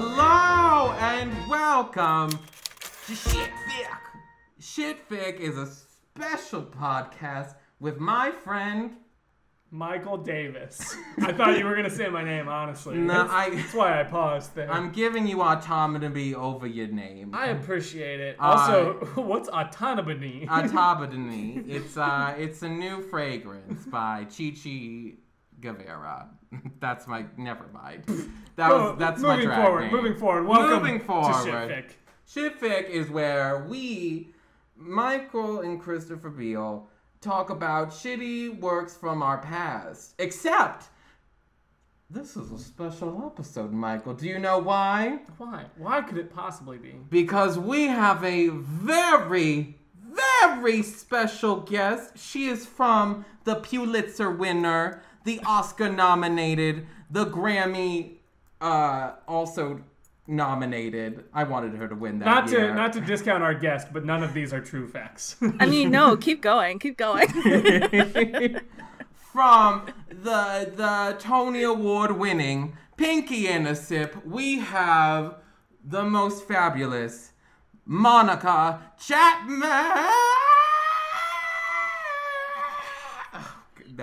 Hello 0.00 0.92
and 1.00 1.32
welcome 1.50 2.30
to 2.30 3.12
Shitfic. 3.14 3.88
Shitfic 4.60 5.40
is 5.40 5.58
a 5.58 5.66
special 5.66 6.62
podcast 6.62 7.56
with 7.80 7.98
my 7.98 8.30
friend. 8.30 8.92
Michael 9.72 10.16
Davis. 10.16 10.96
I 11.20 11.32
thought 11.32 11.58
you 11.58 11.64
were 11.64 11.74
gonna 11.74 11.90
say 11.90 12.08
my 12.08 12.22
name, 12.22 12.46
honestly. 12.46 12.96
No, 12.98 13.12
that's, 13.24 13.32
I- 13.32 13.50
that's 13.50 13.74
why 13.74 14.00
I 14.00 14.04
paused 14.04 14.54
there. 14.54 14.70
I'm 14.72 14.92
giving 14.92 15.26
you 15.26 15.42
autonomy 15.42 16.32
over 16.32 16.68
your 16.68 16.86
name. 16.86 17.34
I 17.34 17.48
appreciate 17.48 18.20
it. 18.20 18.36
Uh, 18.38 18.42
Also, 18.44 18.92
what's 19.20 19.48
autonomy? 19.48 20.46
Autonomy. 20.48 21.64
It's 21.66 21.96
uh, 21.96 22.34
it's 22.38 22.62
a 22.62 22.68
new 22.68 23.02
fragrance 23.02 23.84
by 23.86 24.26
Chi 24.26 24.52
Chi 24.62 25.14
Guevara. 25.60 26.28
That's 26.80 27.06
my. 27.06 27.24
Never 27.36 27.66
mind. 27.72 28.04
That 28.56 28.70
was 28.70 28.98
that's 28.98 29.20
my 29.20 29.34
moving 29.34 29.46
drag 29.46 29.64
forward. 29.64 29.80
name. 29.82 29.92
Moving 29.92 30.16
forward. 30.16 30.46
Welcome 30.46 30.82
Moving 30.82 31.00
to. 31.00 31.06
Shitfic. 31.06 31.90
Shitfic 32.28 32.90
is 32.90 33.08
where 33.08 33.64
we, 33.68 34.34
Michael 34.76 35.60
and 35.60 35.80
Christopher 35.80 36.28
Beale, 36.30 36.88
talk 37.20 37.50
about 37.50 37.90
shitty 37.90 38.60
works 38.60 38.96
from 38.96 39.22
our 39.22 39.38
past. 39.38 40.14
Except, 40.18 40.88
this 42.10 42.36
is 42.36 42.50
a 42.52 42.58
special 42.58 43.24
episode, 43.26 43.72
Michael. 43.72 44.14
Do 44.14 44.26
you 44.26 44.38
know 44.38 44.58
why? 44.58 45.20
Why? 45.38 45.66
Why 45.76 46.02
could 46.02 46.18
it 46.18 46.34
possibly 46.34 46.78
be? 46.78 46.94
Because 47.10 47.58
we 47.58 47.86
have 47.86 48.22
a 48.24 48.48
very, 48.48 49.78
very 50.02 50.82
special 50.82 51.56
guest. 51.60 52.18
She 52.18 52.46
is 52.46 52.66
from 52.66 53.24
the 53.44 53.56
Pulitzer 53.56 54.30
winner, 54.30 55.02
the 55.28 55.40
Oscar 55.44 55.90
nominated, 55.90 56.86
the 57.10 57.26
Grammy 57.26 58.12
uh, 58.62 59.12
also 59.28 59.82
nominated. 60.26 61.24
I 61.34 61.44
wanted 61.44 61.74
her 61.74 61.86
to 61.86 61.94
win 61.94 62.18
that 62.20 62.24
Not 62.24 62.50
year. 62.50 62.68
to 62.68 62.74
not 62.74 62.94
to 62.94 63.02
discount 63.02 63.42
our 63.42 63.52
guest, 63.52 63.88
but 63.92 64.06
none 64.06 64.22
of 64.22 64.32
these 64.32 64.54
are 64.54 64.60
true 64.62 64.88
facts. 64.88 65.36
I 65.60 65.66
mean, 65.66 65.90
no, 65.90 66.16
keep 66.26 66.40
going, 66.40 66.78
keep 66.78 66.96
going. 66.96 67.28
From 69.32 69.92
the 70.08 70.72
the 70.74 71.16
Tony 71.18 71.62
Award 71.62 72.12
winning 72.12 72.78
Pinky 72.96 73.48
in 73.48 73.66
a 73.66 73.76
Sip, 73.76 74.24
we 74.24 74.60
have 74.60 75.34
the 75.84 76.04
most 76.04 76.48
fabulous 76.48 77.32
Monica 77.84 78.80
Chapman. 78.98 80.47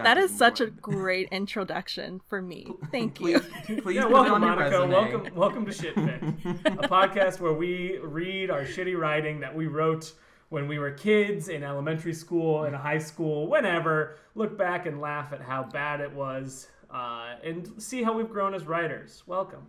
That 0.03 0.17
is 0.17 0.35
such 0.35 0.61
a 0.61 0.67
great 0.67 1.29
introduction 1.31 2.21
for 2.27 2.41
me. 2.41 2.67
Thank 2.91 3.19
you. 3.19 3.39
Please, 3.39 3.81
please 3.81 3.95
yeah, 3.95 4.05
welcome 4.05 4.41
Monica. 4.41 4.85
Welcome 4.85 5.35
welcome 5.35 5.65
to 5.65 5.71
Shitfic, 5.71 6.55
a 6.65 6.87
podcast 6.87 7.39
where 7.39 7.53
we 7.53 7.97
read 8.01 8.49
our 8.49 8.61
shitty 8.61 8.97
writing 8.97 9.39
that 9.39 9.55
we 9.55 9.67
wrote 9.67 10.13
when 10.49 10.67
we 10.67 10.79
were 10.79 10.91
kids 10.91 11.49
in 11.49 11.63
elementary 11.63 12.13
school, 12.13 12.65
in 12.65 12.73
high 12.73 12.99
school, 12.99 13.47
whenever. 13.47 14.17
Look 14.35 14.57
back 14.57 14.85
and 14.85 14.99
laugh 14.99 15.33
at 15.33 15.41
how 15.41 15.63
bad 15.63 16.01
it 16.01 16.11
was, 16.11 16.67
uh, 16.91 17.35
and 17.43 17.71
see 17.81 18.03
how 18.03 18.13
we've 18.13 18.29
grown 18.29 18.53
as 18.53 18.65
writers. 18.65 19.23
Welcome. 19.25 19.67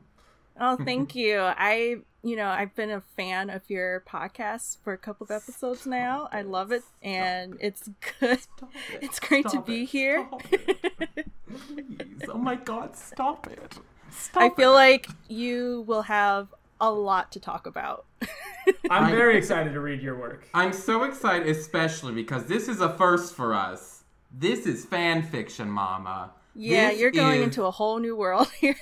Oh, 0.61 0.77
thank 0.77 1.15
you. 1.15 1.39
I, 1.41 1.97
you 2.27 2.35
know, 2.35 2.49
I've 2.49 2.75
been 2.75 2.91
a 2.91 3.01
fan 3.01 3.51
of 3.51 3.63
your 3.71 4.03
podcast 4.05 4.79
for 4.83 4.93
a 4.93 4.99
couple 4.99 5.23
of 5.23 5.31
episodes 5.31 5.87
now. 5.87 6.29
I 6.33 6.43
love 6.43 6.73
it, 6.73 6.83
and 7.01 7.57
it's 7.61 7.89
good. 8.19 8.41
it. 8.93 8.99
It's 9.01 9.21
great 9.21 9.49
Stop 9.49 9.65
to 9.65 9.71
be 9.71 9.83
it. 9.83 9.91
here. 9.91 10.27
Stop 10.27 10.43
it. 10.53 11.27
Please. 11.49 12.29
Oh 12.29 12.39
my 12.39 12.57
god, 12.57 12.97
stop 12.97 13.47
it. 13.47 13.79
Stop 14.11 14.43
I 14.43 14.51
feel 14.51 14.73
it. 14.73 14.75
like 14.75 15.09
you 15.29 15.85
will 15.87 16.03
have 16.03 16.53
a 16.81 16.91
lot 16.91 17.31
to 17.33 17.41
talk 17.41 17.65
about. 17.65 18.07
I'm 18.91 19.15
very 19.15 19.39
excited 19.39 19.73
to 19.73 19.81
read 19.81 20.03
your 20.03 20.19
work. 20.19 20.49
I'm 20.53 20.73
so 20.73 21.05
excited, 21.05 21.47
especially 21.47 22.13
because 22.13 22.47
this 22.47 22.67
is 22.67 22.81
a 22.81 22.89
first 22.97 23.35
for 23.35 23.55
us. 23.55 24.03
This 24.37 24.67
is 24.67 24.85
fan 24.85 25.23
fiction, 25.23 25.71
Mama. 25.71 26.33
Yeah, 26.57 26.91
This 26.91 27.01
you're 27.01 27.11
going 27.11 27.41
is- 27.41 27.45
into 27.45 27.65
a 27.65 27.71
whole 27.71 27.99
new 27.99 28.17
world 28.17 28.49
here. 28.61 28.77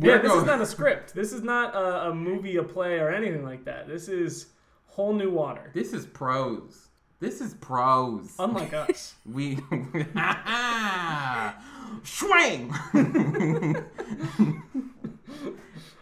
Yeah, 0.00 0.18
this 0.18 0.32
is 0.32 0.44
not 0.44 0.60
a 0.60 0.66
script. 0.66 1.14
This 1.14 1.32
is 1.32 1.42
not 1.42 1.74
a, 1.74 2.08
a 2.10 2.14
movie, 2.14 2.56
a 2.56 2.62
play, 2.62 2.98
or 2.98 3.10
anything 3.10 3.42
like 3.44 3.64
that. 3.64 3.88
This 3.88 4.08
is 4.08 4.46
whole 4.86 5.12
new 5.14 5.30
water. 5.30 5.70
This 5.74 5.92
is 5.92 6.06
prose. 6.06 6.88
This 7.20 7.40
is 7.40 7.54
prose. 7.54 8.34
Unlike 8.38 8.74
us. 8.74 9.14
we 9.26 9.56
swing. 12.04 12.72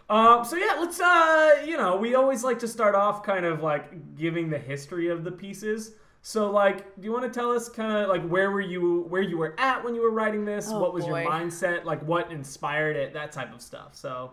Um, 0.09 0.45
so 0.45 0.55
yeah, 0.55 0.77
let's 0.79 0.99
uh, 1.01 1.63
you 1.65 1.75
know, 1.75 1.97
we 1.97 2.15
always 2.15 2.41
like 2.43 2.59
to 2.59 2.67
start 2.67 2.95
off 2.95 3.23
kind 3.23 3.45
of 3.45 3.61
like 3.61 4.15
giving 4.15 4.49
the 4.49 4.57
history 4.57 5.09
of 5.09 5.23
the 5.25 5.31
pieces. 5.31 5.91
So 6.21 6.51
like, 6.51 6.95
do 6.99 7.05
you 7.05 7.11
want 7.11 7.31
to 7.31 7.39
tell 7.39 7.51
us 7.51 7.69
kind 7.69 7.91
of 7.91 8.09
like 8.09 8.27
where 8.27 8.51
were 8.51 8.61
you 8.61 9.05
where 9.09 9.21
you 9.21 9.37
were 9.37 9.55
at 9.57 9.83
when 9.83 9.95
you 9.95 10.01
were 10.01 10.11
writing 10.11 10.45
this? 10.45 10.69
Oh, 10.69 10.79
what 10.79 10.93
was 10.93 11.05
boy. 11.05 11.21
your 11.21 11.31
mindset? 11.31 11.85
Like 11.85 12.01
what 12.05 12.31
inspired 12.31 12.95
it? 12.95 13.13
That 13.13 13.31
type 13.31 13.53
of 13.53 13.61
stuff. 13.61 13.95
So 13.95 14.31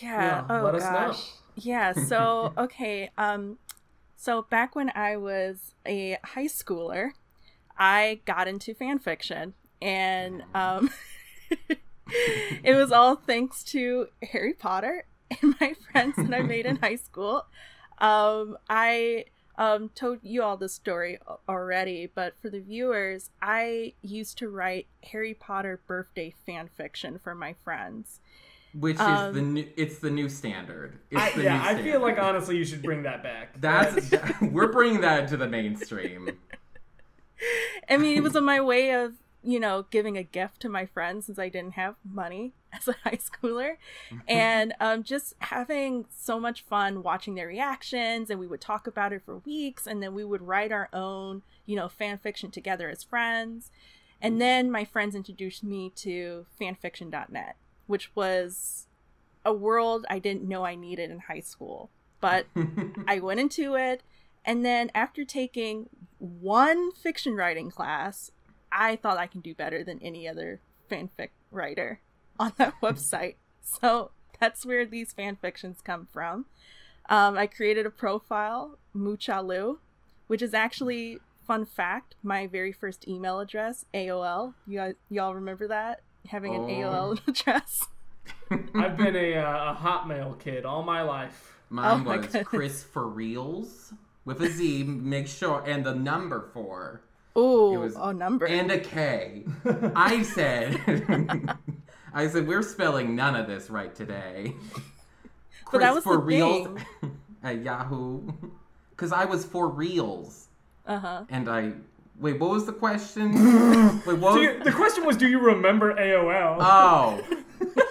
Yeah. 0.00 0.20
Yeah, 0.20 0.44
oh 0.50 0.62
let 0.62 0.74
us 0.74 0.82
know. 0.82 0.90
gosh. 0.90 1.30
Yeah. 1.56 1.92
So 1.92 2.52
okay. 2.58 3.10
Um. 3.16 3.58
So 4.16 4.42
back 4.42 4.74
when 4.74 4.90
I 4.94 5.16
was 5.16 5.74
a 5.86 6.18
high 6.24 6.46
schooler, 6.46 7.10
I 7.78 8.20
got 8.24 8.48
into 8.48 8.74
fan 8.74 8.98
fiction, 8.98 9.54
and 9.80 10.42
um, 10.54 10.90
it 12.64 12.74
was 12.74 12.92
all 12.92 13.16
thanks 13.16 13.62
to 13.64 14.08
Harry 14.32 14.54
Potter 14.54 15.04
and 15.42 15.54
my 15.60 15.74
friends 15.90 16.16
that 16.16 16.32
I 16.32 16.42
made 16.42 16.66
in 16.66 16.76
high 16.76 16.96
school. 16.96 17.46
Um, 17.98 18.58
I 18.68 19.26
um 19.58 19.90
told 19.90 20.18
you 20.22 20.42
all 20.42 20.56
the 20.56 20.68
story 20.68 21.18
already, 21.48 22.10
but 22.14 22.34
for 22.40 22.50
the 22.50 22.60
viewers, 22.60 23.30
I 23.40 23.94
used 24.02 24.38
to 24.38 24.48
write 24.48 24.86
Harry 25.12 25.34
Potter 25.34 25.80
birthday 25.86 26.34
fan 26.44 26.68
fiction 26.68 27.18
for 27.18 27.34
my 27.34 27.54
friends. 27.64 28.20
Which 28.74 28.96
is 28.96 29.00
Um, 29.00 29.34
the 29.34 29.42
new? 29.42 29.68
It's 29.76 29.98
the 30.00 30.10
new 30.10 30.28
standard. 30.28 30.98
It's 31.10 31.20
I, 31.20 31.30
the 31.30 31.44
yeah, 31.44 31.56
new 31.62 31.64
I 31.80 31.82
feel 31.82 32.00
like 32.00 32.18
honestly 32.18 32.58
you 32.58 32.64
should 32.64 32.82
bring 32.82 33.04
that 33.04 33.22
back. 33.22 33.58
That's 33.58 34.12
we're 34.42 34.70
bringing 34.70 35.00
that 35.00 35.24
into 35.24 35.36
the 35.38 35.48
mainstream. 35.48 36.36
I 37.88 37.96
mean, 37.96 38.16
it 38.16 38.22
was 38.22 38.34
my 38.34 38.60
way 38.60 38.90
of, 38.90 39.14
you 39.42 39.60
know, 39.60 39.86
giving 39.90 40.16
a 40.16 40.22
gift 40.22 40.60
to 40.62 40.68
my 40.68 40.86
friends 40.86 41.26
since 41.26 41.38
I 41.38 41.48
didn't 41.48 41.72
have 41.72 41.94
money 42.04 42.52
as 42.80 42.88
a 42.88 42.96
high 43.04 43.18
schooler. 43.18 43.76
And 44.28 44.74
um, 44.80 45.02
just 45.02 45.34
having 45.38 46.06
so 46.16 46.40
much 46.40 46.62
fun 46.62 47.02
watching 47.02 47.34
their 47.34 47.46
reactions. 47.46 48.30
And 48.30 48.40
we 48.40 48.46
would 48.46 48.60
talk 48.60 48.86
about 48.86 49.12
it 49.12 49.22
for 49.24 49.38
weeks. 49.38 49.86
And 49.86 50.02
then 50.02 50.14
we 50.14 50.24
would 50.24 50.42
write 50.42 50.72
our 50.72 50.88
own, 50.92 51.42
you 51.64 51.76
know, 51.76 51.88
fan 51.88 52.18
fiction 52.18 52.50
together 52.50 52.88
as 52.88 53.02
friends. 53.02 53.70
And 54.20 54.40
then 54.40 54.70
my 54.70 54.84
friends 54.84 55.14
introduced 55.14 55.62
me 55.62 55.92
to 55.96 56.46
fanfiction.net, 56.60 57.56
which 57.86 58.14
was 58.16 58.86
a 59.44 59.52
world 59.52 60.06
I 60.08 60.18
didn't 60.18 60.48
know 60.48 60.64
I 60.64 60.74
needed 60.74 61.10
in 61.10 61.20
high 61.20 61.40
school. 61.40 61.90
But 62.20 62.46
I 63.06 63.20
went 63.20 63.40
into 63.40 63.74
it, 63.74 64.02
and 64.44 64.64
then 64.64 64.90
after 64.94 65.24
taking 65.24 65.90
one 66.18 66.92
fiction 66.92 67.34
writing 67.34 67.70
class, 67.70 68.30
I 68.72 68.96
thought 68.96 69.18
I 69.18 69.26
can 69.26 69.42
do 69.42 69.54
better 69.54 69.84
than 69.84 70.02
any 70.02 70.26
other 70.26 70.60
fanfic 70.90 71.30
writer 71.50 72.00
on 72.38 72.52
that 72.56 72.74
website. 72.82 73.34
So 73.62 74.10
that's 74.40 74.64
where 74.66 74.84
these 74.86 75.12
fan 75.12 75.36
fictions 75.36 75.78
come 75.82 76.08
from. 76.12 76.46
Um, 77.08 77.38
I 77.38 77.46
created 77.46 77.86
a 77.86 77.90
profile, 77.90 78.78
Muchalu, 78.94 79.78
which 80.26 80.42
is 80.42 80.54
actually 80.54 81.18
fun 81.46 81.64
fact. 81.64 82.16
My 82.22 82.46
very 82.46 82.72
first 82.72 83.06
email 83.06 83.38
address, 83.40 83.84
AOL. 83.94 84.54
You 84.66 84.78
guys, 84.78 84.94
y'all 85.08 85.34
remember 85.34 85.68
that 85.68 86.00
having 86.28 86.54
an 86.54 86.62
Oh. 86.62 86.68
AOL 86.68 87.20
address? 87.28 87.84
I've 88.74 88.96
been 88.96 89.14
a, 89.16 89.34
uh, 89.36 89.72
a 89.72 89.76
Hotmail 89.76 90.38
kid 90.40 90.64
all 90.64 90.82
my 90.82 91.02
life. 91.02 91.54
Mine 91.70 92.00
Oh 92.06 92.10
was 92.16 92.26
goodness. 92.26 92.46
Chris 92.46 92.82
for 92.82 93.06
reals 93.08 93.92
with 94.24 94.40
a 94.42 94.48
Z. 94.48 94.82
Make 94.84 95.28
sure 95.28 95.62
and 95.66 95.84
the 95.84 95.94
number 95.94 96.48
four 96.52 97.02
Ooh, 97.38 97.74
It 97.74 97.78
was- 97.78 97.96
oh 97.96 98.10
number. 98.12 98.46
and 98.46 98.70
a 98.72 98.78
K. 98.80 99.44
I 99.94 100.22
said, 100.22 100.80
I 102.16 102.28
said 102.28 102.48
we're 102.48 102.62
spelling 102.62 103.14
none 103.14 103.36
of 103.36 103.46
this 103.46 103.68
right 103.70 103.94
today. 103.94 104.54
But 105.72 105.80
that 105.80 105.96
was 105.96 106.04
for 106.04 106.12
the 106.12 106.22
reals 106.22 106.78
at 107.42 107.60
Yahoo, 107.60 108.22
because 108.90 109.10
I 109.10 109.24
was 109.24 109.44
for 109.44 109.68
reals, 109.68 110.46
uh 110.86 110.96
huh. 111.00 111.24
and 111.28 111.48
I 111.48 111.72
wait. 112.20 112.38
What 112.38 112.50
was 112.50 112.66
the 112.66 112.72
question? 112.72 113.32
wait, 114.06 114.16
what? 114.20 114.34
Was, 114.34 114.36
you, 114.36 114.62
the 114.62 114.70
question 114.70 115.04
was, 115.04 115.16
do 115.16 115.26
you 115.26 115.40
remember 115.40 115.92
AOL? 115.96 116.58
Oh. 116.60 117.20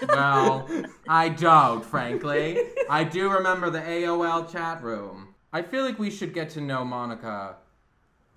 Well, 0.08 0.70
I 1.10 1.28
don't, 1.28 1.84
frankly. 1.84 2.60
I 2.90 3.04
do 3.04 3.30
remember 3.30 3.70
the 3.70 3.82
AOL 3.82 4.50
chat 4.50 4.82
room. 4.82 5.36
I 5.52 5.62
feel 5.62 5.84
like 5.84 6.00
we 6.00 6.10
should 6.10 6.34
get 6.34 6.50
to 6.52 6.62
know 6.62 6.86
Monica 6.86 7.58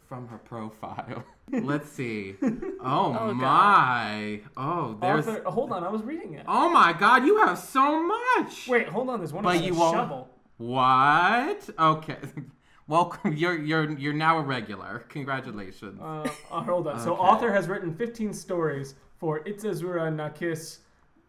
from 0.09 0.27
her 0.27 0.39
profile. 0.39 1.23
Let's 1.53 1.91
see. 1.91 2.37
Oh, 2.81 3.09
Oh, 3.09 3.13
God. 3.13 3.35
my. 3.37 4.41
Oh, 4.57 4.97
there's. 5.01 5.27
Author, 5.27 5.43
hold 5.51 5.73
on, 5.73 5.83
I 5.83 5.89
was 5.89 6.03
reading 6.03 6.35
it. 6.35 6.45
Oh 6.47 6.71
my 6.71 6.93
God, 6.93 7.25
you 7.27 7.39
have 7.39 7.59
so 7.59 8.01
much. 8.07 8.69
Wait, 8.69 8.89
hold 8.89 9.09
on. 9.11 9.19
There's 9.19 9.33
one 9.33 9.43
But 9.43 9.57
about 9.57 9.65
you 9.67 9.75
a 9.75 9.77
won't- 9.79 9.97
shovel. 9.97 10.29
What? 10.59 11.71
Okay. 11.79 12.17
Welcome. 12.87 13.33
You're 13.37 13.59
you're 13.59 13.91
you're 13.99 14.13
now 14.15 14.39
a 14.39 14.43
regular. 14.43 15.05
Congratulations. 15.09 16.01
Uh, 16.01 16.29
uh, 16.51 16.63
hold 16.63 16.87
on. 16.89 16.99
So, 17.01 17.13
Okay. 17.15 17.21
author 17.21 17.53
has 17.53 17.67
written 17.69 17.93
15 17.95 18.33
stories 18.33 18.95
for 19.19 19.41
Itzazura 19.45 20.09
Nakis, 20.15 20.79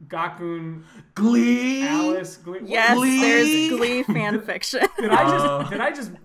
Gakun, 0.08 0.84
Glee. 1.16 1.86
Alice. 1.86 2.38
Glee. 2.38 2.60
Yes, 2.64 2.96
Glee? 2.96 3.20
there's 3.22 3.70
Glee 3.80 4.04
fan 4.04 4.40
fiction. 4.40 4.82
Did 5.00 5.10
I 5.12 5.24
just 5.30 5.46
Oh. 5.46 5.68
did 5.70 5.82
I 5.82 5.92
just 5.92 6.12
br- 6.14 6.20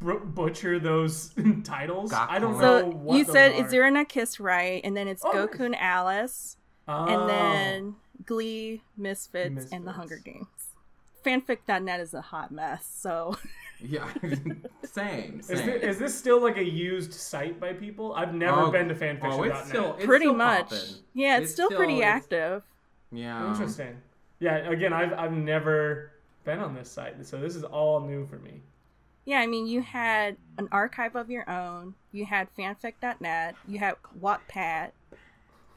butcher 0.00 0.78
those 0.78 1.32
titles? 1.64 2.12
I 2.12 2.38
don't 2.38 2.54
Gakun. 2.54 2.60
know 2.60 2.80
so 2.80 2.86
what 2.90 3.18
you 3.18 3.24
those 3.24 3.32
said 3.32 3.52
are. 3.52 3.64
Izurana 3.64 4.08
Kiss 4.08 4.38
right, 4.40 4.80
and 4.84 4.96
then 4.96 5.08
it's 5.08 5.22
Oh, 5.24 5.30
Gakuen 5.32 5.76
Alice, 5.78 6.56
Oh. 6.86 7.04
and 7.06 7.28
then 7.28 7.96
Glee, 8.24 8.82
Misfits, 8.96 9.66
and 9.72 9.86
The 9.86 9.92
Hunger 9.92 10.16
Games. 10.24 10.46
Fanfic.net 11.24 12.00
is 12.00 12.14
a 12.14 12.20
hot 12.22 12.50
mess, 12.52 12.88
so 12.98 13.36
Yeah. 13.80 14.08
same. 14.84 15.38
Is 15.40 15.46
Same. 15.46 15.66
this, 15.66 15.82
is 15.82 15.98
this 15.98 16.14
still 16.18 16.42
like 16.42 16.56
a 16.56 16.64
used 16.64 17.12
site 17.12 17.60
by 17.60 17.72
people? 17.72 18.12
I've 18.14 18.34
never 18.34 18.62
Oh, 18.62 18.70
been 18.72 18.88
to 18.88 18.94
fanfiction.net. 18.94 19.32
Oh, 19.32 19.42
it's 19.44 19.68
still 19.68 19.94
it's 19.94 20.04
pretty 20.04 20.24
still 20.24 20.34
much. 20.34 20.70
poppin'. 20.70 20.88
Yeah, 21.14 21.38
it's, 21.38 21.52
still, 21.52 21.68
pretty 21.70 21.98
it's- 21.98 22.14
active. 22.14 22.62
Yeah. 23.12 23.48
Interesting. 23.50 23.96
Yeah, 24.40 24.56
again, 24.70 24.92
I've 24.92 25.12
I've 25.12 25.32
never 25.32 26.12
been 26.44 26.58
on 26.60 26.74
this 26.74 26.90
site, 26.90 27.24
so 27.26 27.38
this 27.40 27.54
is 27.56 27.64
all 27.64 28.00
new 28.00 28.26
for 28.26 28.38
me. 28.38 28.60
Yeah, 29.28 29.40
I 29.40 29.46
mean, 29.46 29.66
you 29.66 29.82
had 29.82 30.38
an 30.56 30.68
archive 30.72 31.14
of 31.14 31.28
your 31.28 31.46
own. 31.50 31.96
You 32.12 32.24
had 32.24 32.48
fanfic.net. 32.56 33.56
You 33.66 33.78
had 33.78 33.96
Wattpad. 34.18 34.92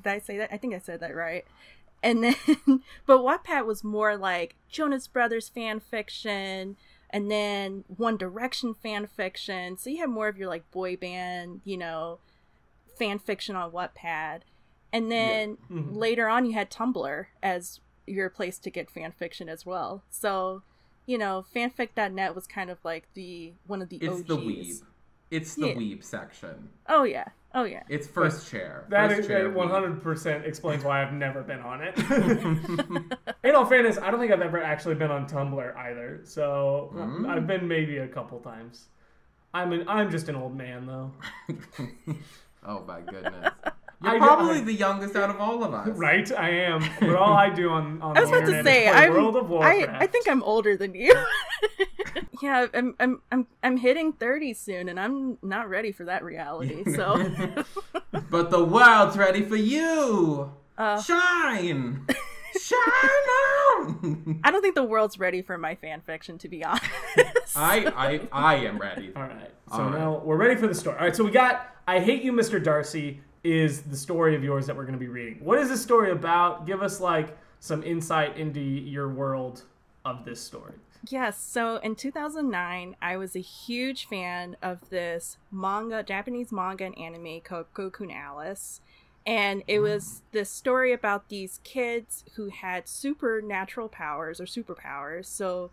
Did 0.01 0.09
I 0.09 0.19
say 0.19 0.37
that? 0.37 0.53
I 0.53 0.57
think 0.57 0.73
I 0.73 0.79
said 0.79 1.01
that 1.01 1.13
right. 1.13 1.43
And 2.01 2.23
then, 2.23 2.35
but 3.05 3.19
Wattpad 3.19 3.65
was 3.65 3.83
more 3.83 4.15
like 4.15 4.55
Jonas 4.69 5.05
Brothers 5.09 5.49
fan 5.49 5.81
fiction, 5.81 6.77
and 7.09 7.29
then 7.29 7.83
One 7.89 8.15
Direction 8.15 8.73
fan 8.73 9.05
fiction. 9.05 9.77
So 9.77 9.89
you 9.89 9.97
had 9.97 10.09
more 10.09 10.29
of 10.29 10.37
your 10.37 10.47
like 10.47 10.71
boy 10.71 10.95
band, 10.95 11.59
you 11.65 11.75
know, 11.75 12.19
fan 12.97 13.19
fiction 13.19 13.57
on 13.57 13.71
Wattpad. 13.71 14.43
And 14.93 15.11
then 15.11 15.57
Mhm. 15.69 15.97
later 15.97 16.29
on, 16.29 16.45
you 16.45 16.53
had 16.53 16.71
Tumblr 16.71 17.25
as 17.43 17.81
your 18.07 18.29
place 18.29 18.59
to 18.59 18.69
get 18.69 18.89
fan 18.89 19.11
fiction 19.11 19.49
as 19.49 19.65
well. 19.65 20.03
So, 20.09 20.63
you 21.05 21.17
know, 21.17 21.45
fanfic.net 21.55 22.35
was 22.35 22.47
kind 22.47 22.69
of 22.69 22.77
like 22.83 23.07
the 23.13 23.53
one 23.67 23.81
of 23.81 23.89
the 23.89 23.97
It's 23.97 24.19
OGs. 24.19 24.27
the 24.27 24.37
weeb. 24.37 24.81
It's 25.31 25.55
the 25.55 25.67
Yeah. 25.69 25.73
weeb 25.75 26.03
section. 26.03 26.69
Oh 26.87 27.03
yeah, 27.03 27.25
oh 27.55 27.63
yeah. 27.63 27.83
It's 27.87 28.05
first 28.07 28.49
chair. 28.51 28.85
That 28.89 29.09
first 29.09 29.21
is 29.21 29.27
chair 29.27 29.49
one 29.49 29.67
weeb. 29.69 29.71
hundred 29.71 30.01
percent 30.03 30.45
explains 30.45 30.83
why 30.83 31.01
I've 31.01 31.13
never 31.13 31.41
been 31.41 31.59
on 31.61 31.81
it. 31.81 31.97
In 33.43 33.55
all 33.55 33.65
fairness, 33.65 33.97
I 33.97 34.11
don't 34.11 34.19
think 34.19 34.31
I've 34.33 34.41
ever 34.41 34.61
actually 34.61 34.95
been 34.95 35.09
on 35.11 35.27
Tumblr 35.27 35.75
either. 35.77 36.21
So 36.25 36.91
Mm. 36.93 37.29
I've 37.29 37.47
been 37.47 37.67
maybe 37.67 37.97
a 37.99 38.07
couple 38.07 38.39
times. 38.39 38.87
I'm 39.53 39.71
an 39.73 39.87
I'm 39.87 40.11
just 40.11 40.27
an 40.29 40.35
old 40.35 40.55
man 40.57 40.85
though. 40.85 41.11
oh 42.65 42.83
my 42.85 43.01
goodness. 43.01 43.53
You're 44.03 44.11
I 44.13 44.19
do- 44.19 44.25
probably 44.25 44.57
I- 44.57 44.61
the 44.63 44.73
youngest 44.73 45.15
out 45.15 45.29
of 45.29 45.39
all 45.39 45.63
of 45.63 45.73
us. 45.73 45.89
Right, 45.89 46.31
I 46.31 46.49
am. 46.49 46.83
But 46.99 47.15
all 47.15 47.33
I 47.33 47.49
do 47.49 47.69
on, 47.69 48.01
on 48.01 48.17
I 48.17 48.21
was 48.21 48.29
the 48.31 48.35
about 48.37 48.47
to 48.47 48.57
internet 48.57 48.65
say, 48.65 48.85
is 48.87 48.91
play 48.91 49.03
I'm, 49.05 49.13
World 49.13 49.35
of 49.35 49.45
I, 49.45 49.49
Warcraft. 49.49 50.03
I 50.03 50.07
think 50.07 50.27
I'm 50.27 50.43
older 50.43 50.75
than 50.75 50.95
you. 50.95 51.13
yeah, 52.41 52.65
I'm, 52.73 52.95
I'm, 52.99 53.21
I'm, 53.31 53.47
I'm 53.61 53.77
hitting 53.77 54.13
30 54.13 54.53
soon, 54.55 54.89
and 54.89 54.99
I'm 54.99 55.37
not 55.43 55.69
ready 55.69 55.91
for 55.91 56.05
that 56.05 56.23
reality. 56.23 56.83
So, 56.95 57.63
But 58.29 58.49
the 58.49 58.63
world's 58.63 59.17
ready 59.17 59.43
for 59.43 59.55
you. 59.55 60.51
uh, 60.77 61.01
Shine. 61.01 62.05
Shine 62.59 62.79
on. 63.77 64.41
I 64.43 64.51
don't 64.51 64.61
think 64.61 64.75
the 64.75 64.83
world's 64.83 65.19
ready 65.19 65.41
for 65.41 65.57
my 65.57 65.75
fan 65.75 66.01
fiction, 66.01 66.37
to 66.39 66.49
be 66.49 66.63
honest. 66.65 66.85
I, 67.55 67.85
I, 67.95 68.27
I 68.31 68.55
am 68.65 68.77
ready. 68.77 69.11
All 69.15 69.21
right. 69.23 69.51
So 69.69 69.75
All 69.75 69.83
right. 69.89 69.99
now 69.99 70.21
we're 70.23 70.35
ready 70.37 70.59
for 70.59 70.67
the 70.67 70.75
story. 70.75 70.97
All 70.97 71.05
right. 71.05 71.15
So 71.15 71.23
we 71.23 71.31
got 71.31 71.75
I 71.87 71.99
Hate 71.99 72.23
You, 72.23 72.33
Mr. 72.33 72.61
Darcy 72.61 73.21
is 73.43 73.81
the 73.81 73.97
story 73.97 74.35
of 74.35 74.43
yours 74.43 74.67
that 74.67 74.75
we're 74.75 74.83
going 74.83 74.93
to 74.93 74.99
be 74.99 75.07
reading. 75.07 75.43
What 75.43 75.59
is 75.59 75.69
this 75.69 75.81
story 75.81 76.11
about? 76.11 76.65
Give 76.65 76.81
us 76.81 76.99
like 76.99 77.37
some 77.59 77.83
insight 77.83 78.37
into 78.37 78.59
your 78.59 79.09
world 79.09 79.63
of 80.05 80.25
this 80.25 80.41
story. 80.41 80.73
Yes, 81.09 81.41
so 81.41 81.77
in 81.77 81.95
2009, 81.95 82.95
I 83.01 83.17
was 83.17 83.35
a 83.35 83.39
huge 83.39 84.05
fan 84.05 84.55
of 84.61 84.89
this 84.89 85.37
manga, 85.51 86.03
Japanese 86.03 86.51
manga 86.51 86.85
and 86.85 86.97
anime 86.97 87.41
called 87.41 87.73
Gakuen 87.73 88.13
Alice. 88.13 88.81
And 89.25 89.63
it 89.67 89.79
was 89.79 90.21
this 90.31 90.49
story 90.49 90.93
about 90.93 91.29
these 91.29 91.59
kids 91.63 92.23
who 92.35 92.49
had 92.49 92.87
supernatural 92.87 93.89
powers 93.89 94.39
or 94.39 94.45
superpowers. 94.45 95.25
So 95.25 95.71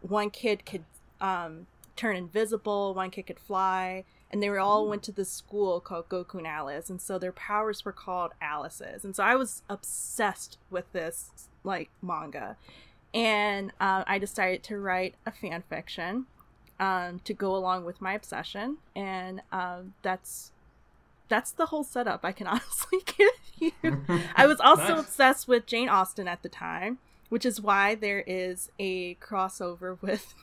one 0.00 0.30
kid 0.30 0.66
could 0.66 0.84
um, 1.20 1.66
turn 1.96 2.16
invisible, 2.16 2.94
one 2.94 3.10
kid 3.10 3.26
could 3.26 3.40
fly, 3.40 4.04
and 4.30 4.42
they 4.42 4.50
were 4.50 4.58
all 4.60 4.86
went 4.88 5.02
to 5.04 5.12
this 5.12 5.30
school 5.30 5.80
called 5.80 6.08
Gakuen 6.08 6.46
Alice. 6.46 6.90
And 6.90 7.00
so 7.00 7.18
their 7.18 7.32
powers 7.32 7.84
were 7.84 7.92
called 7.92 8.32
Alice's. 8.42 9.04
And 9.04 9.16
so 9.16 9.24
I 9.24 9.36
was 9.36 9.62
obsessed 9.68 10.58
with 10.70 10.90
this 10.92 11.30
like 11.64 11.90
manga 12.02 12.56
and 13.14 13.72
uh, 13.80 14.04
I 14.06 14.18
decided 14.18 14.62
to 14.64 14.78
write 14.78 15.14
a 15.24 15.32
fan 15.32 15.62
fiction 15.68 16.26
um, 16.78 17.20
to 17.24 17.34
go 17.34 17.54
along 17.56 17.84
with 17.84 18.00
my 18.00 18.12
obsession, 18.12 18.78
and 18.94 19.40
um, 19.50 19.94
that's 20.02 20.52
that's 21.28 21.50
the 21.50 21.66
whole 21.66 21.84
setup 21.84 22.20
I 22.24 22.32
can 22.32 22.46
honestly 22.46 22.98
give 23.04 23.30
you. 23.82 24.04
I 24.36 24.46
was 24.46 24.60
also 24.64 24.94
Nice. 24.96 25.00
obsessed 25.00 25.48
with 25.48 25.66
Jane 25.66 25.88
Austen 25.88 26.28
at 26.28 26.42
the 26.42 26.48
time, 26.48 26.98
which 27.28 27.44
is 27.44 27.60
why 27.60 27.94
there 27.94 28.22
is 28.26 28.70
a 28.78 29.14
crossover 29.16 29.98
with 30.02 30.34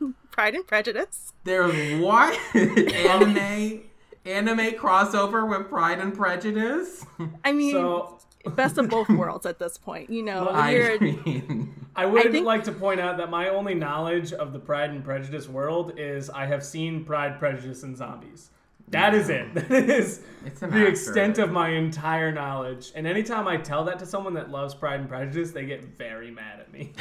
Pride 0.30 0.54
and 0.54 0.66
Prejudice. 0.66 1.32
There's 1.44 2.00
what? 2.02 2.38
anime, 2.54 3.82
anime 4.24 4.72
crossover 4.74 5.48
with 5.48 5.68
Pride 5.68 5.98
and 5.98 6.14
Prejudice. 6.14 7.04
I 7.44 7.52
mean, 7.52 7.72
So 7.72 8.18
best 8.50 8.78
of 8.78 8.88
both 8.88 9.08
worlds 9.10 9.46
at 9.46 9.58
this 9.58 9.78
point. 9.78 10.10
You 10.10 10.22
know, 10.22 10.44
Well, 10.46 10.54
I 10.54 10.70
you're 10.72 11.00
mean, 11.00 11.86
I 11.96 12.06
would 12.06 12.26
I 12.26 12.30
think- 12.30 12.46
like 12.46 12.64
to 12.64 12.72
point 12.72 13.00
out 13.00 13.16
that 13.18 13.30
my 13.30 13.48
only 13.48 13.74
knowledge 13.74 14.32
of 14.32 14.52
the 14.52 14.58
Pride 14.58 14.90
and 14.90 15.04
Prejudice 15.04 15.48
world 15.48 15.94
is 15.98 16.28
I 16.30 16.46
have 16.46 16.64
seen 16.64 17.04
Pride, 17.04 17.38
Prejudice, 17.38 17.82
and 17.82 17.96
Zombies. 17.96 18.50
That 18.88 19.14
is 19.14 19.30
it. 19.30 19.52
That 19.54 19.72
is 19.90 20.20
It's 20.44 20.60
the 20.60 20.66
actor. 20.66 20.86
extent 20.86 21.38
of 21.38 21.50
my 21.50 21.70
entire 21.70 22.30
knowledge. 22.30 22.92
And 22.94 23.04
anytime 23.04 23.48
I 23.48 23.56
tell 23.56 23.82
that 23.86 23.98
to 23.98 24.06
someone 24.06 24.34
that 24.34 24.50
loves 24.52 24.74
Pride 24.76 25.00
and 25.00 25.08
Prejudice, 25.08 25.50
they 25.50 25.66
get 25.66 25.82
very 25.82 26.30
mad 26.30 26.60
at 26.60 26.72
me. 26.72 26.92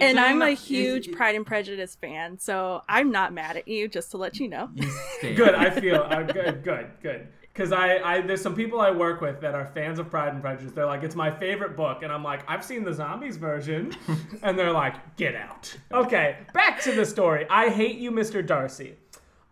Did 0.00 0.02
and 0.10 0.20
I'm 0.20 0.40
Jane- 0.40 0.48
a 0.48 0.52
huge 0.52 1.08
is- 1.08 1.14
Pride 1.16 1.34
and 1.34 1.46
Prejudice 1.46 1.94
fan, 1.94 2.38
so 2.38 2.82
I'm 2.88 3.10
not 3.10 3.32
mad 3.32 3.56
at 3.56 3.68
you. 3.68 3.88
Just 3.88 4.10
to 4.12 4.16
let 4.16 4.38
you 4.38 4.48
know. 4.48 4.70
You 4.74 4.90
good. 5.34 5.54
I 5.54 5.70
feel 5.70 5.96
uh, 5.96 6.22
good. 6.22 6.62
Good. 6.62 6.90
Good. 7.02 7.28
Because 7.52 7.70
I, 7.70 7.98
I, 7.98 8.20
there's 8.20 8.42
some 8.42 8.56
people 8.56 8.80
I 8.80 8.90
work 8.90 9.20
with 9.20 9.40
that 9.42 9.54
are 9.54 9.64
fans 9.64 10.00
of 10.00 10.10
Pride 10.10 10.32
and 10.32 10.42
Prejudice. 10.42 10.72
They're 10.72 10.86
like, 10.86 11.04
it's 11.04 11.14
my 11.14 11.30
favorite 11.30 11.76
book, 11.76 12.02
and 12.02 12.12
I'm 12.12 12.24
like, 12.24 12.42
I've 12.50 12.64
seen 12.64 12.82
the 12.82 12.92
zombies 12.92 13.36
version, 13.36 13.92
and 14.42 14.58
they're 14.58 14.72
like, 14.72 15.14
get 15.14 15.36
out. 15.36 15.72
Okay, 15.92 16.38
back 16.52 16.82
to 16.82 16.90
the 16.90 17.06
story. 17.06 17.46
I 17.48 17.68
hate 17.68 17.96
you, 17.98 18.10
Mr. 18.10 18.44
Darcy. 18.44 18.96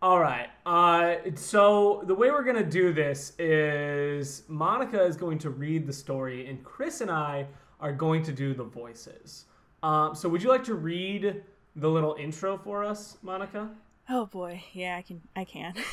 All 0.02 0.18
right. 0.18 0.48
Uh, 0.66 1.14
so 1.36 2.02
the 2.04 2.14
way 2.16 2.32
we're 2.32 2.42
gonna 2.42 2.64
do 2.64 2.92
this 2.92 3.34
is 3.38 4.42
Monica 4.48 5.00
is 5.04 5.16
going 5.16 5.38
to 5.38 5.50
read 5.50 5.86
the 5.86 5.92
story, 5.92 6.48
and 6.48 6.64
Chris 6.64 7.02
and 7.02 7.10
I 7.10 7.46
are 7.78 7.92
going 7.92 8.24
to 8.24 8.32
do 8.32 8.52
the 8.52 8.64
voices. 8.64 9.44
Um, 9.82 10.14
so 10.14 10.28
would 10.28 10.42
you 10.42 10.48
like 10.48 10.64
to 10.64 10.74
read 10.74 11.42
the 11.74 11.88
little 11.88 12.14
intro 12.18 12.58
for 12.58 12.84
us, 12.84 13.18
Monica? 13.22 13.70
Oh 14.08 14.26
boy, 14.26 14.62
yeah, 14.72 14.96
I 14.96 15.02
can, 15.02 15.22
I 15.34 15.44
can. 15.44 15.74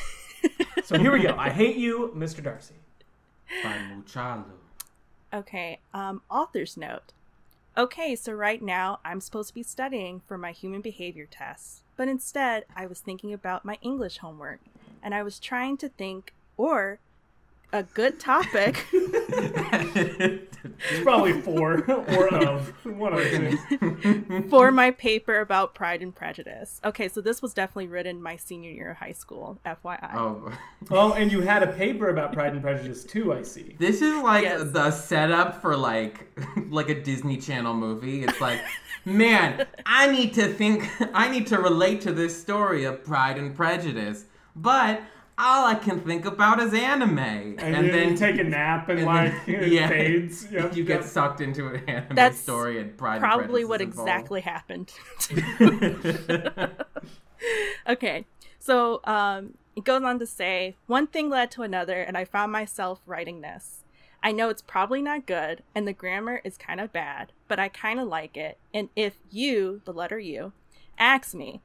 So 0.90 0.98
here 0.98 1.12
we 1.12 1.20
go. 1.20 1.36
I 1.38 1.50
hate 1.62 1.76
you, 1.76 2.12
Mr. 2.16 2.42
Darcy. 2.42 2.74
By 3.62 3.78
Muchalo. 3.94 4.44
Okay, 5.32 5.78
um, 5.94 6.22
author's 6.28 6.76
note. 6.76 7.12
Okay, 7.78 8.16
so 8.16 8.32
right 8.32 8.60
now 8.60 8.98
I'm 9.04 9.20
supposed 9.20 9.50
to 9.50 9.54
be 9.54 9.62
studying 9.62 10.20
for 10.26 10.36
my 10.36 10.50
human 10.50 10.80
behavior 10.80 11.26
tests, 11.30 11.82
but 11.96 12.08
instead 12.08 12.64
I 12.74 12.86
was 12.86 12.98
thinking 12.98 13.32
about 13.32 13.64
my 13.64 13.78
English 13.82 14.18
homework, 14.18 14.58
and 15.00 15.14
I 15.14 15.22
was 15.22 15.38
trying 15.38 15.76
to 15.76 15.88
think, 15.88 16.32
or 16.56 16.98
a 17.72 17.82
good 17.82 18.18
topic. 18.20 18.86
It's 20.90 21.02
probably 21.02 21.40
four 21.40 21.84
or 21.90 22.34
of 22.34 22.68
one 22.84 23.12
of 23.14 23.18
the 23.20 24.46
for 24.50 24.70
my 24.70 24.90
paper 24.90 25.40
about 25.40 25.74
Pride 25.74 26.02
and 26.02 26.14
Prejudice. 26.14 26.80
Okay, 26.84 27.08
so 27.08 27.20
this 27.20 27.40
was 27.40 27.54
definitely 27.54 27.86
written 27.88 28.22
my 28.22 28.36
senior 28.36 28.70
year 28.70 28.90
of 28.90 28.98
high 28.98 29.12
school, 29.12 29.58
FYI. 29.64 30.14
Oh, 30.14 30.52
Oh, 30.90 31.12
and 31.14 31.30
you 31.32 31.40
had 31.40 31.62
a 31.62 31.66
paper 31.72 32.08
about 32.10 32.32
Pride 32.32 32.52
and 32.52 32.62
Prejudice 32.62 33.04
too. 33.04 33.32
I 33.32 33.42
see. 33.42 33.74
this 33.78 34.02
is 34.02 34.22
like 34.22 34.44
Yes. 34.44 34.70
the 34.70 34.90
setup 34.90 35.60
for 35.62 35.76
like 35.76 36.26
like 36.68 36.88
a 36.90 37.00
Disney 37.00 37.36
Channel 37.38 37.74
movie. 37.74 38.24
It's 38.24 38.40
like, 38.40 38.60
man, 39.04 39.66
I 39.86 40.10
need 40.10 40.34
to 40.34 40.48
think, 40.52 40.88
I 41.14 41.30
need 41.30 41.46
to 41.48 41.58
relate 41.58 42.00
to 42.02 42.12
this 42.12 42.38
story 42.40 42.84
of 42.84 43.02
Pride 43.04 43.38
and 43.38 43.54
Prejudice, 43.54 44.24
but 44.54 45.00
all 45.40 45.66
I 45.66 45.74
can 45.74 46.00
think 46.00 46.24
about 46.26 46.60
is 46.60 46.72
anime. 46.74 47.18
And, 47.18 47.60
And, 47.60 47.74
then, 47.74 47.90
then 47.90 48.14
take 48.16 48.38
a 48.38 48.44
nap 48.44 48.88
and, 48.88 48.98
and 49.00 49.06
like 49.06 49.46
then- 49.46 49.54
it 49.62 49.72
yeah. 49.72 49.88
fades. 49.88 50.46
Yep, 50.52 50.76
you 50.76 50.84
get 50.84 51.04
sucked 51.04 51.40
into 51.40 51.68
an 51.68 51.88
anime 51.88 52.14
That's 52.16 52.38
story 52.38 52.80
and 52.80 52.96
Pride 52.96 53.14
and 53.16 53.22
Probably 53.22 53.64
Prejudice 53.64 53.68
what 53.68 53.80
is 53.80 53.86
involved. 53.88 54.08
exactly 54.08 54.40
happened. 54.42 54.92
okay, 57.88 58.26
so 58.58 59.00
um, 59.04 59.54
it 59.76 59.84
goes 59.84 60.02
on 60.02 60.18
to 60.18 60.26
say 60.26 60.76
one 60.86 61.06
thing 61.06 61.30
led 61.30 61.50
to 61.52 61.62
another, 61.62 62.00
and 62.02 62.16
I 62.16 62.24
found 62.24 62.52
myself 62.52 63.00
writing 63.06 63.40
this. 63.40 63.84
I 64.22 64.32
know 64.32 64.50
it's 64.50 64.62
probably 64.62 65.00
not 65.00 65.26
good, 65.26 65.62
and 65.74 65.88
the 65.88 65.94
grammar 65.94 66.42
is 66.44 66.58
kind 66.58 66.80
of 66.80 66.92
bad, 66.92 67.32
but 67.48 67.58
I 67.58 67.68
kind 67.68 67.98
of 67.98 68.06
like 68.08 68.36
it. 68.36 68.58
And 68.74 68.90
if 68.94 69.14
you, 69.30 69.80
the 69.86 69.92
letter 69.94 70.18
U, 70.18 70.52
ask 70.98 71.34
me, 71.34 71.62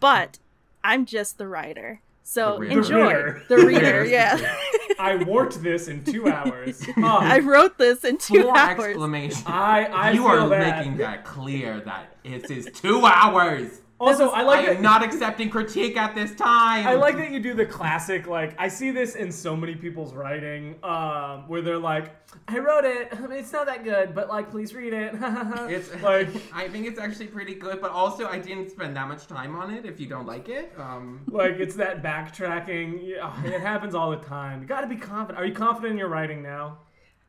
but 0.00 0.38
I'm 0.82 1.06
just 1.06 1.38
the 1.38 1.46
writer. 1.46 2.00
So 2.28 2.58
The 2.58 2.66
enjoy. 2.66 2.88
The 2.88 2.96
reader. 3.04 3.42
The 3.48 3.56
reader, 3.58 4.04
yeah. 4.04 4.56
I 4.98 5.22
worked 5.22 5.62
this 5.62 5.86
in 5.86 6.02
two 6.02 6.28
hours. 6.28 6.84
Oh, 6.98 7.18
I 7.20 7.38
wrote 7.38 7.78
this 7.78 8.04
in 8.04 8.18
two 8.18 8.42
Four 8.42 8.58
hours. 8.58 8.80
exclamation. 8.80 9.42
I 9.46 9.84
I 9.86 10.10
you 10.10 10.26
are 10.26 10.48
that. 10.48 10.76
making 10.78 10.96
that 10.98 11.24
clear 11.24 11.78
that 11.80 12.16
it 12.24 12.50
is 12.50 12.68
two 12.74 13.06
hours. 13.06 13.80
Also, 13.98 14.28
I 14.28 14.42
like 14.42 14.60
I 14.60 14.66
that. 14.66 14.76
am 14.76 14.82
not 14.82 15.02
accepting 15.02 15.48
critique 15.48 15.96
at 15.96 16.14
this 16.14 16.34
time. 16.34 16.86
I 16.86 16.94
like 16.94 17.16
that 17.16 17.30
you 17.30 17.40
do 17.40 17.54
the 17.54 17.64
classic, 17.64 18.26
like 18.26 18.54
I 18.58 18.68
see 18.68 18.90
this 18.90 19.14
in 19.14 19.32
so 19.32 19.56
many 19.56 19.74
people's 19.74 20.12
writing, 20.12 20.76
um, 20.82 21.48
where 21.48 21.62
they're 21.62 21.78
like, 21.78 22.14
"I 22.46 22.58
wrote 22.58 22.84
it. 22.84 23.12
It's 23.30 23.52
not 23.52 23.66
that 23.66 23.84
good, 23.84 24.14
but 24.14 24.28
like, 24.28 24.50
please 24.50 24.74
read 24.74 24.92
it." 24.92 25.14
It's 25.70 25.94
like, 26.02 26.28
I 26.52 26.68
think 26.68 26.86
it's 26.86 26.98
actually 26.98 27.28
pretty 27.28 27.54
good, 27.54 27.80
but 27.80 27.90
also 27.90 28.26
I 28.26 28.38
didn't 28.38 28.70
spend 28.70 28.94
that 28.96 29.08
much 29.08 29.26
time 29.26 29.56
on 29.56 29.72
it. 29.72 29.86
If 29.86 29.98
you 29.98 30.06
don't 30.06 30.26
like 30.26 30.48
it, 30.50 30.72
um, 30.76 31.22
like 31.28 31.52
it's 31.52 31.76
that 31.76 32.02
backtracking. 32.02 33.00
Yeah, 33.02 33.44
it 33.44 33.60
happens 33.62 33.94
all 33.94 34.10
the 34.10 34.18
time. 34.18 34.60
You 34.60 34.68
got 34.68 34.82
to 34.82 34.86
be 34.88 34.96
confident. 34.96 35.38
Are 35.42 35.46
you 35.46 35.54
confident 35.54 35.92
in 35.92 35.98
your 35.98 36.08
writing 36.08 36.42
now? 36.42 36.78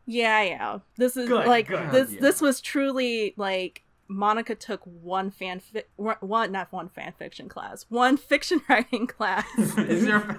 Yeah, 0.06 0.42
yeah. 0.42 0.80
This 0.98 1.18
is 1.18 1.28
Good, 1.28 1.48
like 1.48 1.68
good. 1.68 1.92
this. 1.92 2.12
Yeah. 2.12 2.22
This 2.22 2.42
was 2.42 2.62
truly 2.62 3.34
like 3.38 3.84
Monica 4.08 4.56
took 4.56 4.82
one 4.84 5.32
fan 5.32 5.60
fi- 5.60 5.84
one 5.98 6.52
not 6.52 6.72
one 6.72 6.90
fan 6.90 7.14
fiction 7.18 7.50
class, 7.50 7.86
one 7.90 8.18
fiction 8.32 8.62
writing 8.70 9.08
class. 9.08 9.46
is 9.58 10.06
there? 10.06 10.38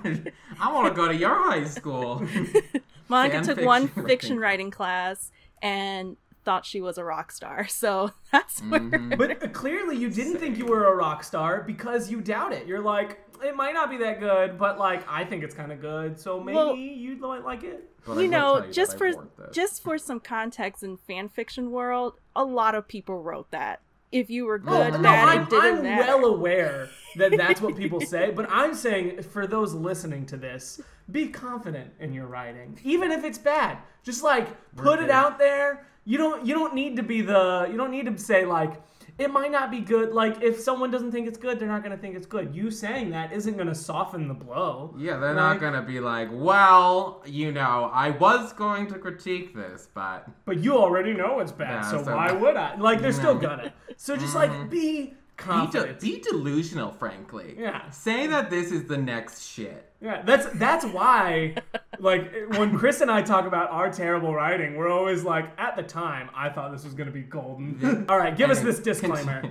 I 0.61 0.73
want 0.73 0.89
to 0.89 0.95
go 0.95 1.09
to 1.09 1.15
your 1.15 1.35
high 1.35 1.65
school. 1.65 2.27
Monica 3.09 3.37
Fan 3.37 3.45
took 3.45 3.61
one 3.65 3.89
fiction 3.89 4.07
fiction 4.07 4.31
writing. 4.39 4.41
writing 4.41 4.71
class 4.71 5.31
and 5.63 6.17
thought 6.49 6.65
she 6.65 6.81
was 6.81 6.97
a 6.97 7.05
rock 7.05 7.31
star. 7.31 7.67
So 7.79 8.11
that's 8.33 8.61
where. 8.63 8.81
Mm-hmm. 8.81 9.15
But 9.19 9.53
clearly, 9.63 9.97
you 9.97 10.09
didn't 10.09 10.39
think 10.39 10.57
you 10.57 10.65
were 10.65 10.87
a 10.87 10.97
rock 10.97 11.23
star 11.23 11.63
because 11.63 12.11
you 12.11 12.23
doubt 12.23 12.53
it. 12.53 12.67
You're 12.67 12.81
like, 12.81 13.21
it 13.45 13.55
might 13.55 13.75
not 13.75 13.91
be 13.91 13.99
that 13.99 14.19
good, 14.19 14.59
but 14.59 14.79
like, 14.79 15.05
I 15.09 15.25
think 15.25 15.45
it's 15.45 15.55
kind 15.55 15.71
of 15.71 15.81
good, 15.83 16.19
so 16.19 16.41
maybe 16.41 16.57
Well- 16.57 16.75
you 16.75 17.17
might 17.17 17.45
like 17.45 17.63
it. 17.65 17.85
But 18.07 18.15
you 18.15 18.23
will 18.23 18.29
know, 18.31 18.55
tell 18.55 18.61
that 18.63 18.73
just 18.73 18.97
for 18.97 19.13
just 19.53 19.83
for 19.83 19.99
some 19.99 20.21
context 20.21 20.83
in 20.83 20.97
fan 20.97 21.29
fiction 21.29 21.71
world, 21.71 22.15
a 22.35 22.45
lot 22.45 22.75
of 22.75 22.89
people 22.89 23.23
wrote 23.23 23.51
that. 23.51 23.81
If 24.11 24.31
you 24.31 24.47
were 24.47 24.61
Oh, 24.67 24.91
good, 24.91 24.93
no, 24.95 25.03
bad, 25.03 25.29
I'm, 25.29 25.43
it 25.43 25.51
didn't 25.51 25.77
I'm 25.79 25.83
matter. 25.85 26.17
well 26.17 26.25
aware 26.35 26.89
that 27.17 27.37
that's 27.37 27.61
what 27.61 27.77
people 27.77 28.01
say, 28.15 28.31
but 28.31 28.47
I'm 28.51 28.75
saying 28.75 29.23
for 29.23 29.47
those 29.47 29.75
listening 29.75 30.25
to 30.27 30.39
this, 30.39 30.81
be 31.13 31.29
confident 31.29 31.93
in 32.01 32.15
your 32.15 32.27
writing, 32.27 32.79
even 32.85 33.13
if 33.13 33.23
it's 33.25 33.39
bad. 33.39 33.77
Just 34.03 34.23
like 34.23 34.47
put 34.77 34.99
it 35.01 35.11
out 35.11 35.39
there. 35.39 35.85
You 36.09 36.17
don't 36.17 36.47
you 36.47 36.55
don't 36.55 36.75
need 36.75 36.97
to 36.97 37.03
be 37.03 37.21
the 37.21 37.69
you 37.71 37.77
don't 37.77 37.91
need 37.91 38.07
to 38.07 38.17
say 38.17 38.47
like 38.47 38.81
it 39.19 39.31
might 39.31 39.53
not 39.53 39.71
be 39.71 39.81
good. 39.81 40.15
Like 40.15 40.41
if 40.43 40.59
someone 40.59 40.91
doesn't 40.91 41.13
think 41.13 41.29
it's 41.29 41.37
good, 41.37 41.59
they're 41.59 41.69
not 41.69 41.83
gonna 41.83 41.99
think 41.99 42.17
it's 42.17 42.27
good. 42.27 42.55
You 42.55 42.71
saying 42.71 43.11
that 43.11 43.31
isn't 43.31 43.59
gonna 43.59 43.75
soften 43.75 44.27
the 44.27 44.33
blow. 44.33 44.95
Yeah, 44.97 45.19
they're 45.19 45.35
Like- 45.35 45.61
not 45.61 45.61
gonna 45.61 45.83
be 45.83 46.01
like, 46.01 46.31
well, 46.33 47.23
you 47.27 47.53
know, 47.53 47.91
I 47.93 48.09
was 48.09 48.55
going 48.55 48.87
to 48.87 48.99
critique 48.99 49.55
this, 49.55 49.89
but 49.93 50.27
But 50.47 50.61
you 50.65 50.79
already 50.79 51.13
know 51.13 51.41
it's 51.41 51.53
bad, 51.53 51.83
Yeah, 51.83 51.91
so, 51.91 52.03
so- 52.03 52.17
why 52.17 52.33
would 52.33 52.57
I? 52.57 52.77
Like 52.77 53.03
they're 53.03 53.13
still 53.13 53.35
gonna. 53.35 53.75
So 53.99 54.17
just 54.17 54.35
like 54.35 54.51
mm-hmm. 54.51 54.69
be 54.71 55.15
be, 55.47 55.67
de- 55.71 55.95
be 55.95 56.21
delusional, 56.21 56.93
frankly. 56.93 57.55
Yeah. 57.59 57.89
Say 57.91 58.27
that 58.27 58.51
this 58.51 58.71
is 58.71 58.85
the 58.85 58.99
next 58.99 59.45
shit. 59.47 59.93
Yeah, 60.01 60.23
that's 60.23 60.47
that's 60.59 60.85
why, 60.85 61.57
like, 61.99 62.33
when 62.57 62.77
Chris 62.79 63.01
and 63.01 63.11
I 63.11 63.23
talk 63.23 63.47
about 63.47 63.71
our 63.71 63.91
terrible 63.91 64.33
writing, 64.35 64.77
we're 64.77 64.91
always 64.91 65.25
like, 65.25 65.51
at 65.59 65.75
the 65.77 65.83
time, 65.83 66.31
I 66.35 66.51
thought 66.51 66.71
this 66.71 66.85
was 66.85 66.95
gonna 66.95 67.11
be 67.11 67.23
golden. 67.23 68.07
All 68.09 68.19
right, 68.19 68.37
give 68.37 68.51
us 68.51 68.61
this 68.61 68.79
disclaimer. 68.79 69.43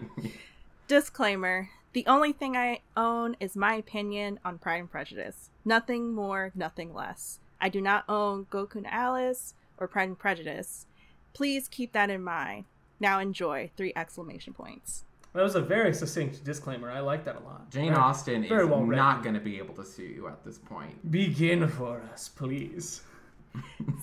Disclaimer 0.88 1.70
The 1.92 2.06
only 2.08 2.32
thing 2.32 2.56
I 2.56 2.80
own 2.96 3.36
is 3.40 3.58
my 3.58 3.74
opinion 3.76 4.40
on 4.46 4.58
Pride 4.58 4.78
and 4.78 4.92
Prejudice. 4.92 5.50
Nothing 5.66 6.14
more, 6.14 6.52
nothing 6.56 6.94
less. 6.94 7.40
I 7.60 7.68
do 7.70 7.82
not 7.82 8.06
own 8.08 8.46
Goku 8.46 8.84
no 8.84 8.90
Alice 8.90 9.54
or 9.78 9.88
Pride 9.88 10.10
and 10.10 10.20
Prejudice. 10.20 10.86
Please 11.34 11.68
keep 11.68 11.92
that 11.92 12.10
in 12.10 12.24
mind. 12.24 12.66
Now 13.00 13.20
enjoy! 13.20 13.72
Three 13.76 13.94
exclamation 13.96 14.54
points. 14.54 15.04
That 15.38 15.44
was 15.44 15.54
a 15.54 15.62
very 15.62 15.94
succinct 15.94 16.44
disclaimer. 16.44 16.90
I 16.90 17.00
like 17.00 17.24
that 17.26 17.36
a 17.36 17.40
lot. 17.42 17.70
Jane 17.70 17.94
Very- 17.94 18.04
Austen 18.04 18.44
is 18.44 18.50
very 18.50 18.66
well 18.66 18.84
not 18.84 19.22
going 19.22 19.36
to 19.36 19.40
be 19.40 19.60
able 19.60 19.76
to 19.76 19.86
sue 19.86 20.02
you 20.02 20.28
at 20.28 20.44
this 20.44 20.58
point. 20.58 21.12
Begin 21.12 21.68
for 21.68 22.02
us, 22.12 22.28
please. 22.28 23.02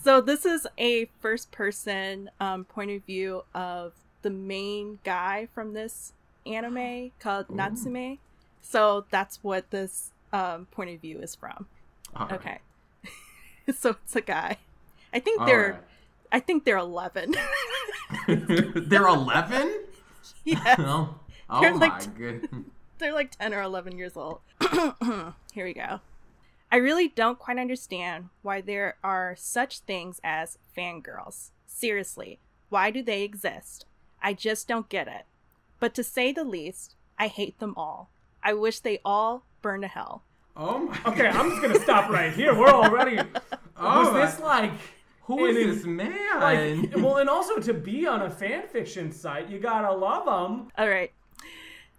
So 0.04 0.20
this 0.20 0.46
is 0.46 0.64
a 0.78 1.06
first 1.18 1.50
person 1.50 2.30
um, 2.38 2.64
point 2.64 2.92
of 2.92 3.02
view 3.02 3.42
of 3.52 3.94
the 4.22 4.30
main 4.30 5.00
guy 5.02 5.48
from 5.52 5.72
this 5.74 6.12
anime 6.46 7.10
called 7.18 7.50
Natsume. 7.50 8.18
So 8.62 9.04
that's 9.10 9.42
what 9.42 9.72
this 9.72 10.12
um, 10.32 10.66
point 10.66 10.90
of 10.90 11.00
view 11.00 11.18
is 11.18 11.34
from. 11.34 11.66
All 12.14 12.28
right. 12.28 12.34
Okay. 12.38 12.58
so 13.76 13.96
it's 14.04 14.14
a 14.14 14.20
guy. 14.20 14.58
I 15.12 15.18
think 15.18 15.40
All 15.40 15.48
they're 15.48 15.72
right. 15.72 15.80
I 16.30 16.38
think 16.38 16.64
they're 16.64 16.78
11. 16.78 17.34
They're 18.28 19.08
11? 19.08 19.80
yeah. 20.44 21.06
Oh 21.56 21.61
They're 21.61 21.75
my 21.75 21.87
like- 21.88 22.16
good. 22.16 22.49
They're 22.99 23.12
like 23.12 23.37
10 23.37 23.52
or 23.52 23.61
11 23.62 23.99
years 23.99 24.16
old. 24.16 24.40
Here 25.52 25.64
we 25.64 25.75
go. 25.75 26.00
I 26.70 26.76
really 26.76 27.08
don't 27.08 27.38
quite 27.38 27.58
understand 27.58 28.28
why 28.42 28.61
there 28.61 28.96
are 29.02 29.34
such 29.38 29.80
things 29.80 30.20
as 30.25 30.58
fangirls. 30.76 31.50
Seriously, 31.66 32.38
why 32.68 32.90
do 32.90 33.02
they 33.02 33.23
exist? 33.23 33.84
I 34.23 34.32
just 34.32 34.68
don't 34.68 34.88
get 34.88 35.08
it. 35.08 35.25
But 35.80 35.94
to 35.94 36.04
say 36.04 36.32
the 36.32 36.44
least, 36.44 36.94
I 37.18 37.26
hate 37.26 37.58
them 37.58 37.75
all. 37.76 38.11
I 38.42 38.54
wish 38.54 38.78
they 38.80 39.00
all 39.04 39.44
burn 39.61 39.80
to 39.82 39.88
hell. 39.88 40.23
Oh 40.56 40.78
my 40.78 40.99
Okay, 41.06 41.26
I'm 41.26 41.50
just 41.50 41.62
gonna 41.62 41.80
stop 41.80 42.11
right 42.11 42.32
here. 42.32 42.54
We're 42.54 42.68
already. 42.68 43.18
Oh 43.76 44.04
was 44.04 44.12
my- 44.12 44.25
this 44.26 44.38
like? 44.40 44.70
Who 45.25 45.46
is 45.46 45.56
and 45.56 45.76
this 45.76 45.84
man? 45.84 46.40
Like, 46.40 46.94
well, 46.96 47.16
and 47.16 47.28
also 47.28 47.58
to 47.58 47.75
be 47.75 48.06
on 48.06 48.23
a 48.23 48.30
fan 48.30 48.68
fiction 48.68 49.11
site, 49.11 49.49
you 49.50 49.58
gotta 49.58 49.92
love 49.92 50.26
them. 50.26 50.68
All 50.78 50.88
right. 50.88 51.11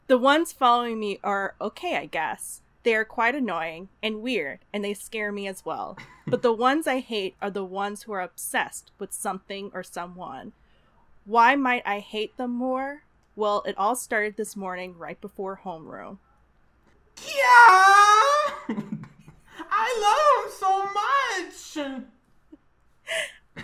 The 0.07 0.17
ones 0.19 0.53
following 0.53 0.99
me 0.99 1.19
are 1.23 1.55
okay, 1.59 1.97
I 1.97 2.05
guess. 2.05 2.61
They 2.83 2.93
are 2.93 3.05
quite 3.05 3.33
annoying 3.33 3.89
and 4.03 4.21
weird, 4.21 4.59
and 4.71 4.85
they 4.85 4.93
scare 4.93 5.31
me 5.31 5.47
as 5.47 5.65
well. 5.65 5.97
But 6.27 6.41
the 6.41 6.53
ones 6.53 6.87
I 6.87 7.01
hate 7.01 7.35
are 7.39 7.51
the 7.51 7.63
ones 7.63 8.03
who 8.03 8.11
are 8.11 8.21
obsessed 8.21 8.91
with 8.97 9.13
something 9.13 9.69
or 9.75 9.83
someone. 9.83 10.53
Why 11.23 11.55
might 11.55 11.85
I 11.85 11.99
hate 11.99 12.35
them 12.37 12.49
more? 12.49 13.03
Well, 13.35 13.61
it 13.67 13.77
all 13.77 13.95
started 13.95 14.35
this 14.35 14.55
morning 14.55 14.97
right 14.97 15.21
before 15.21 15.61
homeroom. 15.63 16.17
yeah! 17.27 17.35
I 19.69 19.87
love 20.01 20.45
him 20.45 20.51
so 20.57 21.83
much! 21.85 22.03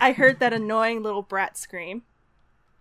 I 0.00 0.12
heard 0.12 0.38
that 0.38 0.52
annoying 0.52 1.02
little 1.02 1.22
brat 1.22 1.56
scream. 1.56 2.02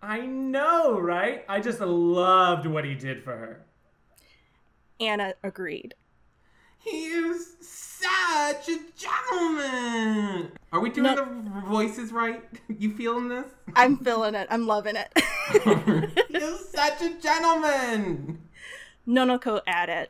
I 0.02 0.22
know, 0.26 1.00
right? 1.00 1.46
I 1.48 1.60
just 1.60 1.80
loved 1.80 2.66
what 2.66 2.86
he 2.86 2.96
did 2.96 3.24
for 3.24 3.32
her. 3.38 3.66
Anna 5.00 5.34
agreed. 5.44 5.94
He 6.80 7.06
is 7.06 7.56
such 7.62 8.68
a 8.70 8.80
gentleman! 8.98 10.52
Are 10.74 10.80
we 10.80 10.90
doing 10.90 11.16
No. 11.16 11.26
the 11.26 11.62
voices 11.68 12.12
right? 12.12 12.44
You 12.68 12.96
feeling 12.96 13.30
this? 13.30 13.46
I'm 13.76 13.98
feeling 13.98 14.34
it. 14.34 14.48
I'm 14.50 14.66
loving 14.66 14.96
it. 14.96 15.12
He's 16.30 16.70
such 16.70 17.02
a 17.04 17.14
gentleman! 17.22 18.42
Nonoko 19.08 19.62
added. 19.68 20.10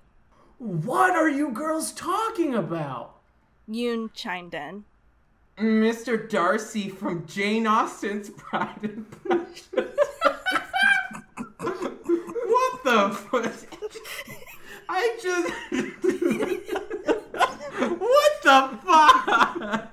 What 0.60 1.12
are 1.12 1.30
you 1.30 1.50
girls 1.52 1.92
talking 1.92 2.54
about? 2.56 3.16
Yoon 3.70 4.14
chimed 4.14 4.54
in. 4.54 4.86
Mr. 5.58 6.30
Darcy 6.30 6.90
from 6.90 7.26
Jane 7.28 7.68
Austen's 7.68 8.30
Pride 8.32 8.80
and 8.84 9.10
Prejudice. 9.12 9.70
what 11.60 12.84
the 12.84 13.10
fuck? 13.12 13.54
I 14.90 15.18
just. 15.22 15.54
what 18.00 18.32
the 18.44 18.78
fuck? 18.84 19.92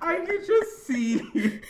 I 0.00 0.16
could 0.24 0.46
just 0.46 0.86
see 0.86 1.60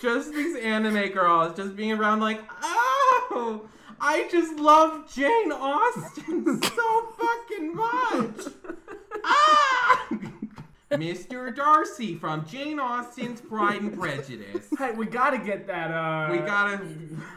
just 0.00 0.32
these 0.32 0.56
anime 0.56 1.08
girls 1.10 1.56
just 1.56 1.74
being 1.74 1.92
around 1.92 2.20
like, 2.20 2.40
oh, 2.62 3.68
I 4.00 4.28
just 4.30 4.54
love 4.58 5.12
Jane 5.12 5.52
Austen 5.52 6.62
so 6.62 7.08
fucking 7.18 7.74
much. 7.74 8.52
Ah! 9.24 10.08
Mr. 10.90 11.54
Darcy 11.54 12.14
from 12.14 12.46
Jane 12.46 12.80
Austen's 12.80 13.40
Pride 13.40 13.82
and 13.82 13.98
Prejudice. 13.98 14.66
Hey, 14.78 14.92
we 14.92 15.04
gotta 15.06 15.38
get 15.38 15.66
that. 15.66 15.90
Uh, 15.90 16.28
We 16.32 16.38
gotta 16.38 16.78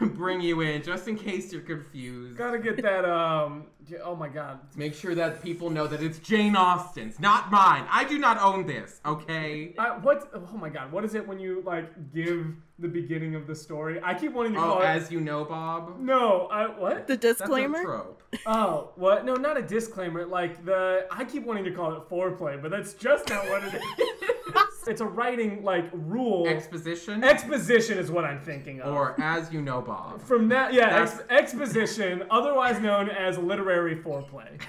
bring 0.14 0.40
you 0.40 0.62
in 0.62 0.82
just 0.82 1.06
in 1.08 1.16
case 1.16 1.52
you're 1.52 1.60
confused. 1.62 2.38
gotta 2.38 2.58
get 2.58 2.80
that. 2.82 3.04
Um. 3.04 3.64
Yeah, 3.88 3.98
Oh 4.04 4.14
my 4.16 4.28
God. 4.28 4.60
Make 4.76 4.94
sure 4.94 5.14
that 5.14 5.42
people 5.42 5.70
know 5.70 5.86
that 5.86 6.02
it's 6.02 6.18
Jane 6.18 6.56
Austen's, 6.56 7.18
not 7.20 7.50
mine. 7.50 7.84
I 7.90 8.04
do 8.04 8.18
not 8.18 8.38
own 8.40 8.66
this, 8.66 9.00
okay? 9.04 9.74
I, 9.78 9.96
what? 9.98 10.30
Oh 10.34 10.56
my 10.56 10.68
God. 10.68 10.92
What 10.92 11.04
is 11.04 11.14
it 11.14 11.26
when 11.26 11.38
you 11.38 11.62
like 11.66 12.12
give 12.12 12.46
the 12.78 12.88
beginning 12.88 13.34
of 13.34 13.46
the 13.46 13.54
story? 13.54 14.00
I 14.02 14.14
keep 14.14 14.32
wanting 14.32 14.54
to 14.54 14.58
Oh, 14.58 14.62
call 14.62 14.82
it. 14.82 14.86
as 14.86 15.10
you 15.10 15.20
know, 15.20 15.44
Bob. 15.44 15.98
No. 16.00 16.46
I 16.48 16.66
what? 16.68 17.06
The 17.06 17.16
That's 17.16 17.40
a 17.40 17.44
disclaimer. 17.44 17.82
trope. 17.82 18.22
Oh, 18.46 18.90
what? 18.96 19.24
No, 19.24 19.34
not 19.34 19.56
a 19.58 19.62
disclaimer. 19.62 20.24
Like 20.26 20.64
the, 20.64 21.06
I 21.10 21.24
keep 21.24 21.44
wanting 21.44 21.64
to 21.64 21.70
call 21.72 21.92
it 21.94 22.08
foreplay, 22.08 22.60
but 22.60 22.70
that's 22.70 22.94
just 22.94 23.28
not 23.28 23.48
what 23.48 23.62
it 23.64 23.74
is. 23.74 23.82
it's 24.86 25.00
a 25.00 25.06
writing 25.06 25.62
like 25.62 25.86
rule. 25.92 26.46
Exposition? 26.46 27.22
Exposition 27.24 27.98
is 27.98 28.10
what 28.10 28.24
I'm 28.24 28.40
thinking 28.40 28.80
of. 28.80 28.92
or 28.94 29.20
as 29.20 29.52
you 29.52 29.60
know, 29.62 29.80
Bob. 29.80 30.22
From 30.22 30.48
that, 30.48 30.72
yeah, 30.72 31.02
ex- 31.02 31.22
exposition, 31.30 32.24
otherwise 32.30 32.80
known 32.80 33.08
as 33.10 33.38
literary 33.38 33.96
foreplay. 33.96 34.60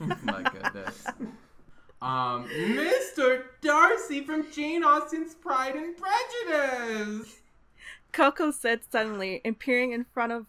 My 0.24 0.42
goodness. 0.42 1.04
Um, 2.02 2.48
Mr. 2.48 3.44
Darcy 3.62 4.22
from 4.22 4.50
Jane 4.52 4.84
Austen's 4.84 5.34
Pride 5.34 5.74
and 5.74 5.94
Prejudice. 5.96 7.36
Koko 8.12 8.50
said 8.50 8.80
suddenly, 8.90 9.40
and 9.44 9.58
peering 9.58 9.92
in 9.92 10.04
front 10.04 10.32
of 10.32 10.46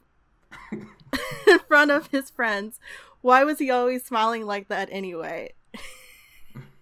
in 0.72 1.60
front 1.68 1.92
of 1.92 2.08
his 2.08 2.30
friends. 2.30 2.80
Why 3.22 3.44
was 3.44 3.60
he 3.60 3.70
always 3.72 4.06
smiling 4.06 4.46
like 4.46 4.68
that 4.70 4.90
anyway? 4.92 5.54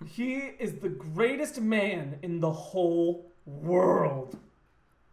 He 0.05 0.35
is 0.35 0.75
the 0.75 0.89
greatest 0.89 1.59
man 1.59 2.19
in 2.21 2.39
the 2.39 2.51
whole 2.51 3.31
world. 3.45 4.37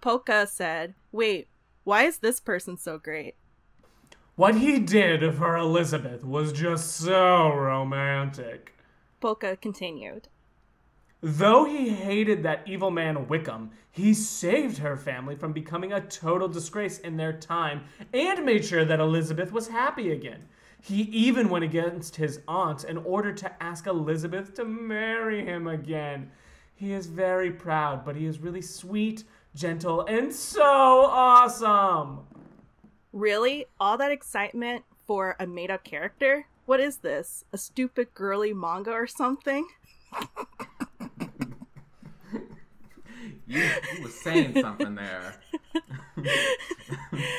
Polka 0.00 0.46
said, 0.46 0.94
"Wait, 1.10 1.48
why 1.84 2.04
is 2.04 2.18
this 2.18 2.40
person 2.40 2.76
so 2.76 2.98
great?" 2.98 3.34
What 4.36 4.56
he 4.56 4.78
did 4.78 5.34
for 5.34 5.56
Elizabeth 5.56 6.24
was 6.24 6.52
just 6.52 6.96
so 6.96 7.54
romantic. 7.54 8.74
Polka 9.20 9.56
continued. 9.56 10.28
Though 11.20 11.64
he 11.64 11.90
hated 11.90 12.42
that 12.42 12.66
evil 12.66 12.90
man 12.90 13.28
Wickham, 13.28 13.70
he 13.90 14.12
saved 14.12 14.78
her 14.78 14.96
family 14.96 15.36
from 15.36 15.52
becoming 15.52 15.92
a 15.92 16.00
total 16.00 16.48
disgrace 16.48 16.98
in 16.98 17.16
their 17.16 17.32
time 17.32 17.84
and 18.12 18.44
made 18.44 18.64
sure 18.64 18.84
that 18.84 18.98
Elizabeth 18.98 19.52
was 19.52 19.68
happy 19.68 20.10
again. 20.10 20.48
He 20.84 21.02
even 21.02 21.48
went 21.48 21.64
against 21.64 22.16
his 22.16 22.40
aunt 22.48 22.82
in 22.82 22.98
order 22.98 23.32
to 23.32 23.62
ask 23.62 23.86
Elizabeth 23.86 24.52
to 24.54 24.64
marry 24.64 25.44
him 25.44 25.68
again. 25.68 26.32
He 26.74 26.92
is 26.92 27.06
very 27.06 27.52
proud, 27.52 28.04
but 28.04 28.16
he 28.16 28.26
is 28.26 28.40
really 28.40 28.62
sweet, 28.62 29.22
gentle, 29.54 30.04
and 30.06 30.34
so 30.34 30.64
awesome. 30.64 32.26
Really? 33.12 33.66
All 33.78 33.96
that 33.96 34.10
excitement 34.10 34.84
for 35.06 35.36
a 35.38 35.46
made 35.46 35.70
up 35.70 35.84
character? 35.84 36.46
What 36.66 36.80
is 36.80 36.96
this? 36.98 37.44
A 37.52 37.58
stupid 37.58 38.12
girly 38.12 38.52
manga 38.52 38.90
or 38.90 39.06
something? 39.06 39.64
You, 43.52 43.60
you 43.96 44.02
was 44.02 44.14
saying 44.14 44.58
something 44.62 44.94
there. 44.94 45.34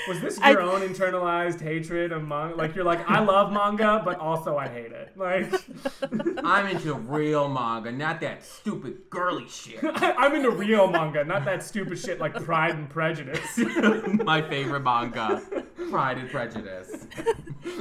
Was 0.08 0.20
this 0.22 0.40
I- 0.40 0.52
your 0.52 0.62
own 0.62 0.82
internalized 0.82 1.62
hatred 1.62 2.12
of 2.12 2.24
manga? 2.28 2.56
Like 2.56 2.76
you're 2.76 2.84
like, 2.84 3.08
I 3.10 3.20
love 3.24 3.52
manga, 3.52 4.02
but 4.04 4.20
also 4.20 4.58
I 4.58 4.68
hate 4.68 4.92
it. 4.92 5.14
Like 5.16 5.52
I'm 6.44 6.68
into 6.68 6.94
real 6.94 7.48
manga, 7.50 7.92
not 7.92 8.20
that 8.22 8.44
stupid 8.44 9.10
girly 9.10 9.48
shit. 9.48 9.80
I'm 9.84 10.34
into 10.36 10.50
real 10.52 10.88
manga, 10.90 11.24
not 11.24 11.46
that 11.46 11.64
stupid 11.64 11.98
shit 12.00 12.20
like 12.20 12.34
Pride 12.44 12.76
and 12.76 12.90
Prejudice. 12.90 13.58
My 14.24 14.42
favorite 14.42 14.82
manga, 14.82 15.42
Pride 15.90 16.18
and 16.18 16.30
Prejudice. 16.30 17.08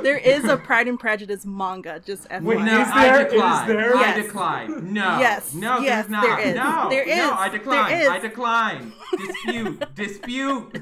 There 0.02 0.18
is 0.18 0.44
a 0.44 0.56
Pride 0.56 0.88
and 0.88 0.98
Prejudice 1.00 1.44
manga, 1.46 2.00
just 2.04 2.28
FYI. 2.28 2.42
Wait, 2.42 2.58
No, 2.60 2.80
Is 2.82 2.88
I 2.90 3.24
decline. 3.24 3.62
is 3.62 3.68
there? 3.76 3.96
I 3.96 4.00
Yes. 4.00 4.16
decline. 4.26 4.92
No. 4.92 5.18
Yes, 5.18 5.54
No, 5.54 5.78
yes, 5.80 6.06
there's 6.06 6.10
not. 6.10 6.22
there 6.22 6.38
is. 6.40 6.54
No. 6.54 6.86
There 6.90 7.02
is. 7.08 7.16
No, 7.16 7.32
I 7.32 7.48
decline. 7.48 7.90
There 7.90 8.02
is. 8.02 8.08
I 8.08 8.18
decline. 8.18 8.92
Dispute. 9.16 9.94
Dispute. 9.94 10.72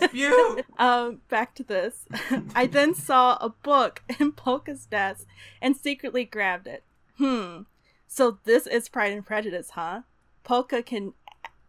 Dispute. 0.00 0.64
Um, 0.78 1.20
back 1.28 1.54
to 1.56 1.62
this. 1.62 2.04
I 2.54 2.66
then 2.66 2.94
saw 2.94 3.36
a 3.40 3.48
book 3.50 4.02
in 4.18 4.32
Polka's 4.32 4.86
desk 4.86 5.26
and 5.62 5.76
secretly 5.76 6.24
grabbed 6.24 6.66
it. 6.66 6.82
Hmm. 7.18 7.62
So 8.08 8.38
this 8.44 8.66
is 8.66 8.88
Pride 8.88 9.12
and 9.12 9.24
Prejudice, 9.24 9.70
huh? 9.70 10.02
Polka 10.42 10.82
can 10.82 11.14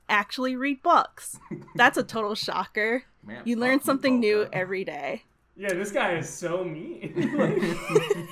actually 0.09 0.55
read 0.55 0.81
books. 0.83 1.39
That's 1.75 1.97
a 1.97 2.03
total 2.03 2.35
shocker. 2.35 3.03
Man, 3.23 3.41
You 3.45 3.55
learn 3.57 3.79
fuck 3.79 3.85
something 3.85 4.19
new 4.19 4.47
every 4.53 4.83
day. 4.83 5.23
yeah, 5.55 5.73
this 5.73 5.91
guy 5.91 6.13
is 6.17 6.27
so 6.29 6.63
mean. 6.63 8.27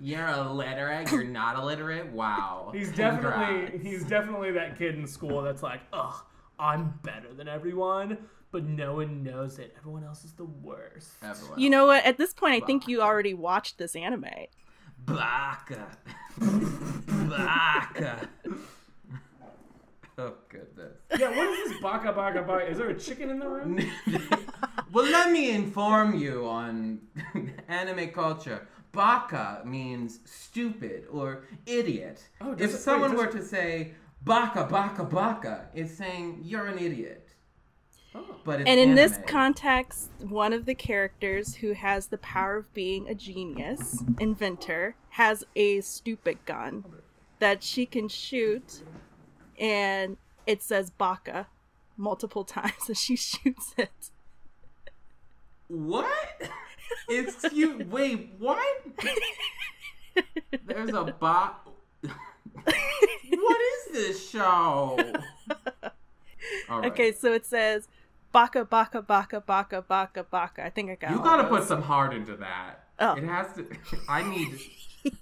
You're 0.00 0.26
illiterate. 0.28 1.10
You're 1.12 1.22
not 1.24 1.56
illiterate. 1.56 2.08
Wow. 2.12 2.70
he's 2.74 2.90
definitely 2.90 3.66
Congrats. 3.70 3.82
he's 3.84 4.04
definitely 4.04 4.50
that 4.52 4.76
kid 4.76 4.96
in 4.96 5.06
school 5.06 5.42
that's 5.42 5.62
like, 5.62 5.80
ugh, 5.92 6.24
I'm 6.62 6.94
better 7.02 7.34
than 7.34 7.48
everyone, 7.48 8.16
but 8.52 8.62
no 8.64 8.94
one 8.94 9.24
knows 9.24 9.58
it. 9.58 9.74
Everyone 9.76 10.04
else 10.04 10.24
is 10.24 10.32
the 10.32 10.44
worst. 10.44 11.10
Everyone 11.20 11.58
You 11.58 11.70
know 11.70 11.86
what? 11.86 12.04
At 12.04 12.18
this 12.18 12.32
point, 12.32 12.54
I 12.54 12.64
think 12.64 12.86
you 12.86 13.02
already 13.02 13.34
watched 13.34 13.78
this 13.78 13.96
anime. 13.96 14.26
Baka. 15.04 15.86
Baka. 17.28 18.28
Oh 20.18 20.34
goodness. 20.50 20.92
Yeah, 21.18 21.30
what 21.34 21.48
is 21.58 21.70
this 21.72 21.80
baka 21.80 22.12
baka 22.12 22.42
baka? 22.42 22.68
Is 22.70 22.76
there 22.76 22.90
a 22.90 22.98
chicken 22.98 23.30
in 23.30 23.38
the 23.38 23.48
room? 23.48 23.80
well, 24.92 25.06
let 25.10 25.32
me 25.32 25.52
inform 25.52 26.14
you 26.14 26.46
on 26.46 27.00
anime 27.66 28.10
culture. 28.10 28.68
Baka 28.92 29.62
means 29.64 30.20
stupid 30.26 31.06
or 31.10 31.44
idiot. 31.64 32.22
Oh, 32.42 32.54
does 32.54 32.60
if 32.60 32.70
it- 32.70 32.72
wait, 32.74 32.82
someone 32.82 33.10
does 33.12 33.20
were 33.20 33.26
it- 33.28 33.32
to 33.32 33.42
say 33.42 33.94
baka 34.24 34.64
baka 34.64 35.04
baka, 35.04 35.66
it's 35.74 35.94
saying 35.94 36.40
you're 36.42 36.66
an 36.66 36.78
idiot. 36.78 37.28
Oh. 38.14 38.36
But 38.44 38.60
it's 38.60 38.68
And 38.68 38.78
in 38.78 38.94
this 38.94 39.18
context, 39.26 40.10
one 40.20 40.52
of 40.52 40.66
the 40.66 40.74
characters 40.74 41.56
who 41.56 41.72
has 41.72 42.08
the 42.08 42.18
power 42.18 42.56
of 42.56 42.72
being 42.74 43.08
a 43.08 43.14
genius, 43.14 44.02
inventor, 44.20 44.96
has 45.10 45.44
a 45.56 45.80
stupid 45.80 46.38
gun 46.44 46.84
that 47.38 47.62
she 47.62 47.86
can 47.86 48.08
shoot, 48.08 48.82
and 49.58 50.16
it 50.46 50.62
says 50.62 50.90
Baka 50.90 51.46
multiple 51.96 52.44
times 52.58 52.90
as 52.90 53.00
she 53.00 53.16
shoots 53.16 53.74
it. 53.76 54.10
What? 55.68 56.50
It's 57.08 57.48
cute. 57.48 57.88
Wait, 57.88 58.30
what? 58.38 58.82
There's 60.66 60.90
a 60.90 61.04
bot. 61.18 61.71
What 62.54 63.60
is 63.60 63.92
this 63.92 64.30
show? 64.30 64.98
Right. 66.68 66.86
Okay, 66.86 67.12
so 67.12 67.32
it 67.32 67.46
says 67.46 67.88
Baka 68.32 68.64
Baka 68.64 69.02
Baka 69.02 69.40
Baka 69.40 69.82
Baka 69.82 70.24
Baka. 70.24 70.64
I 70.64 70.70
think 70.70 70.90
I 70.90 70.94
got. 70.96 71.10
You 71.10 71.18
gotta 71.18 71.44
put 71.44 71.64
some 71.64 71.82
heart 71.82 72.14
into 72.14 72.36
that. 72.36 72.84
Oh. 72.98 73.14
It 73.14 73.24
has 73.24 73.54
to. 73.56 73.66
I 74.08 74.22
need. 74.28 74.58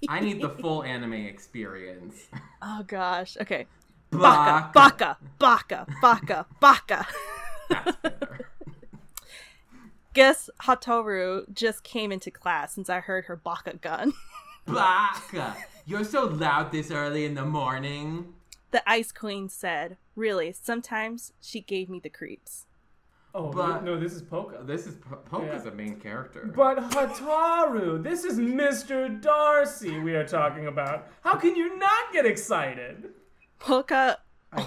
I 0.08 0.20
need 0.20 0.40
the 0.42 0.50
full 0.50 0.82
anime 0.82 1.14
experience. 1.14 2.28
Oh 2.62 2.84
gosh. 2.86 3.36
Okay. 3.40 3.66
Baka 4.10 4.70
Baka 4.72 5.16
Baka 5.38 5.86
Baka 6.00 6.46
Baka. 6.60 7.06
That's. 7.68 7.96
Guess 10.12 10.50
Hotaru 10.62 11.52
just 11.54 11.84
came 11.84 12.10
into 12.10 12.30
class 12.32 12.74
since 12.74 12.90
I 12.90 12.98
heard 13.00 13.26
her 13.26 13.36
Baka 13.36 13.76
gun. 13.76 14.12
Baka. 14.66 15.56
You're 15.90 16.04
so 16.04 16.26
loud 16.26 16.70
this 16.70 16.92
early 16.92 17.24
in 17.24 17.34
the 17.34 17.44
morning. 17.44 18.32
The 18.70 18.88
Ice 18.88 19.10
Queen 19.10 19.48
said, 19.48 19.96
Really, 20.14 20.52
sometimes 20.52 21.32
she 21.40 21.60
gave 21.60 21.88
me 21.90 21.98
the 21.98 22.08
creeps. 22.08 22.66
Oh 23.34 23.48
But- 23.50 23.82
no, 23.82 23.98
this 23.98 24.12
is 24.12 24.22
Polka. 24.22 24.58
Oh, 24.60 24.62
this 24.62 24.86
is 24.86 24.94
Po- 24.94 25.16
Polka's 25.16 25.64
Yeah. 25.64 25.72
a 25.72 25.74
main 25.74 25.98
character. 25.98 26.48
But 26.54 26.78
Hotaru, 26.92 28.00
this 28.04 28.22
is 28.24 28.38
Mr. 28.38 29.20
Darcy 29.20 29.98
we 29.98 30.14
are 30.14 30.24
talking 30.24 30.68
about. 30.68 31.08
How 31.22 31.34
can 31.34 31.56
you 31.56 31.76
not 31.76 32.12
get 32.12 32.24
excited? 32.24 33.10
Polka 33.58 34.18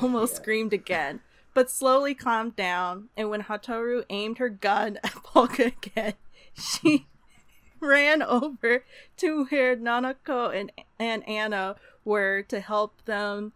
almost 0.02 0.36
screamed 0.36 0.74
again, 0.74 1.22
but 1.54 1.72
slowly 1.72 2.16
calmed 2.16 2.58
down, 2.58 3.08
and 3.16 3.30
when 3.30 3.44
Hotaru 3.44 4.04
aimed 4.10 4.40
her 4.40 4.50
gun 4.50 4.98
at 5.06 5.14
Polka 5.24 5.68
again, 5.68 6.16
she 6.54 7.08
ran 7.80 8.22
over 8.22 8.84
to 9.18 9.46
where 9.46 9.76
Nanako 9.78 10.54
and, 10.54 10.72
and 11.04 11.28
Anna 11.28 11.76
were 12.06 12.44
to 12.44 12.60
help 12.60 13.04
them 13.06 13.54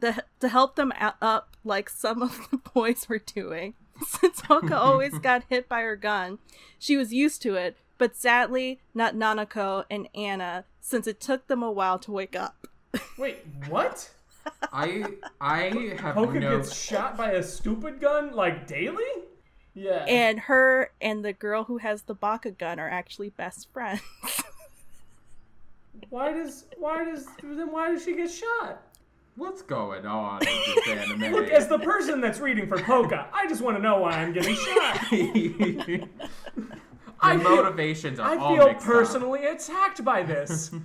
the, 0.00 0.24
to 0.40 0.48
help 0.48 0.76
them 0.76 0.92
up 1.20 1.56
like 1.64 1.88
some 1.88 2.22
of 2.22 2.48
the 2.50 2.56
boys 2.74 3.08
were 3.08 3.18
doing. 3.18 3.74
Since 4.06 4.42
Hoka 4.42 4.72
always 4.72 5.18
got 5.22 5.44
hit 5.48 5.68
by 5.68 5.82
her 5.82 5.96
gun, 5.96 6.38
she 6.78 6.96
was 6.96 7.12
used 7.12 7.42
to 7.42 7.54
it, 7.54 7.76
but 7.98 8.16
sadly 8.16 8.80
not 8.94 9.14
Nanako 9.14 9.84
and 9.90 10.08
Anna 10.14 10.64
since 10.80 11.06
it 11.06 11.20
took 11.20 11.46
them 11.46 11.62
a 11.62 11.70
while 11.70 11.98
to 12.00 12.10
wake 12.10 12.34
up. 12.34 12.66
Wait, 13.18 13.38
what? 13.68 14.10
I 14.72 15.04
I 15.40 15.96
have 16.00 16.16
Poka 16.16 16.40
no. 16.40 16.56
gets 16.56 16.74
shot 16.74 17.16
by 17.16 17.32
a 17.32 17.42
stupid 17.42 18.00
gun 18.00 18.32
like 18.34 18.66
daily. 18.66 19.04
Yeah. 19.74 20.04
And 20.08 20.40
her 20.40 20.90
and 21.00 21.24
the 21.24 21.32
girl 21.32 21.64
who 21.64 21.78
has 21.78 22.02
the 22.02 22.14
baka 22.14 22.50
gun 22.50 22.80
are 22.80 22.88
actually 22.88 23.28
best 23.28 23.70
friends. 23.72 24.00
why 26.08 26.32
does 26.32 26.64
why 26.78 27.04
does 27.04 27.26
then 27.42 27.70
why 27.72 27.90
does 27.90 28.04
she 28.04 28.14
get 28.14 28.30
shot? 28.30 28.82
What's 29.36 29.62
going 29.62 30.06
on 30.06 30.40
in 30.42 30.48
this 30.74 30.88
anime? 31.10 31.32
Look, 31.32 31.48
as 31.50 31.68
the 31.68 31.78
person 31.78 32.20
that's 32.20 32.40
reading 32.40 32.66
for 32.66 32.78
Poka, 32.78 33.26
I 33.32 33.46
just 33.48 33.62
want 33.62 33.76
to 33.76 33.82
know 33.82 33.98
why 34.00 34.12
I'm 34.12 34.32
getting 34.32 34.54
shot. 34.56 35.00
the 35.10 36.06
I 37.20 37.36
feel- 37.38 37.56
motivations 37.56 38.18
are 38.18 38.30
I 38.32 38.36
all 38.36 38.56
feel 38.56 38.66
mixed 38.66 38.86
up. 38.86 38.92
personally 38.92 39.44
attacked 39.46 40.04
by 40.04 40.22
this. 40.22 40.70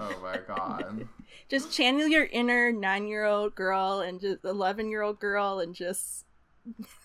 Oh 0.00 0.20
my 0.22 0.38
god. 0.46 1.08
just 1.48 1.72
channel 1.72 2.06
your 2.06 2.24
inner 2.26 2.70
nine-year-old 2.70 3.56
girl 3.56 3.98
and 3.98 4.20
just 4.20 4.44
eleven-year-old 4.44 5.18
girl 5.18 5.58
and 5.58 5.74
just 5.74 6.24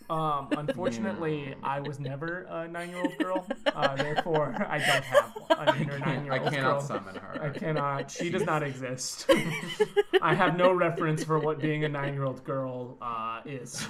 Um, 0.10 0.50
unfortunately, 0.58 1.56
I 1.64 1.80
was 1.80 2.00
never 2.00 2.44
a 2.50 2.68
nine-year-old 2.68 3.18
girl, 3.18 3.48
uh, 3.68 3.96
therefore 3.98 4.56
I 4.70 4.80
don't 4.80 5.04
have 5.04 5.34
an 5.50 5.82
inner 5.82 5.96
I 5.96 6.00
nine-year-old 6.00 6.48
I 6.48 6.50
cannot 6.50 6.72
girl. 6.72 6.82
summon 6.82 7.16
her. 7.16 7.44
I 7.44 7.50
cannot. 7.50 8.12
She 8.12 8.30
does 8.30 8.44
not 8.46 8.64
exist. 8.64 9.30
I 10.22 10.34
have 10.34 10.58
no 10.58 10.74
reference 10.74 11.24
for 11.24 11.40
what 11.40 11.60
being 11.60 11.84
a 11.86 11.90
nine-year-old 11.90 12.44
girl 12.44 12.98
uh, 13.02 13.42
is. 13.46 13.86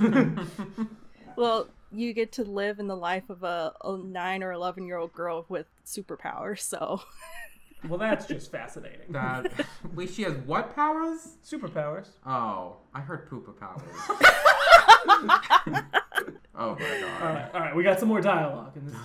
well, 1.35 1.67
you 1.91 2.13
get 2.13 2.31
to 2.33 2.43
live 2.43 2.79
in 2.79 2.87
the 2.87 2.95
life 2.95 3.29
of 3.29 3.43
a, 3.43 3.73
a 3.83 3.97
nine 3.97 4.43
or 4.43 4.51
eleven-year-old 4.51 5.13
girl 5.13 5.45
with 5.49 5.67
superpowers. 5.85 6.59
So 6.59 7.01
well, 7.87 7.99
that's 7.99 8.25
just 8.25 8.51
fascinating. 8.51 9.11
That 9.11 9.51
wait, 9.93 10.09
she 10.09 10.23
has 10.23 10.33
what 10.45 10.75
powers? 10.75 11.37
Superpowers. 11.45 12.07
Oh, 12.25 12.77
I 12.93 13.01
heard 13.01 13.29
poopa 13.29 13.57
powers. 13.59 13.83
Oh 16.55 16.75
my 16.79 16.79
god. 16.79 17.21
All 17.21 17.33
right, 17.33 17.49
all 17.53 17.59
right. 17.59 17.75
We 17.75 17.83
got 17.83 17.99
some 17.99 18.09
more 18.09 18.21
dialogue. 18.21 18.75
In 18.77 18.85
this. 18.85 18.95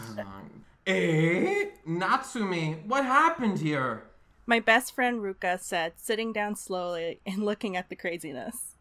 Eh? 0.86 1.64
Natsume, 1.86 2.88
what 2.88 3.04
happened 3.04 3.58
here? 3.58 4.04
my 4.46 4.60
best 4.60 4.94
friend 4.94 5.20
Ruka 5.20 5.60
said, 5.60 5.92
sitting 5.96 6.32
down 6.32 6.56
slowly 6.56 7.20
and 7.26 7.44
looking 7.44 7.76
at 7.76 7.90
the 7.90 7.96
craziness. 7.96 8.76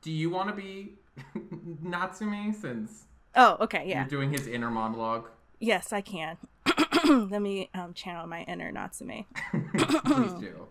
Do 0.00 0.10
you 0.10 0.30
want 0.30 0.48
to 0.48 0.54
be 0.54 0.94
Natsume 1.82 2.54
since 2.54 3.04
Oh, 3.34 3.58
okay, 3.60 3.84
yeah. 3.86 4.00
you're 4.00 4.08
doing 4.08 4.30
his 4.32 4.46
inner 4.46 4.70
monologue? 4.70 5.28
Yes, 5.60 5.92
I 5.92 6.00
can. 6.00 6.38
Let 7.04 7.42
me 7.42 7.68
um, 7.74 7.92
channel 7.92 8.26
my 8.26 8.42
inner 8.44 8.72
Natsume. 8.72 9.26
Please 10.06 10.32
do. 10.40 10.66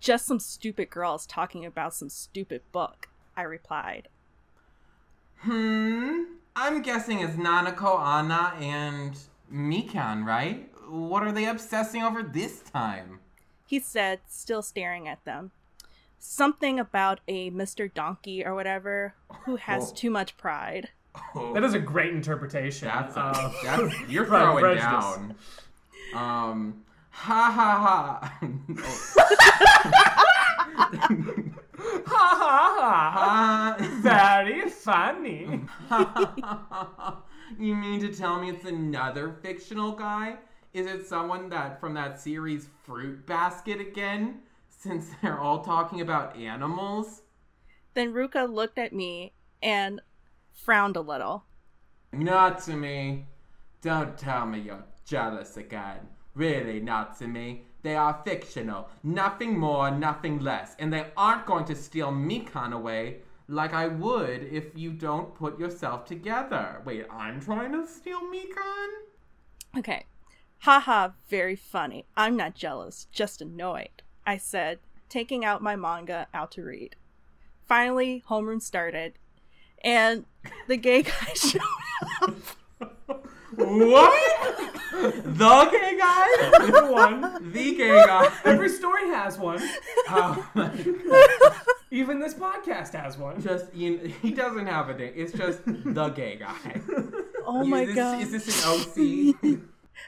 Just 0.00 0.26
some 0.26 0.40
stupid 0.40 0.90
girls 0.90 1.24
talking 1.24 1.64
about 1.64 1.94
some 1.94 2.08
stupid 2.08 2.62
book, 2.72 3.08
I 3.36 3.42
replied. 3.42 4.08
Hmm. 5.42 6.22
I'm 6.54 6.82
guessing 6.82 7.20
it's 7.20 7.34
Nanako, 7.34 7.98
Anna, 8.00 8.54
and 8.60 9.16
Mikan, 9.52 10.24
right? 10.24 10.68
What 10.88 11.22
are 11.22 11.32
they 11.32 11.46
obsessing 11.46 12.02
over 12.02 12.22
this 12.22 12.60
time? 12.60 13.18
He 13.66 13.80
said, 13.80 14.20
still 14.28 14.62
staring 14.62 15.08
at 15.08 15.24
them. 15.24 15.50
Something 16.18 16.78
about 16.78 17.20
a 17.26 17.50
Mr. 17.50 17.92
Donkey 17.92 18.44
or 18.44 18.54
whatever 18.54 19.14
who 19.44 19.56
has 19.56 19.90
Oh. 19.90 19.94
too 19.94 20.10
much 20.10 20.36
pride. 20.36 20.90
Oh, 21.34 21.52
That 21.54 21.64
is 21.64 21.74
a 21.74 21.78
great 21.80 22.12
interpretation. 22.14 22.86
that's, 22.88 23.16
a, 23.16 23.20
of- 23.20 23.54
that's 23.64 23.94
you're 24.08 24.26
throwing 24.26 24.60
Prejudice. 24.62 24.84
down. 24.84 25.34
Um, 26.14 26.82
ha 27.10 27.50
ha 27.50 28.30
ha. 28.38 28.38
Ha 32.24 32.36
ha 32.38 33.10
ha! 33.14 33.76
Very 34.00 34.70
funny. 34.70 35.60
you 37.58 37.74
mean 37.74 38.00
to 38.00 38.14
tell 38.14 38.40
me 38.40 38.50
it's 38.50 38.64
another 38.64 39.32
fictional 39.42 39.90
guy? 39.90 40.36
Is 40.72 40.86
it 40.86 41.04
someone 41.04 41.48
that 41.48 41.80
from 41.80 41.94
that 41.94 42.20
series 42.20 42.68
Fruit 42.84 43.26
Basket 43.26 43.80
again? 43.80 44.42
Since 44.68 45.10
they're 45.20 45.40
all 45.40 45.64
talking 45.64 46.00
about 46.00 46.36
animals? 46.36 47.22
Then 47.94 48.12
Ruka 48.12 48.48
looked 48.48 48.78
at 48.78 48.92
me 48.92 49.32
and 49.60 50.00
frowned 50.52 50.94
a 50.94 51.00
little. 51.00 51.44
Not 52.12 52.62
to 52.64 52.76
me. 52.76 53.26
Don't 53.80 54.16
tell 54.16 54.46
me 54.46 54.60
you're 54.60 54.84
jealous 55.04 55.56
again. 55.56 56.06
Really, 56.36 56.78
not 56.78 57.18
to 57.18 57.26
me. 57.26 57.64
They 57.82 57.96
are 57.96 58.20
fictional. 58.24 58.88
Nothing 59.02 59.58
more, 59.58 59.90
nothing 59.90 60.38
less. 60.38 60.76
And 60.78 60.92
they 60.92 61.06
aren't 61.16 61.46
going 61.46 61.64
to 61.66 61.74
steal 61.74 62.12
Mikan 62.12 62.72
away 62.72 63.18
like 63.48 63.74
I 63.74 63.88
would 63.88 64.44
if 64.44 64.66
you 64.74 64.92
don't 64.92 65.34
put 65.34 65.58
yourself 65.58 66.04
together. 66.04 66.80
Wait, 66.84 67.06
I'm 67.10 67.40
trying 67.40 67.72
to 67.72 67.86
steal 67.86 68.20
Mikan? 68.22 68.88
Okay. 69.78 70.06
Haha, 70.60 71.10
very 71.28 71.56
funny. 71.56 72.06
I'm 72.16 72.36
not 72.36 72.54
jealous, 72.54 73.08
just 73.10 73.42
annoyed, 73.42 74.02
I 74.24 74.36
said, 74.36 74.78
taking 75.08 75.44
out 75.44 75.60
my 75.60 75.74
manga 75.74 76.28
out 76.32 76.52
to 76.52 76.62
read. 76.62 76.94
Finally, 77.64 78.22
homeroom 78.28 78.62
started, 78.62 79.14
and 79.82 80.24
the 80.68 80.76
gay 80.76 81.02
guy 81.02 81.32
showed 81.34 81.60
up. 82.22 82.34
What? 83.56 84.71
the 85.24 85.68
gay 85.70 85.96
guy? 85.98 86.58
Number 86.58 86.92
one. 86.92 87.52
The 87.52 87.74
gay 87.74 88.04
guy. 88.06 88.32
Every 88.44 88.68
story 88.68 89.08
has 89.08 89.38
one. 89.38 89.60
Oh 90.08 90.46
my 90.54 90.68
god. 91.08 91.54
Even 91.90 92.20
this 92.20 92.34
podcast 92.34 92.92
has 92.92 93.16
one. 93.16 93.40
Just 93.40 93.72
you, 93.74 94.12
he 94.22 94.32
doesn't 94.32 94.66
have 94.66 94.88
a 94.90 94.94
name. 94.94 95.12
It's 95.16 95.32
just 95.32 95.60
the 95.66 96.08
gay 96.10 96.36
guy. 96.36 96.80
Oh 97.46 97.62
is 97.62 97.68
my 97.68 97.84
this, 97.84 97.94
god. 97.94 98.20
Is 98.22 98.30
this 98.32 98.64
an 98.64 99.54
OC? 99.54 99.58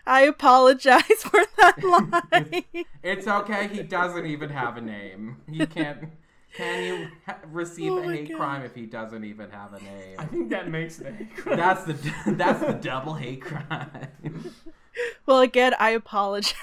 I 0.06 0.22
apologize 0.22 1.02
for 1.20 1.44
that 1.58 1.82
lie. 1.82 2.64
It's 3.02 3.26
okay. 3.26 3.68
He 3.68 3.82
doesn't 3.82 4.26
even 4.26 4.50
have 4.50 4.76
a 4.76 4.80
name. 4.80 5.38
He 5.50 5.64
can't. 5.66 6.10
Can 6.54 6.84
you 6.84 7.08
ha- 7.26 7.38
receive 7.50 7.92
Oh 7.92 7.98
a 7.98 8.12
hate 8.12 8.28
God. 8.28 8.36
crime 8.38 8.62
if 8.62 8.74
he 8.74 8.86
doesn't 8.86 9.24
even 9.24 9.50
have 9.50 9.72
a 9.74 9.80
name? 9.80 10.16
I 10.18 10.24
think 10.24 10.50
that 10.50 10.70
makes 10.70 11.00
it. 11.00 11.14
That's 11.44 11.84
the 11.84 11.94
that's 12.36 12.60
the 12.60 12.72
double 12.74 13.14
hate 13.14 13.42
crime. 13.42 14.08
well, 15.26 15.40
again, 15.40 15.74
I 15.80 15.90
apologize. 15.90 16.54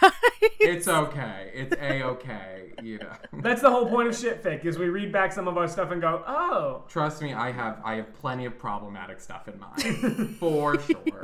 It's 0.60 0.88
okay. 0.88 1.52
It's 1.54 1.76
a 1.76 2.04
okay. 2.04 2.72
You 2.82 3.00
know. 3.00 3.12
That's 3.42 3.62
the 3.62 3.70
whole 3.70 3.88
point 3.88 4.08
of 4.08 4.16
shitfic 4.16 4.66
is 4.66 4.80
we 4.80 4.88
read 4.90 5.12
back 5.12 5.32
some 5.34 5.48
of 5.48 5.56
our 5.58 5.68
stuff 5.68 5.92
and 5.92 6.02
go, 6.02 6.24
oh, 6.26 6.84
Trust 6.88 7.22
me, 7.22 7.34
I 7.34 7.52
have 7.52 7.80
I 7.86 7.96
have 7.96 8.14
plenty 8.16 8.46
of 8.46 8.58
problematic 8.58 9.20
stuff 9.20 9.48
in 9.48 9.60
mind. 9.60 10.38
For 10.38 10.80
sure. 10.80 11.22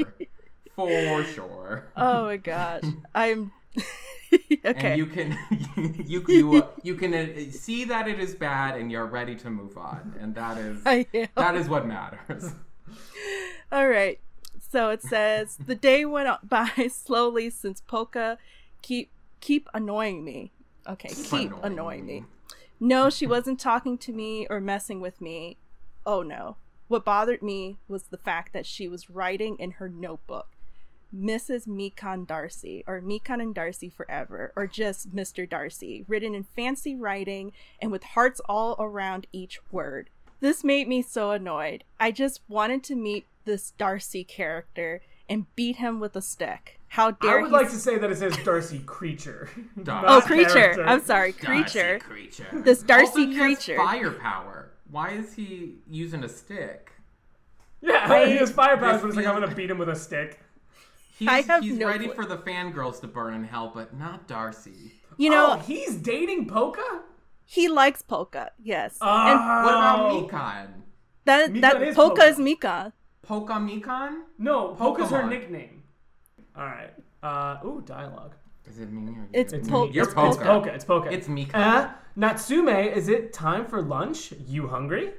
For 0.76 1.24
sure. 1.24 1.88
oh 1.96 2.26
my 2.26 2.38
gosh. 2.38 2.84
I'm. 3.16 3.52
okay. 4.66 4.92
And 4.92 4.98
you 4.98 5.06
can 5.06 5.38
you 6.06 6.24
you 6.28 6.56
uh, 6.58 6.68
you 6.84 6.96
can 6.96 7.14
uh, 7.14 7.52
see 7.52 7.86
that 7.86 8.08
it 8.08 8.20
is 8.20 8.36
bad 8.36 8.78
and 8.78 8.92
you're 8.92 9.06
ready 9.06 9.36
to 9.36 9.50
move 9.50 9.78
on, 9.78 10.16
and 10.20 10.36
that 10.36 10.58
is 10.58 10.84
that 11.36 11.56
is 11.56 11.70
what 11.70 11.86
matters. 11.86 12.52
All 13.72 13.88
right. 13.88 14.20
So 14.70 14.90
it 14.90 15.02
says 15.02 15.58
the 15.66 15.76
day 15.76 16.06
went 16.06 16.30
by 16.48 16.90
slowly 16.92 17.50
since 17.50 17.82
Polka 17.82 18.38
keep 18.82 19.12
keep 19.40 19.70
annoying 19.74 20.24
me. 20.24 20.52
Okay, 20.88 21.10
keep 21.10 21.52
annoying 21.52 21.64
annoying, 21.64 22.06
me. 22.06 22.20
me. 22.22 22.26
No, 22.80 23.10
she 23.10 23.26
wasn't 23.26 23.60
talking 23.60 23.98
to 24.00 24.14
me 24.14 24.48
or 24.50 24.60
messing 24.60 25.02
with 25.02 25.22
me. 25.22 25.58
Oh 26.06 26.22
no. 26.22 26.58
What 26.88 27.04
bothered 27.04 27.42
me 27.42 27.78
was 27.90 28.04
the 28.04 28.18
fact 28.18 28.54
that 28.54 28.66
she 28.66 28.88
was 28.88 29.10
writing 29.10 29.58
in 29.60 29.72
her 29.72 29.90
notebook. 29.90 30.48
Mrs. 31.16 31.68
Mikan 31.68 32.28
Darcy, 32.28 32.84
or 32.88 33.02
Mikan 33.02 33.42
and 33.42 33.56
Darcy 33.56 33.90
forever, 33.90 34.52
or 34.56 34.68
just 34.68 35.16
Mr. 35.16 35.50
Darcy, 35.50 36.06
written 36.08 36.36
in 36.36 36.44
fancy 36.44 36.96
writing 36.96 37.52
and 37.82 37.92
with 37.92 38.04
hearts 38.04 38.42
all 38.48 38.76
around 38.80 39.28
each 39.32 39.60
word. 39.72 40.10
This 40.40 40.64
made 40.64 40.88
me 40.88 41.02
so 41.02 41.32
annoyed. 41.32 41.84
I 42.00 42.12
just 42.12 42.42
wanted 42.48 42.84
to 42.86 42.96
meet 42.96 43.26
this 43.46 43.72
Darcy 43.78 44.24
character 44.24 45.02
and 45.30 45.46
beat 45.56 45.78
him 45.78 46.00
with 46.00 46.16
a 46.16 46.22
stick. 46.22 46.80
How 46.90 47.12
dare 47.12 47.40
I 47.40 47.42
would 47.42 47.50
he 47.50 47.54
like 47.54 47.70
to 47.72 47.76
say 47.76 47.98
that 47.98 48.10
it 48.12 48.18
says 48.18 48.38
Darcy 48.46 48.80
Creature. 48.80 49.50
Darcy. 49.84 50.08
Oh, 50.08 50.22
creature. 50.22 50.54
character. 50.54 50.86
I'm 50.88 51.04
sorry, 51.04 51.34
creature. 51.34 51.98
Darcy 52.00 52.00
creature. 52.00 52.48
This 52.54 52.82
Darcy 52.82 53.06
Also, 53.08 53.20
he 53.20 53.36
has 53.36 53.46
creature. 53.58 53.78
firepower. 53.78 54.70
Why 54.90 55.10
is 55.10 55.34
he 55.34 55.76
using 55.90 56.24
a 56.24 56.30
stick? 56.30 56.92
Yeah, 57.82 58.26
he 58.28 58.38
has 58.38 58.52
fire 58.52 58.78
powers, 58.78 59.02
but 59.02 59.08
it's 59.08 59.18
like, 59.18 59.26
I'm 59.26 59.36
going 59.36 59.50
to 59.50 59.56
beat 59.56 59.70
him 59.70 59.78
with 59.78 59.90
a 59.90 59.96
stick. 59.96 60.40
He's, 61.18 61.28
I 61.28 61.42
have 61.42 61.64
he's 61.64 61.78
no 61.78 61.88
ready 61.88 62.06
clue. 62.06 62.14
for 62.16 62.26
the 62.26 62.38
fangirls 62.38 63.02
to 63.02 63.08
burn 63.08 63.34
in 63.34 63.44
hell, 63.44 63.72
but 63.74 63.98
not 63.98 64.28
Darcy. 64.28 64.94
You 65.18 65.32
know, 65.32 65.54
oh, 65.54 65.60
he's 65.60 65.96
dating 65.96 66.48
Polka? 66.48 67.02
he 67.50 67.68
likes 67.70 68.02
Polka, 68.02 68.52
yes. 68.62 68.98
Oh. 69.02 69.08
and 69.08 69.40
What 69.66 69.74
about. 69.74 70.30
Mikan? 70.30 70.68
that 71.26 71.52
Mikan 71.52 71.62
that 71.62 71.82
is 71.82 71.96
Polka 71.96 72.16
Polka. 72.22 72.30
is 72.30 72.38
Mika. 72.40 72.94
Polka 73.24 73.54
Mikan? 73.54 74.22
No, 74.38 74.76
Polka's 74.76 75.10
her 75.12 75.26
nickname. 75.28 75.84
All 76.56 76.66
right. 76.66 76.94
Uh, 77.24 77.58
ooh, 77.66 77.82
dialogue. 77.86 78.36
Is 78.70 78.80
it 78.80 78.92
me 78.92 79.12
or 79.12 79.16
you? 79.16 79.28
It's 79.34 79.54
It's 79.54 79.68
Pol- 79.68 79.88
me. 79.88 79.94
You're 79.94 80.06
it's 80.06 80.14
Polka. 80.14 80.38
It's 80.38 80.44
Polka. 80.44 80.74
It's 80.74 80.86
Polka. 80.86 81.12
It's 81.12 81.28
Mika. 81.28 81.58
Uh, 81.58 81.90
Natsume, 82.16 82.68
is 82.70 83.08
it 83.08 83.32
time 83.34 83.66
for 83.66 83.82
lunch? 83.82 84.34
You 84.46 84.68
hungry? 84.68 85.14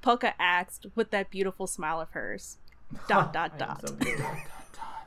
Polka 0.00 0.32
asked 0.40 0.86
with 0.94 1.10
that 1.10 1.30
beautiful 1.30 1.66
smile 1.66 2.00
of 2.00 2.10
hers. 2.10 2.58
Dot 3.08 3.32
dot 3.32 3.52
I 3.60 3.64
am 3.64 3.76
dot. 3.80 3.90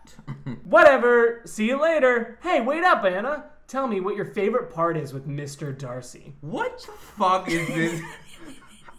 So 0.05 0.21
beautiful. 0.43 0.69
Whatever. 0.69 1.41
See 1.45 1.67
you 1.67 1.81
later. 1.81 2.39
Hey, 2.41 2.61
wait 2.61 2.83
up, 2.83 3.03
Anna. 3.03 3.45
Tell 3.67 3.87
me 3.87 3.99
what 4.01 4.15
your 4.15 4.25
favorite 4.25 4.73
part 4.73 4.97
is 4.97 5.13
with 5.13 5.27
Mr. 5.27 5.77
Darcy. 5.77 6.33
What 6.41 6.79
the 6.79 6.91
fuck 6.91 7.49
is 7.49 7.67
this? 7.67 8.01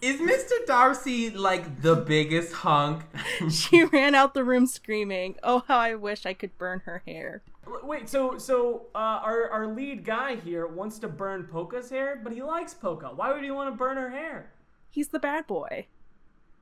Is 0.03 0.21
Mr. 0.21 0.67
Darcy 0.67 1.31
like 1.31 1.81
the 1.81 1.95
biggest 1.95 2.53
hunk? 2.53 3.05
she 3.51 3.85
ran 3.85 4.17
out 4.17 4.35
the 4.35 4.43
room 4.43 4.67
screaming, 4.67 5.37
"Oh, 5.45 5.63
how 5.69 5.79
I 5.79 5.95
wish 5.95 6.27
I 6.27 6.35
could 6.35 6.59
burn 6.59 6.83
her 6.87 7.05
hair." 7.07 7.45
Wait, 7.85 8.09
so 8.09 8.37
so 8.37 8.87
uh, 8.97 8.99
our 9.23 9.49
our 9.51 9.69
lead 9.69 10.05
guy 10.05 10.35
here 10.35 10.67
wants 10.67 10.99
to 10.99 11.09
burn 11.09 11.45
Polka's 11.45 11.89
hair, 11.89 12.21
but 12.21 12.33
he 12.33 12.43
likes 12.43 12.75
Polka. 12.75 13.13
Why 13.15 13.33
would 13.33 13.45
he 13.45 13.53
want 13.53 13.73
to 13.73 13.77
burn 13.77 13.97
her 13.97 14.11
hair? 14.11 14.51
He's 14.91 15.09
the 15.09 15.21
bad 15.21 15.47
boy. 15.47 15.87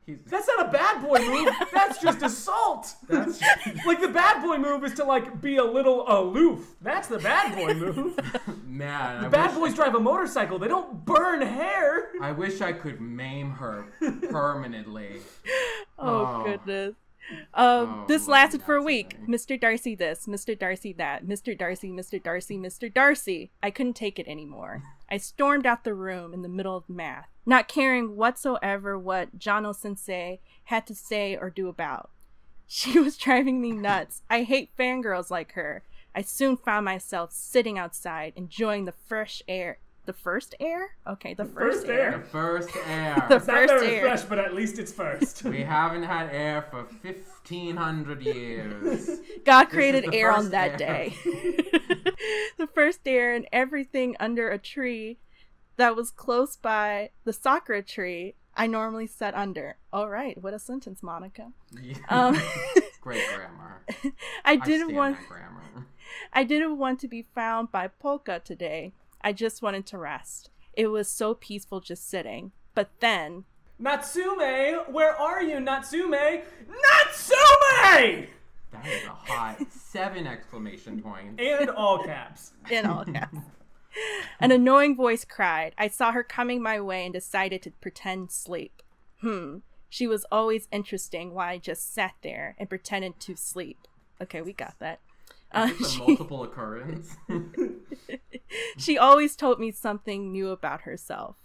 He's, 0.07 0.19
That's 0.27 0.49
not 0.49 0.69
a 0.69 0.71
bad 0.73 1.03
boy 1.07 1.19
move. 1.21 1.49
That's 1.73 2.01
just 2.01 2.23
assault. 2.23 2.95
that's 3.09 3.41
like 3.87 4.01
the 4.01 4.09
bad 4.09 4.43
boy 4.43 4.57
move 4.59 4.83
is 4.85 4.95
to 4.95 5.05
like 5.05 5.41
be 5.41 5.57
a 5.59 5.65
little 5.65 6.05
aloof. 6.09 6.75
That's 6.81 7.07
the 7.09 7.19
bad 7.19 7.55
boy 7.55 7.75
move. 7.75 8.19
man. 8.67 9.25
I 9.25 9.29
Bad 9.29 9.51
wish, 9.51 9.71
boys 9.71 9.75
drive 9.75 9.95
a 9.95 10.01
motorcycle. 10.01 10.59
They 10.59 10.69
don't 10.69 11.05
burn 11.05 11.43
hair. 11.43 12.09
I 12.21 12.33
wish 12.33 12.61
I 12.61 12.73
could 12.73 13.01
maim 13.01 13.51
her 13.53 13.87
permanently. 14.31 15.21
Oh, 15.99 16.41
Oh. 16.41 16.45
goodness. 16.45 16.95
Um, 17.55 18.03
Oh, 18.03 18.05
this 18.09 18.27
my 18.27 18.33
lasted 18.33 18.63
for 18.63 18.77
a 18.77 18.79
nuts, 18.79 18.87
week. 18.87 19.17
Mr. 19.29 19.61
Darcy 19.61 19.95
this, 19.95 20.27
Mr. 20.27 20.59
Darcy 20.59 20.93
that, 20.95 21.25
Mr. 21.27 21.57
Darcy, 21.57 21.91
Mr. 21.93 22.21
Darcy, 22.21 22.57
Mr. 22.59 22.93
Darcy. 22.93 23.51
I 23.63 23.71
couldn't 23.71 23.95
take 23.95 24.19
it 24.19 24.27
anymore. 24.27 24.83
I 25.11 25.17
stormed 25.17 25.67
out 25.67 25.85
the 25.85 25.95
room 25.95 26.33
in 26.33 26.43
the 26.43 26.49
middle 26.49 26.77
of 26.77 26.89
math, 26.89 27.29
not 27.45 27.67
caring 27.67 28.17
whatsoever 28.17 28.99
what 28.99 29.39
Jinno 29.39 29.75
sensei 29.75 30.41
had 30.65 30.87
to 30.87 30.95
say 30.95 31.37
or 31.37 31.51
do 31.51 31.69
about. 31.69 32.11
She 32.73 33.01
was 33.01 33.17
driving 33.17 33.61
me 33.61 33.73
nuts. 33.73 34.23
I 34.31 34.45
hate 34.45 34.77
fangirls 34.77 35.29
like 35.29 35.53
her. 35.55 35.83
I 36.15 36.23
soon 36.23 36.57
found 36.57 36.85
myself 36.85 37.33
sitting 37.33 37.77
outside, 37.77 38.33
enjoying 38.37 38.85
the 38.85 38.93
fresh 38.93 39.43
air. 39.49 39.81
The 40.11 40.17
first 40.17 40.57
air? 40.59 40.97
Okay, 41.07 41.35
the 41.35 41.45
first, 41.45 41.87
first 41.87 41.87
The 41.87 41.93
air. 41.93 42.25
first 42.33 42.71
air. 42.89 43.27
The 43.29 43.37
It's 43.37 43.47
not 43.47 43.57
First 43.59 43.75
very 43.75 43.95
air. 43.95 44.01
fresh, 44.03 44.23
but 44.25 44.41
at 44.41 44.55
least 44.57 44.81
it's 44.81 44.91
first. 44.91 45.45
we 45.45 45.61
haven't 45.77 46.03
had 46.03 46.31
air 46.35 46.63
for 46.69 46.83
1500 47.03 48.21
years. 48.21 49.21
God 49.45 49.67
created 49.71 50.13
air 50.13 50.33
on 50.33 50.51
that 50.51 50.81
air. 50.81 51.11
day. 51.11 51.15
the 52.59 52.67
first 52.75 53.07
air 53.07 53.33
and 53.37 53.47
everything 53.53 54.17
under 54.19 54.51
a 54.51 54.59
tree 54.59 55.19
that 55.77 55.95
was 55.95 56.11
close 56.11 56.57
by 56.57 57.11
the 57.23 57.33
sakura 57.33 57.81
tree 57.81 58.35
I 58.57 58.67
normally 58.67 59.07
sat 59.07 59.37
under. 59.37 59.77
All 59.93 60.09
right, 60.09 60.37
what 60.43 60.55
a 60.55 60.59
sentence, 60.59 61.05
Monica. 61.05 61.53
Um, 62.09 62.37
Great 63.01 63.23
grammar. 63.29 63.83
I 64.45 64.55
I 64.55 64.57
didn't 64.57 64.89
stand 64.89 64.97
want 64.97 65.19
that 65.21 65.29
grammar. 65.29 65.87
I 66.33 66.43
didn't 66.43 66.79
want 66.79 66.99
to 66.99 67.07
be 67.09 67.23
found 67.33 67.71
by 67.71 67.87
Polka 67.87 68.41
today. 68.45 68.93
I 69.23 69.33
just 69.33 69.63
wanted 69.63 69.87
to 69.87 69.99
rest. 69.99 70.51
It 70.75 70.89
was 70.89 71.09
so 71.09 71.35
peaceful 71.35 71.81
just 71.81 72.09
sitting. 72.09 72.53
But 72.75 72.91
then 73.01 73.45
Natsume, 73.79 74.93
where 74.93 75.17
are 75.17 75.43
you, 75.43 75.59
Natsume? 75.59 76.11
Natsume! 76.11 76.47
That 78.73 78.87
is 78.87 79.05
a 79.05 79.11
hot 79.11 79.59
seven 79.71 80.27
exclamation 80.27 81.03
points. 81.03 81.43
And 81.43 81.71
all 81.71 82.03
caps. 82.05 82.53
in 82.71 82.87
all 82.87 83.05
caps. 83.05 83.39
An 84.39 84.53
annoying 84.53 84.97
voice 84.97 85.25
cried. 85.25 85.75
I 85.77 85.89
saw 85.89 86.13
her 86.13 86.23
coming 86.23 86.63
my 86.63 86.81
way 86.81 87.05
and 87.05 87.13
decided 87.13 87.63
to 87.63 87.71
pretend 87.71 88.31
sleep. 88.31 88.83
Hmm. 89.21 89.59
She 89.89 90.07
was 90.07 90.25
always 90.31 90.69
interesting 90.71 91.35
while 91.35 91.49
I 91.49 91.59
just 91.59 91.93
sat 91.93 92.15
there 92.23 92.55
and 92.59 92.69
pretended 92.69 93.19
to 93.21 93.35
sleep. 93.35 93.89
Okay, 94.23 94.41
we 94.41 94.53
got 94.53 94.79
that. 94.79 95.01
Uh, 95.53 95.69
she, 95.89 95.99
multiple 95.99 96.45
occurrence. 96.45 97.17
she 98.77 98.97
always 98.97 99.35
told 99.35 99.59
me 99.59 99.71
something 99.71 100.31
new 100.31 100.49
about 100.51 100.83
herself. 100.83 101.37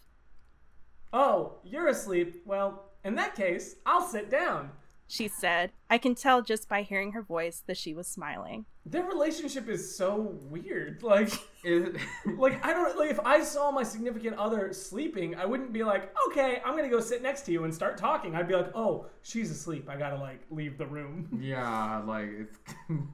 Oh, 1.11 1.53
you're 1.63 1.87
asleep. 1.87 2.41
Well, 2.45 2.83
in 3.03 3.15
that 3.15 3.35
case, 3.35 3.77
I'll 3.85 4.05
sit 4.05 4.29
down. 4.29 4.71
She 5.07 5.27
said. 5.27 5.71
I 5.89 5.97
can 5.97 6.15
tell 6.15 6.41
just 6.41 6.67
by 6.67 6.81
hearing 6.81 7.11
her 7.11 7.21
voice 7.21 7.61
that 7.67 7.77
she 7.77 7.93
was 7.93 8.07
smiling. 8.07 8.65
Their 8.87 9.03
relationship 9.03 9.69
is 9.69 9.95
so 9.95 10.35
weird. 10.49 11.03
Like, 11.03 11.29
like 12.37 12.63
I 12.65 12.73
don't 12.73 12.97
like 12.97 13.11
if 13.11 13.19
I 13.19 13.43
saw 13.43 13.71
my 13.71 13.83
significant 13.83 14.37
other 14.37 14.73
sleeping, 14.73 15.35
I 15.35 15.45
wouldn't 15.45 15.73
be 15.73 15.83
like, 15.83 16.13
okay, 16.29 16.59
I'm 16.65 16.75
gonna 16.75 16.89
go 16.89 16.99
sit 16.99 17.21
next 17.21 17.41
to 17.43 17.51
you 17.51 17.63
and 17.63 17.73
start 17.73 17.97
talking. 17.97 18.35
I'd 18.35 18.47
be 18.47 18.55
like, 18.55 18.75
oh, 18.75 19.07
she's 19.21 19.51
asleep. 19.51 19.87
I 19.89 19.95
gotta 19.95 20.17
like 20.17 20.41
leave 20.49 20.77
the 20.77 20.85
room. 20.87 21.29
yeah, 21.41 22.01
like 22.05 22.29
it's. 22.29 22.57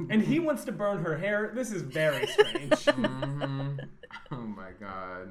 And 0.10 0.22
he 0.22 0.40
wants 0.40 0.64
to 0.66 0.72
burn 0.72 1.04
her 1.04 1.18
hair. 1.18 1.52
This 1.54 1.72
is 1.72 1.82
very 1.82 2.28
strange. 2.28 2.70
Mhm. 2.70 3.80
Oh 4.32 4.36
my 4.38 4.72
god. 4.80 5.30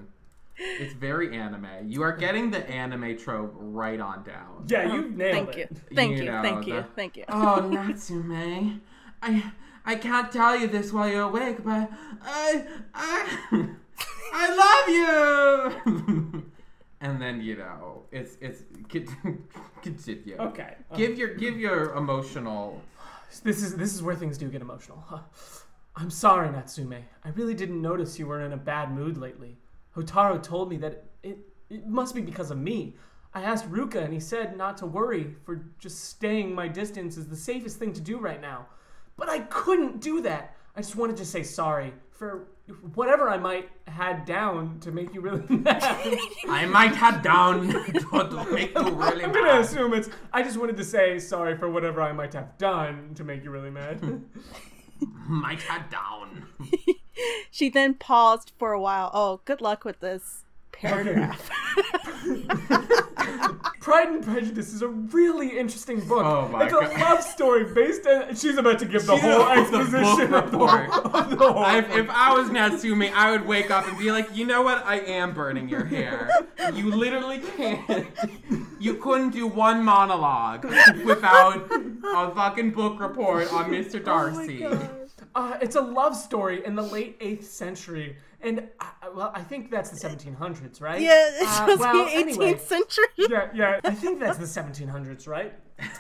It's 0.62 0.92
very 0.94 1.36
anime. 1.36 1.66
You 1.86 2.02
are 2.02 2.12
getting 2.16 2.50
the 2.50 2.68
anime 2.68 3.16
trope 3.16 3.52
right 3.56 3.98
on 4.00 4.22
down. 4.24 4.64
yeah, 4.68 4.92
you 4.94 5.08
nailed 5.10 5.20
it. 5.20 5.32
Thank 5.32 5.56
it. 5.56 5.70
you. 5.90 5.96
Thank 5.96 6.12
You 6.12 6.18
you. 6.24 6.30
know, 6.30 6.42
Thank 6.42 6.66
you. 6.66 6.84
Thank 6.94 7.16
you. 7.16 7.24
Oh, 7.28 7.66
Natsume. 7.72 8.80
I 9.22 9.52
I 9.86 9.94
can't 9.96 10.30
tell 10.30 10.56
you 10.56 10.66
this 10.66 10.92
while 10.92 11.08
you're 11.08 11.22
awake, 11.22 11.64
but 11.64 11.90
I 12.22 12.64
I 12.94 13.68
I 14.32 14.46
love 14.62 15.82
you. 15.88 16.44
and 17.00 17.20
then 17.20 17.40
you 17.40 17.56
know 17.56 18.02
it's 18.12 18.36
it's 18.40 18.62
con- 18.88 19.44
continue. 19.82 20.36
Okay. 20.38 20.74
uh, 20.90 20.96
Give 20.96 21.16
your 21.18 21.34
give 21.34 21.56
your 21.58 21.94
emotional. 21.94 22.82
This 23.44 23.62
is 23.62 23.76
this 23.76 23.94
is 23.94 24.02
where 24.02 24.14
things 24.14 24.36
do 24.38 24.48
get 24.48 24.60
emotional. 24.60 25.02
Huh. 25.06 25.20
I'm 25.96 26.10
sorry, 26.10 26.50
Natsume. 26.50 26.94
I 27.24 27.28
really 27.30 27.54
didn't 27.54 27.80
notice 27.82 28.18
you 28.18 28.26
were 28.26 28.40
in 28.42 28.52
a 28.52 28.56
bad 28.56 28.92
mood 28.92 29.16
lately. 29.16 29.56
Hotaru 29.96 30.42
told 30.42 30.68
me 30.70 30.76
that 30.78 31.04
it 31.22 31.38
it 31.68 31.86
must 31.86 32.14
be 32.14 32.20
because 32.20 32.50
of 32.50 32.58
me. 32.58 32.96
I 33.32 33.42
asked 33.42 33.70
Ruka 33.70 34.02
and 34.02 34.12
he 34.12 34.18
said 34.20 34.56
not 34.56 34.76
to 34.78 34.86
worry 34.86 35.36
for 35.44 35.64
just 35.78 36.04
staying 36.04 36.52
my 36.54 36.66
distance 36.66 37.16
is 37.16 37.28
the 37.28 37.36
safest 37.36 37.78
thing 37.78 37.92
to 37.92 38.00
do 38.00 38.18
right 38.18 38.40
now. 38.40 38.66
But 39.16 39.28
I 39.28 39.40
couldn't 39.40 40.00
do 40.00 40.20
that. 40.22 40.56
I 40.74 40.80
just 40.80 40.96
wanted 40.96 41.16
to 41.18 41.24
say 41.24 41.42
sorry 41.42 41.92
for 42.10 42.48
whatever 42.94 43.28
I 43.28 43.36
might 43.36 43.68
had 43.86 44.24
down 44.24 44.78
to 44.80 44.92
make 44.92 45.14
you 45.14 45.20
really 45.20 45.44
mad. 45.56 45.82
I 46.48 46.66
might 46.66 46.94
have 46.94 47.22
down 47.22 47.68
to 47.72 48.46
make 48.50 48.74
you 48.74 48.82
really 48.82 49.16
mad. 49.16 49.24
I'm 49.24 49.32
gonna 49.32 49.60
assume 49.60 49.94
it's 49.94 50.08
I 50.32 50.42
just 50.42 50.56
wanted 50.56 50.76
to 50.76 50.84
say 50.84 51.18
sorry 51.18 51.56
for 51.56 51.70
whatever 51.70 52.02
I 52.02 52.12
might 52.12 52.32
have 52.34 52.56
done 52.58 53.14
to 53.14 53.24
make 53.24 53.44
you 53.44 53.50
really 53.50 53.70
mad. 53.70 54.00
Might 55.26 55.62
have 55.62 55.88
down. 55.88 56.46
She 57.50 57.68
then 57.68 57.94
paused 57.94 58.52
for 58.58 58.72
a 58.72 58.80
while. 58.80 59.10
Oh, 59.12 59.40
good 59.44 59.60
luck 59.60 59.84
with 59.84 60.00
this 60.00 60.44
paragraph. 60.72 61.50
Pride 63.80 64.08
and 64.08 64.22
Prejudice 64.22 64.72
is 64.74 64.82
a 64.82 64.88
really 64.88 65.58
interesting 65.58 66.00
book. 66.00 66.24
Oh 66.24 66.48
my 66.48 66.64
it's 66.64 66.72
God. 66.72 66.92
a 66.92 66.98
love 66.98 67.22
story 67.22 67.64
based 67.72 68.06
on. 68.06 68.34
She's 68.36 68.58
about 68.58 68.78
to 68.80 68.84
give 68.84 69.06
the 69.06 69.14
She's 69.14 69.22
whole 69.22 69.40
about 69.42 69.66
the 69.66 69.72
book 69.72 69.80
exposition 69.80 70.34
of 70.34 70.50
the, 70.50 70.58
report. 70.58 70.90
of 70.90 71.30
the 71.30 71.36
whole. 71.36 71.58
I, 71.64 71.78
if 71.78 72.08
I 72.10 72.34
was 72.34 72.50
Natsume, 72.50 73.02
I 73.02 73.30
would 73.30 73.46
wake 73.46 73.70
up 73.70 73.88
and 73.88 73.98
be 73.98 74.12
like, 74.12 74.36
you 74.36 74.46
know 74.46 74.62
what? 74.62 74.84
I 74.86 74.96
am 75.00 75.32
burning 75.32 75.68
your 75.68 75.84
hair. 75.84 76.30
You 76.74 76.94
literally 76.94 77.40
can't. 77.56 78.06
You 78.78 78.94
couldn't 78.94 79.30
do 79.30 79.46
one 79.46 79.82
monologue 79.82 80.64
without 81.04 81.66
a 81.72 82.34
fucking 82.34 82.72
book 82.72 83.00
report 83.00 83.52
on 83.52 83.70
Mr. 83.70 83.96
Oh 83.96 84.04
Darcy. 84.04 84.66
Uh, 85.34 85.56
it's 85.62 85.76
a 85.76 85.80
love 85.80 86.16
story 86.16 86.64
in 86.64 86.74
the 86.74 86.82
late 86.82 87.18
8th 87.20 87.44
century. 87.44 88.16
And, 88.42 88.68
uh, 88.80 88.86
well, 89.14 89.30
I 89.34 89.42
think 89.42 89.70
that's 89.70 89.90
the 89.90 90.08
1700s, 90.08 90.80
right? 90.80 91.00
yeah, 91.00 91.28
it's 91.34 91.42
Uh, 91.42 91.54
supposed 91.54 91.80
well, 91.80 91.92
to 91.92 92.10
be 92.10 92.32
18th 92.32 92.40
anyway. 92.42 92.58
century. 92.58 93.04
yeah, 93.18 93.48
yeah. 93.54 93.80
I 93.84 93.90
think 93.94 94.18
that's 94.18 94.38
the 94.38 94.46
1700s, 94.46 95.28
right? 95.28 95.52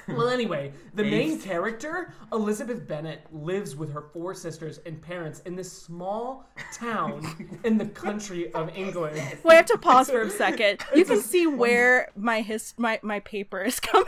Well, 0.08 0.28
anyway, 0.28 0.72
the 0.94 1.04
main 1.04 1.40
character, 1.40 2.12
Elizabeth 2.32 2.86
Bennet, 2.86 3.26
lives 3.32 3.76
with 3.76 3.90
her 3.92 4.02
four 4.12 4.34
sisters 4.34 4.78
and 4.84 5.00
parents 5.00 5.40
in 5.46 5.54
this 5.56 5.70
small 5.72 6.46
town 6.74 7.24
in 7.64 7.78
the 7.78 7.86
country 7.86 8.52
of 8.52 8.68
England. 8.76 9.16
Wait, 9.44 9.52
I 9.52 9.56
have 9.56 9.66
to 9.66 9.78
pause 9.78 10.10
for 10.10 10.20
a 10.22 10.28
second. 10.30 10.80
You 10.94 11.04
can 11.06 11.20
see 11.22 11.46
where 11.46 12.08
my 12.16 12.40
his 12.42 12.74
my, 12.76 13.00
my 13.02 13.20
paper 13.20 13.62
is 13.62 13.80
coming 13.92 14.06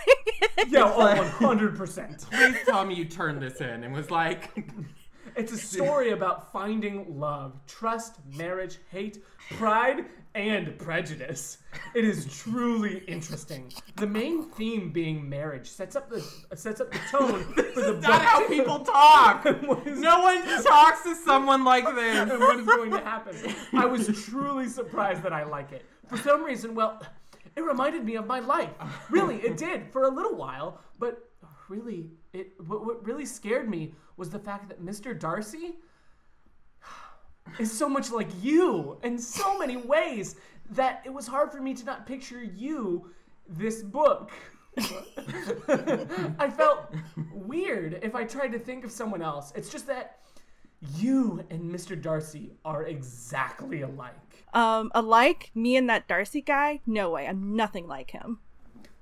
in. 0.58 0.68
Yeah, 0.70 0.84
oh, 0.84 1.36
100%. 1.38 2.30
Please 2.30 2.56
tell 2.66 2.84
me 2.84 2.94
you 2.94 3.06
turned 3.06 3.40
this 3.40 3.60
in 3.62 3.84
and 3.84 3.94
was 3.94 4.10
like, 4.10 4.50
It's 5.36 5.52
a 5.52 5.56
story 5.58 6.10
about 6.10 6.52
finding 6.52 7.18
love, 7.18 7.54
trust, 7.66 8.16
marriage, 8.36 8.78
hate, 8.90 9.22
pride, 9.52 10.04
and 10.34 10.78
prejudice. 10.78 11.58
It 11.94 12.04
is 12.04 12.26
truly 12.42 12.98
interesting. 13.06 13.70
The 13.96 14.06
main 14.06 14.44
theme 14.50 14.90
being 14.90 15.28
marriage 15.28 15.68
sets 15.68 15.94
up 15.96 16.08
the 16.08 16.20
sets 16.54 16.80
up 16.80 16.90
the 16.90 16.98
tone 17.10 17.44
for 17.74 17.80
the 17.80 17.98
Not 18.00 18.22
how 18.22 18.46
people 18.48 18.80
talk. 18.80 19.44
No 19.86 20.22
one 20.22 20.42
talks 20.62 21.02
to 21.04 21.14
someone 21.14 21.64
like 21.64 21.84
this. 21.94 22.30
and 22.30 22.40
what 22.40 22.58
is 22.60 22.66
going 22.66 22.90
to 22.92 23.00
happen. 23.00 23.36
I 23.74 23.84
was 23.86 24.06
truly 24.24 24.68
surprised 24.68 25.22
that 25.22 25.32
I 25.32 25.44
like 25.44 25.72
it. 25.72 25.84
For 26.08 26.16
some 26.18 26.42
reason, 26.44 26.74
well, 26.74 27.00
it 27.56 27.60
reminded 27.62 28.04
me 28.04 28.16
of 28.16 28.26
my 28.26 28.40
life. 28.40 28.70
Really, 29.10 29.36
it 29.36 29.56
did 29.56 29.90
for 29.92 30.04
a 30.04 30.08
little 30.10 30.34
while, 30.34 30.80
but 30.98 31.28
really, 31.68 32.10
it 32.32 32.52
what, 32.66 32.84
what 32.84 33.04
really 33.06 33.26
scared 33.26 33.68
me 33.68 33.94
was 34.16 34.30
the 34.30 34.38
fact 34.38 34.68
that 34.68 34.82
Mr. 34.82 35.18
Darcy 35.18 35.76
is 37.58 37.76
so 37.76 37.88
much 37.88 38.10
like 38.10 38.28
you 38.40 38.98
in 39.02 39.18
so 39.18 39.58
many 39.58 39.76
ways 39.76 40.36
that 40.70 41.02
it 41.04 41.12
was 41.12 41.26
hard 41.26 41.50
for 41.50 41.60
me 41.60 41.74
to 41.74 41.84
not 41.84 42.06
picture 42.06 42.42
you 42.42 43.10
this 43.48 43.82
book. 43.82 44.30
I 44.78 46.48
felt 46.48 46.94
weird 47.34 48.00
if 48.02 48.14
I 48.14 48.24
tried 48.24 48.52
to 48.52 48.58
think 48.58 48.84
of 48.84 48.90
someone 48.90 49.20
else. 49.20 49.52
It's 49.54 49.68
just 49.68 49.86
that 49.88 50.20
you 50.96 51.44
and 51.50 51.70
Mr. 51.70 52.00
Darcy 52.00 52.52
are 52.64 52.84
exactly 52.84 53.82
alike. 53.82 54.14
Um, 54.54 54.90
alike 54.94 55.50
me 55.54 55.76
and 55.76 55.88
that 55.90 56.08
Darcy 56.08 56.40
guy? 56.40 56.80
No 56.86 57.10
way. 57.10 57.26
I'm 57.26 57.54
nothing 57.54 57.86
like 57.86 58.10
him. 58.10 58.38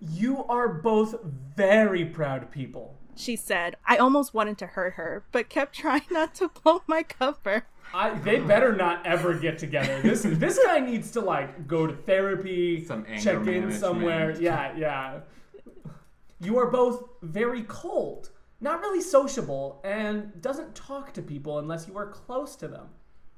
You 0.00 0.44
are 0.46 0.68
both 0.68 1.16
very 1.56 2.04
proud 2.04 2.50
people. 2.50 2.96
She 3.16 3.37
said. 3.37 3.77
I 3.87 3.96
almost 3.96 4.33
wanted 4.35 4.59
to 4.59 4.66
hurt 4.66 4.94
her, 4.94 5.25
but 5.33 5.49
kept 5.49 5.75
trying 5.77 6.03
not 6.11 6.35
to 6.37 6.49
blow 6.49 6.83
my 6.87 7.03
cover. 7.03 7.66
I, 7.92 8.11
they 8.14 8.38
better 8.38 8.75
not 8.75 9.05
ever 9.05 9.35
get 9.35 9.59
together. 9.59 10.01
This 10.01 10.23
this 10.23 10.59
guy 10.64 10.79
needs 10.79 11.11
to 11.12 11.20
like 11.20 11.66
go 11.66 11.87
to 11.88 11.94
therapy, 11.94 12.85
Some 12.85 13.05
anger 13.09 13.23
check 13.23 13.35
in 13.38 13.44
management. 13.46 13.81
somewhere. 13.81 14.40
Yeah, 14.40 14.77
yeah. 14.77 15.20
You 16.40 16.57
are 16.59 16.70
both 16.70 17.03
very 17.20 17.64
cold, 17.64 18.31
not 18.61 18.81
really 18.81 19.01
sociable, 19.03 19.81
and 19.85 20.40
doesn't 20.40 20.75
talk 20.75 21.12
to 21.14 21.23
people 21.23 21.59
unless 21.59 21.87
you 21.88 21.96
are 21.99 22.07
close 22.07 22.55
to 22.57 22.68
them. 22.68 22.87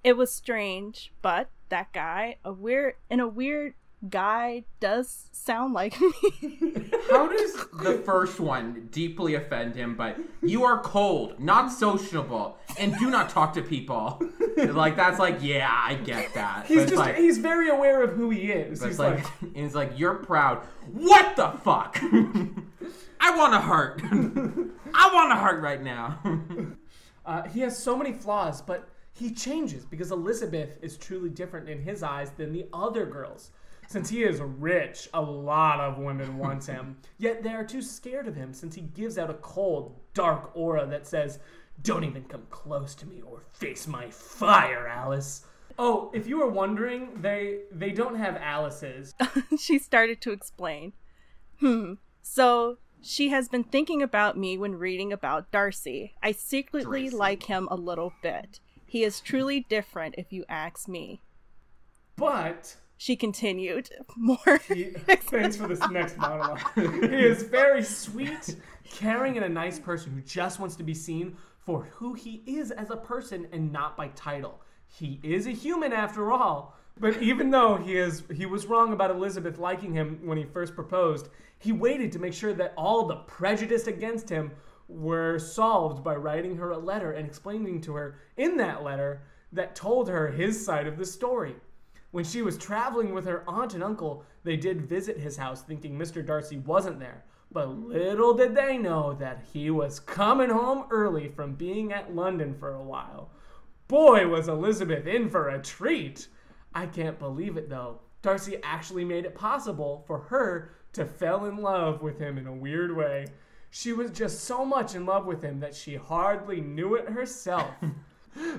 It 0.04 0.16
was 0.16 0.32
strange, 0.32 1.12
but 1.22 1.48
that 1.70 1.92
guy, 1.92 2.36
a 2.44 2.52
weird, 2.52 2.94
in 3.08 3.20
a 3.20 3.26
weird 3.28 3.74
guy 4.08 4.64
does 4.80 5.28
sound 5.32 5.74
like 5.74 6.00
me. 6.00 6.10
How 7.10 7.28
does 7.28 7.54
the 7.82 8.02
first 8.04 8.40
one 8.40 8.88
deeply 8.90 9.34
offend 9.34 9.74
him? 9.74 9.96
But 9.96 10.18
you 10.42 10.64
are 10.64 10.80
cold, 10.82 11.38
not 11.38 11.70
sociable, 11.70 12.58
and 12.78 12.96
do 12.98 13.10
not 13.10 13.30
talk 13.30 13.52
to 13.54 13.62
people. 13.62 14.20
like 14.56 14.96
that's 14.96 15.18
like, 15.18 15.38
yeah, 15.40 15.70
I 15.70 15.94
get 15.94 16.34
that. 16.34 16.66
He's 16.66 16.84
just 16.84 16.96
like, 16.96 17.16
he's 17.16 17.38
very 17.38 17.68
aware 17.68 18.02
of 18.02 18.12
who 18.12 18.30
he 18.30 18.50
is. 18.50 18.80
but 18.80 18.86
He's 18.86 18.92
it's 18.94 18.98
like, 18.98 19.24
like, 19.24 19.32
and 19.42 19.66
it's 19.66 19.74
like 19.74 19.98
you're 19.98 20.14
proud. 20.14 20.58
What 20.92 21.36
the 21.36 21.50
fuck? 21.62 21.98
I 23.20 23.36
want 23.36 23.52
to 23.52 23.60
hurt. 23.60 24.02
I 24.94 25.10
want 25.12 25.30
to 25.30 25.36
hurt 25.36 25.62
right 25.62 25.82
now. 25.82 26.18
Uh, 27.24 27.44
he 27.48 27.60
has 27.60 27.78
so 27.80 27.96
many 27.96 28.12
flaws, 28.12 28.60
but 28.60 28.88
he 29.12 29.30
changes 29.30 29.84
because 29.84 30.10
Elizabeth 30.10 30.78
is 30.82 30.96
truly 30.96 31.30
different 31.30 31.68
in 31.68 31.80
his 31.80 32.02
eyes 32.02 32.30
than 32.32 32.52
the 32.52 32.66
other 32.72 33.06
girls. 33.06 33.50
Since 33.92 34.08
he 34.08 34.22
is 34.22 34.40
rich, 34.40 35.10
a 35.12 35.20
lot 35.20 35.78
of 35.78 35.98
women 35.98 36.38
want 36.38 36.64
him. 36.64 36.96
Yet 37.18 37.42
they 37.42 37.50
are 37.50 37.62
too 37.62 37.82
scared 37.82 38.26
of 38.26 38.34
him 38.34 38.54
since 38.54 38.74
he 38.74 38.80
gives 38.80 39.18
out 39.18 39.28
a 39.28 39.34
cold, 39.34 40.00
dark 40.14 40.50
aura 40.54 40.86
that 40.86 41.06
says, 41.06 41.40
Don't 41.82 42.02
even 42.02 42.24
come 42.24 42.46
close 42.48 42.94
to 42.94 43.06
me 43.06 43.20
or 43.20 43.42
face 43.52 43.86
my 43.86 44.08
fire, 44.08 44.88
Alice. 44.88 45.44
Oh, 45.78 46.10
if 46.14 46.26
you 46.26 46.38
were 46.38 46.48
wondering, 46.48 47.20
they 47.20 47.64
they 47.70 47.90
don't 47.90 48.14
have 48.14 48.36
Alice's. 48.36 49.12
she 49.60 49.78
started 49.78 50.22
to 50.22 50.32
explain. 50.32 50.94
Hmm. 51.60 51.94
So 52.22 52.78
she 53.02 53.28
has 53.28 53.50
been 53.50 53.64
thinking 53.64 54.00
about 54.00 54.38
me 54.38 54.56
when 54.56 54.76
reading 54.76 55.12
about 55.12 55.50
Darcy. 55.50 56.14
I 56.22 56.32
secretly 56.32 57.02
Tracy. 57.02 57.16
like 57.16 57.42
him 57.42 57.68
a 57.70 57.76
little 57.76 58.14
bit. 58.22 58.58
He 58.86 59.04
is 59.04 59.20
truly 59.20 59.66
different 59.68 60.14
if 60.16 60.32
you 60.32 60.46
ask 60.48 60.88
me. 60.88 61.20
But 62.16 62.76
She 63.02 63.16
continued. 63.16 63.90
More. 64.14 64.60
He, 64.68 64.84
thanks 65.06 65.56
for 65.56 65.66
this 65.66 65.80
next 65.90 66.16
monologue. 66.18 66.60
he 66.76 67.16
is 67.16 67.42
very 67.42 67.82
sweet, 67.82 68.54
caring, 68.88 69.36
and 69.36 69.44
a 69.44 69.48
nice 69.48 69.80
person 69.80 70.12
who 70.12 70.20
just 70.20 70.60
wants 70.60 70.76
to 70.76 70.84
be 70.84 70.94
seen 70.94 71.36
for 71.58 71.82
who 71.90 72.14
he 72.14 72.44
is 72.46 72.70
as 72.70 72.90
a 72.90 72.96
person 72.96 73.48
and 73.50 73.72
not 73.72 73.96
by 73.96 74.06
title. 74.10 74.60
He 74.86 75.18
is 75.24 75.48
a 75.48 75.50
human 75.50 75.92
after 75.92 76.30
all. 76.30 76.76
But 76.96 77.20
even 77.20 77.50
though 77.50 77.76
he 77.76 77.96
is 77.96 78.22
he 78.32 78.46
was 78.46 78.66
wrong 78.66 78.92
about 78.92 79.10
Elizabeth 79.10 79.58
liking 79.58 79.92
him 79.92 80.20
when 80.24 80.38
he 80.38 80.44
first 80.44 80.76
proposed, 80.76 81.28
he 81.58 81.72
waited 81.72 82.12
to 82.12 82.20
make 82.20 82.34
sure 82.34 82.54
that 82.54 82.72
all 82.76 83.08
the 83.08 83.16
prejudice 83.16 83.88
against 83.88 84.28
him 84.28 84.52
were 84.86 85.40
solved 85.40 86.04
by 86.04 86.14
writing 86.14 86.56
her 86.56 86.70
a 86.70 86.78
letter 86.78 87.10
and 87.10 87.26
explaining 87.26 87.80
to 87.80 87.94
her 87.94 88.20
in 88.36 88.56
that 88.58 88.84
letter 88.84 89.22
that 89.50 89.74
told 89.74 90.08
her 90.08 90.28
his 90.28 90.64
side 90.64 90.86
of 90.86 90.98
the 90.98 91.04
story. 91.04 91.56
When 92.12 92.24
she 92.24 92.42
was 92.42 92.58
traveling 92.58 93.14
with 93.14 93.24
her 93.24 93.42
aunt 93.48 93.72
and 93.72 93.82
uncle, 93.82 94.24
they 94.44 94.56
did 94.56 94.86
visit 94.86 95.16
his 95.16 95.38
house 95.38 95.62
thinking 95.62 95.98
Mr. 95.98 96.24
Darcy 96.24 96.58
wasn't 96.58 97.00
there. 97.00 97.24
But 97.50 97.68
little 97.68 98.34
did 98.34 98.54
they 98.54 98.76
know 98.76 99.14
that 99.14 99.44
he 99.52 99.70
was 99.70 99.98
coming 99.98 100.50
home 100.50 100.84
early 100.90 101.28
from 101.28 101.54
being 101.54 101.90
at 101.92 102.14
London 102.14 102.54
for 102.54 102.74
a 102.74 102.82
while. 102.82 103.30
Boy, 103.88 104.28
was 104.28 104.48
Elizabeth 104.48 105.06
in 105.06 105.30
for 105.30 105.48
a 105.48 105.62
treat! 105.62 106.28
I 106.74 106.86
can't 106.86 107.18
believe 107.18 107.56
it 107.56 107.70
though. 107.70 108.00
Darcy 108.20 108.58
actually 108.62 109.04
made 109.06 109.24
it 109.24 109.34
possible 109.34 110.04
for 110.06 110.18
her 110.18 110.70
to 110.92 111.06
fall 111.06 111.46
in 111.46 111.56
love 111.56 112.02
with 112.02 112.18
him 112.18 112.36
in 112.36 112.46
a 112.46 112.52
weird 112.52 112.94
way. 112.94 113.26
She 113.70 113.94
was 113.94 114.10
just 114.10 114.44
so 114.44 114.66
much 114.66 114.94
in 114.94 115.06
love 115.06 115.24
with 115.24 115.42
him 115.42 115.60
that 115.60 115.74
she 115.74 115.96
hardly 115.96 116.60
knew 116.60 116.94
it 116.94 117.08
herself. 117.08 117.72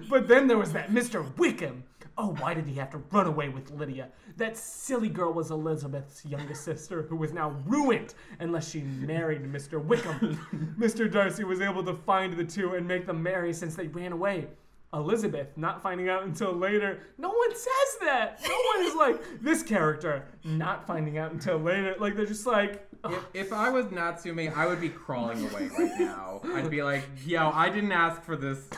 But 0.07 0.27
then 0.27 0.47
there 0.47 0.57
was 0.57 0.73
that 0.73 0.91
Mr. 0.91 1.35
Wickham. 1.37 1.83
Oh, 2.17 2.36
why 2.39 2.54
did 2.54 2.67
he 2.67 2.76
have 2.76 2.91
to 2.91 2.99
run 3.12 3.26
away 3.26 3.49
with 3.49 3.71
Lydia? 3.71 4.10
That 4.38 4.56
silly 4.56 5.10
girl 5.10 5.34
was 5.34 5.49
Elizabeth's 5.49 6.23
youngest 6.26 6.63
sister, 6.63 7.02
who 7.04 7.15
was 7.15 7.34
now 7.34 7.56
ruined 7.65 8.13
unless 8.39 8.69
she 8.69 8.82
married 8.82 9.43
Mr. 9.52 9.84
Wickham. 9.84 10.76
Mr. 10.80 11.12
Darcy 11.12 11.43
was 11.43 11.60
able 11.60 11.84
to 11.84 11.95
find 11.95 12.34
the 12.38 12.43
two 12.43 12.76
and 12.76 12.88
make 12.88 13.08
them 13.08 13.21
marry 13.23 13.52
since 13.52 13.76
they 13.76 13.88
ran 13.88 14.12
away. 14.12 14.47
Elizabeth 14.93 15.47
not 15.58 15.82
finding 15.82 16.08
out 16.08 16.23
until 16.23 16.52
later. 16.54 16.99
No 17.17 17.30
one 17.30 17.49
says 17.56 17.97
that. 18.02 18.39
No 18.47 18.56
one 18.76 18.88
is 18.88 18.95
like 18.95 19.41
this 19.41 19.63
character 19.63 20.26
not 20.43 20.86
finding 20.86 21.17
out 21.17 21.32
until 21.32 21.58
later. 21.58 21.95
Like 21.97 22.15
they're 22.15 22.28
just 22.28 22.45
like, 22.45 22.88
If, 23.06 23.26
if 23.34 23.54
I 23.54 23.69
was 23.69 23.89
Natsume, 23.91 24.52
I 24.56 24.67
would 24.67 24.80
be 24.80 24.89
crawling 24.89 25.49
away 25.49 25.67
right 25.80 25.99
now. 25.99 26.41
I'd 26.54 26.69
be 26.69 26.84
like, 26.84 27.04
yo, 27.26 27.49
I 27.49 27.69
didn't 27.69 27.91
ask 27.91 28.21
for 28.21 28.36
this. 28.36 28.69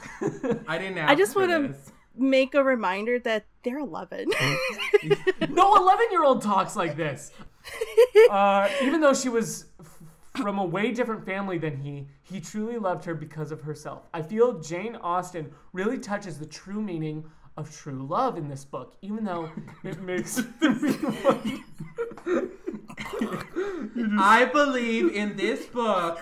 I 0.69 0.77
didn't 0.77 0.97
ask 0.99 1.11
I 1.11 1.15
just 1.15 1.33
for 1.33 1.45
want 1.47 1.51
to 1.51 1.73
this. 1.73 1.91
Make 2.17 2.53
a 2.53 2.63
reminder 2.63 3.19
that 3.19 3.45
they're 3.63 3.79
11. 3.79 4.29
no 5.49 5.75
11 5.75 6.05
year 6.11 6.23
old 6.23 6.41
talks 6.41 6.75
like 6.75 6.95
this. 6.95 7.31
Uh, 8.29 8.69
even 8.83 9.01
though 9.01 9.13
she 9.13 9.27
was 9.27 9.65
f- 9.79 9.99
from 10.37 10.59
a 10.59 10.65
way 10.65 10.91
different 10.91 11.25
family 11.25 11.57
than 11.57 11.75
he, 11.77 12.07
he 12.21 12.39
truly 12.39 12.77
loved 12.77 13.03
her 13.03 13.13
because 13.15 13.51
of 13.51 13.61
herself. 13.61 14.03
I 14.13 14.21
feel 14.21 14.59
Jane 14.59 14.95
Austen 14.97 15.51
really 15.73 15.97
touches 15.97 16.37
the 16.37 16.45
true 16.45 16.81
meaning 16.81 17.25
of 17.57 17.75
true 17.75 18.05
love 18.07 18.37
in 18.37 18.47
this 18.47 18.65
book, 18.65 18.97
even 19.01 19.25
though 19.25 19.49
it 19.83 19.99
makes 20.01 20.35
the 20.35 20.43
people 20.61 22.49
I 24.19 24.45
believe 24.45 25.13
in 25.13 25.35
this 25.35 25.65
book, 25.65 26.19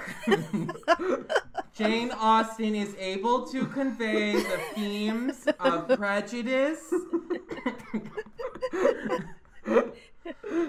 Jane 1.74 2.12
Austen 2.12 2.76
is 2.76 2.96
able 3.00 3.48
to 3.48 3.66
convey 3.66 4.34
the 4.34 4.60
themes 4.76 5.48
of 5.60 5.88
prejudice. 5.98 6.94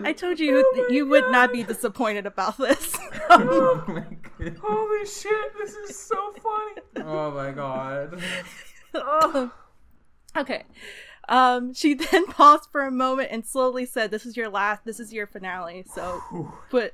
I 0.02 0.12
told 0.12 0.40
you 0.40 0.64
you 0.88 1.06
would 1.06 1.30
not 1.30 1.52
be 1.52 1.62
disappointed 1.62 2.26
about 2.26 2.56
this. 2.56 2.96
oh 3.30 3.84
my 3.86 4.00
god. 4.00 4.58
Holy 4.62 5.06
shit, 5.06 5.52
this 5.58 5.74
is 5.74 5.98
so 5.98 6.32
funny. 6.32 7.06
Oh 7.06 7.30
my 7.30 7.50
god. 7.52 8.22
okay. 10.36 10.64
Um, 11.28 11.72
she 11.74 11.94
then 12.12 12.26
paused 12.26 12.68
for 12.70 12.82
a 12.82 12.90
moment 12.90 13.28
and 13.30 13.46
slowly 13.46 13.86
said, 13.86 14.10
"This 14.10 14.26
is 14.26 14.36
your 14.36 14.48
last. 14.48 14.84
This 14.84 15.00
is 15.00 15.12
your 15.12 15.26
finale. 15.26 15.84
So, 15.94 16.50
but 16.70 16.92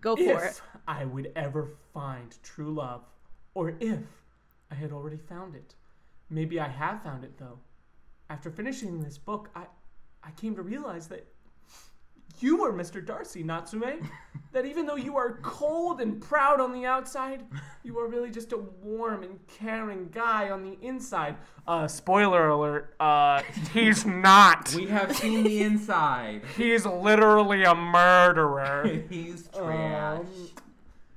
go 0.00 0.16
for 0.16 0.44
it." 0.44 0.50
If 0.50 0.62
I 0.88 1.04
would 1.04 1.32
ever 1.36 1.70
find 1.92 2.34
true 2.42 2.72
love, 2.72 3.02
or 3.56 3.74
if 3.80 4.00
I 4.70 4.74
had 4.74 4.92
already 4.92 5.16
found 5.16 5.54
it. 5.54 5.74
Maybe 6.28 6.60
I 6.60 6.68
have 6.68 7.02
found 7.02 7.24
it 7.24 7.38
though. 7.38 7.58
After 8.28 8.50
finishing 8.50 9.00
this 9.00 9.16
book, 9.16 9.48
I 9.56 9.64
I 10.22 10.30
came 10.32 10.54
to 10.56 10.62
realize 10.62 11.08
that 11.08 11.26
you 12.40 12.64
are 12.64 12.72
Mr. 12.72 13.04
Darcy, 13.04 13.42
Natsume. 13.42 14.10
that 14.52 14.66
even 14.66 14.84
though 14.84 14.96
you 14.96 15.16
are 15.16 15.38
cold 15.42 16.00
and 16.00 16.20
proud 16.20 16.60
on 16.60 16.72
the 16.72 16.84
outside, 16.84 17.44
you 17.82 17.98
are 17.98 18.08
really 18.08 18.30
just 18.30 18.52
a 18.52 18.58
warm 18.58 19.22
and 19.22 19.38
caring 19.46 20.08
guy 20.10 20.50
on 20.50 20.62
the 20.62 20.76
inside. 20.82 21.36
Uh, 21.66 21.86
spoiler 21.88 22.48
alert, 22.48 22.94
uh, 23.00 23.42
he's 23.72 24.04
not. 24.06 24.74
We 24.74 24.86
have 24.86 25.16
seen 25.16 25.44
the 25.44 25.62
inside. 25.62 26.42
He's 26.56 26.84
literally 26.84 27.64
a 27.64 27.74
murderer. 27.74 29.02
he's 29.10 29.48
trash. 29.48 30.18
Um, 30.18 30.26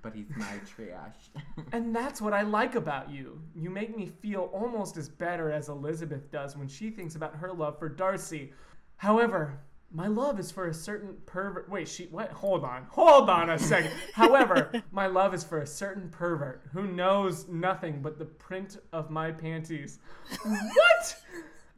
but 0.01 0.13
he's 0.15 0.29
my 0.37 0.57
trash. 0.67 1.15
And 1.71 1.95
that's 1.95 2.21
what 2.21 2.33
I 2.33 2.41
like 2.41 2.75
about 2.75 3.11
you. 3.11 3.41
You 3.55 3.69
make 3.69 3.95
me 3.95 4.07
feel 4.21 4.49
almost 4.53 4.97
as 4.97 5.07
better 5.09 5.51
as 5.51 5.69
Elizabeth 5.69 6.31
does 6.31 6.57
when 6.57 6.67
she 6.67 6.89
thinks 6.89 7.15
about 7.15 7.35
her 7.35 7.51
love 7.53 7.77
for 7.77 7.89
Darcy. 7.89 8.51
However, 8.97 9.59
my 9.91 10.07
love 10.07 10.39
is 10.39 10.51
for 10.51 10.67
a 10.67 10.73
certain 10.73 11.15
pervert. 11.25 11.69
Wait, 11.69 11.87
she 11.87 12.05
what? 12.05 12.31
Hold 12.31 12.63
on. 12.63 12.85
Hold 12.89 13.29
on 13.29 13.49
a 13.51 13.59
second. 13.59 13.91
However, 14.13 14.71
my 14.91 15.07
love 15.07 15.33
is 15.33 15.43
for 15.43 15.59
a 15.59 15.67
certain 15.67 16.09
pervert 16.09 16.63
who 16.73 16.87
knows 16.87 17.47
nothing 17.47 18.01
but 18.01 18.17
the 18.19 18.25
print 18.25 18.77
of 18.93 19.09
my 19.09 19.31
panties. 19.31 19.99
What? 20.43 21.15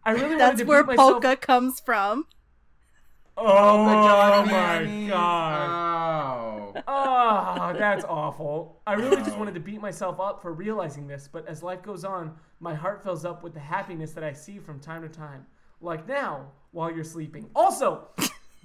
I 0.03 0.11
really 0.11 0.35
wanted 0.35 0.39
That's 0.39 0.59
to 0.61 0.65
where 0.65 0.83
beat 0.83 0.97
myself. 0.97 1.11
polka 1.23 1.35
comes 1.37 1.79
from. 1.79 2.25
Oh 3.37 3.85
John 3.85 4.47
my 4.47 5.07
god. 5.09 5.69
Oh. 5.69 6.60
Oh, 7.03 7.73
that's 7.77 8.05
awful. 8.05 8.81
I 8.85 8.93
really 8.93 9.17
just 9.23 9.37
wanted 9.37 9.53
to 9.55 9.59
beat 9.59 9.81
myself 9.81 10.19
up 10.19 10.41
for 10.41 10.53
realizing 10.53 11.07
this, 11.07 11.27
but 11.31 11.47
as 11.47 11.63
life 11.63 11.81
goes 11.81 12.05
on, 12.05 12.35
my 12.59 12.73
heart 12.73 13.03
fills 13.03 13.25
up 13.25 13.43
with 13.43 13.53
the 13.53 13.59
happiness 13.59 14.11
that 14.11 14.23
I 14.23 14.33
see 14.33 14.59
from 14.59 14.79
time 14.79 15.01
to 15.01 15.09
time. 15.09 15.45
Like 15.81 16.07
now, 16.07 16.47
while 16.71 16.91
you're 16.91 17.03
sleeping. 17.03 17.49
Also, 17.55 18.07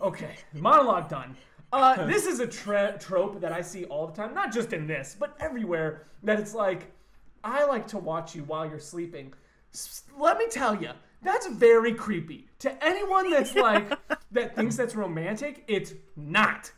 okay, 0.00 0.36
monologue 0.52 1.08
done. 1.08 1.36
Uh, 1.72 2.06
this 2.06 2.26
is 2.26 2.40
a 2.40 2.46
tre- 2.46 2.94
trope 3.00 3.40
that 3.40 3.52
I 3.52 3.60
see 3.60 3.84
all 3.86 4.06
the 4.06 4.12
time, 4.12 4.34
not 4.34 4.52
just 4.52 4.72
in 4.72 4.86
this, 4.86 5.16
but 5.18 5.36
everywhere. 5.40 6.06
That 6.22 6.38
it's 6.38 6.54
like, 6.54 6.92
I 7.42 7.64
like 7.64 7.86
to 7.88 7.98
watch 7.98 8.34
you 8.34 8.42
while 8.44 8.68
you're 8.68 8.78
sleeping. 8.78 9.34
S- 9.74 10.02
let 10.18 10.38
me 10.38 10.46
tell 10.48 10.80
you, 10.80 10.90
that's 11.22 11.46
very 11.48 11.94
creepy. 11.94 12.48
To 12.60 12.84
anyone 12.84 13.30
that's 13.30 13.54
like, 13.54 13.90
that 14.32 14.56
thinks 14.56 14.76
that's 14.76 14.94
romantic, 14.94 15.64
it's 15.68 15.94
not. 16.16 16.72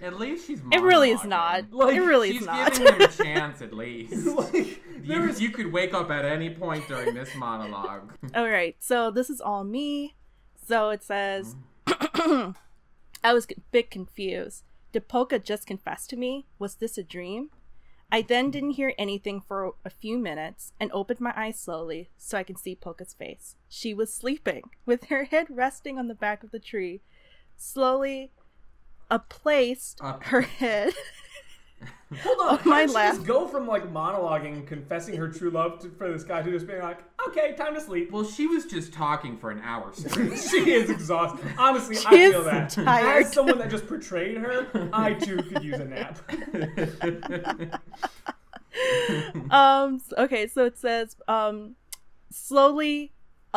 At 0.00 0.18
least 0.18 0.46
she's. 0.46 0.60
It 0.72 0.80
really 0.80 1.10
is 1.10 1.24
not. 1.24 1.72
Like, 1.72 1.94
it 1.94 2.00
really 2.00 2.32
She's 2.32 2.40
is 2.40 2.46
not. 2.46 2.70
She's 2.70 2.78
giving 2.78 2.94
him 2.94 3.02
a 3.02 3.08
chance 3.24 3.62
at 3.62 3.72
least. 3.72 4.26
like, 4.36 4.82
You, 5.02 5.22
is 5.24 5.40
you 5.40 5.50
could 5.50 5.72
wake 5.72 5.92
up 5.94 6.10
at 6.10 6.24
any 6.24 6.50
point 6.50 6.88
during 6.88 7.14
this 7.14 7.34
monologue. 7.36 8.12
All 8.34 8.48
right, 8.48 8.76
so 8.78 9.10
this 9.10 9.28
is 9.28 9.40
all 9.40 9.64
me. 9.64 10.14
So 10.66 10.90
it 10.90 11.02
says, 11.02 11.54
mm. 11.86 12.56
I 13.24 13.32
was 13.32 13.46
a 13.46 13.60
bit 13.70 13.90
confused. 13.90 14.64
Did 14.92 15.08
Polka 15.08 15.38
just 15.38 15.66
confess 15.66 16.06
to 16.08 16.16
me? 16.16 16.46
Was 16.58 16.76
this 16.76 16.96
a 16.96 17.02
dream? 17.02 17.50
I 18.10 18.22
then 18.22 18.50
didn't 18.50 18.72
hear 18.72 18.94
anything 18.98 19.40
for 19.40 19.74
a 19.84 19.90
few 19.90 20.16
minutes 20.18 20.72
and 20.78 20.90
opened 20.92 21.20
my 21.20 21.32
eyes 21.36 21.58
slowly 21.58 22.08
so 22.16 22.38
I 22.38 22.44
could 22.44 22.58
see 22.58 22.76
Polka's 22.76 23.14
face. 23.14 23.56
She 23.68 23.92
was 23.94 24.12
sleeping, 24.14 24.62
with 24.86 25.04
her 25.06 25.24
head 25.24 25.48
resting 25.50 25.98
on 25.98 26.06
the 26.08 26.14
back 26.14 26.44
of 26.44 26.52
the 26.52 26.60
tree. 26.60 27.00
Slowly, 27.56 28.30
a 29.10 29.18
placed 29.18 29.98
Uh. 30.00 30.18
her 30.22 30.40
head. 30.62 30.94
Hold 32.22 32.38
on, 32.40 32.48
on 32.50 32.58
how 32.58 32.70
my 32.70 32.80
did 32.82 32.90
she 32.90 32.94
lap. 32.94 33.14
just 33.16 33.26
go 33.26 33.48
from 33.48 33.66
like 33.66 33.92
monologuing 33.92 34.52
and 34.52 34.66
confessing 34.66 35.16
her 35.16 35.28
true 35.28 35.50
love 35.50 35.80
to, 35.80 35.88
for 35.90 36.10
this 36.12 36.22
guy 36.22 36.40
to 36.40 36.50
just 36.50 36.66
being 36.66 36.80
like, 36.80 36.98
okay, 37.28 37.54
time 37.56 37.74
to 37.74 37.80
sleep. 37.80 38.12
Well, 38.12 38.22
she 38.24 38.46
was 38.46 38.64
just 38.64 38.92
talking 38.92 39.36
for 39.36 39.50
an 39.50 39.60
hour 39.64 39.92
straight. 39.92 40.38
she 40.50 40.70
is 40.70 40.88
exhausted. 40.88 41.44
Honestly, 41.58 41.96
I 42.06 42.10
She 42.10 42.22
is 42.22 42.32
feel 42.32 42.44
that. 42.44 42.70
tired. 42.70 43.24
As 43.26 43.32
someone 43.32 43.58
that 43.58 43.70
just 43.70 43.88
portrayed 43.88 44.36
her, 44.38 44.68
I 44.92 45.14
too 45.14 45.42
could 45.42 45.64
use 45.64 45.80
a 45.80 45.84
nap. 45.84 46.18
um 49.50 50.00
okay 50.18 50.46
so 50.46 50.66
it 50.66 50.76
says 50.78 51.16
um 51.28 51.74
slowly 52.30 53.10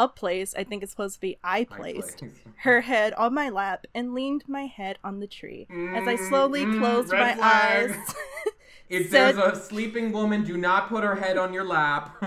up 0.04 0.16
place, 0.16 0.54
i 0.58 0.64
think 0.64 0.82
it's 0.84 0.92
supposed 0.96 1.16
to 1.16 1.22
be 1.22 1.38
i 1.44 1.64
placed 1.64 2.20
placed. 2.20 2.24
her 2.68 2.80
head 2.82 3.14
on 3.14 3.34
my 3.34 3.50
lap 3.50 3.86
and 3.94 4.14
leaned 4.14 4.44
my 4.48 4.66
head 4.66 4.98
on 5.04 5.20
the 5.20 5.28
tree 5.28 5.68
as 5.98 6.08
i 6.08 6.16
slowly 6.16 6.64
Mm, 6.66 6.74
mm, 6.74 6.80
closed 6.80 7.12
my 7.12 7.34
flag. 7.36 7.92
eyes 7.92 8.16
If 8.90 9.04
Said- 9.12 9.36
there's 9.36 9.38
a 9.38 9.56
sleeping 9.70 10.12
woman, 10.12 10.44
do 10.44 10.58
not 10.58 10.90
put 10.90 11.04
her 11.04 11.16
head 11.24 11.38
on 11.38 11.54
your 11.54 11.64
lap. 11.64 12.04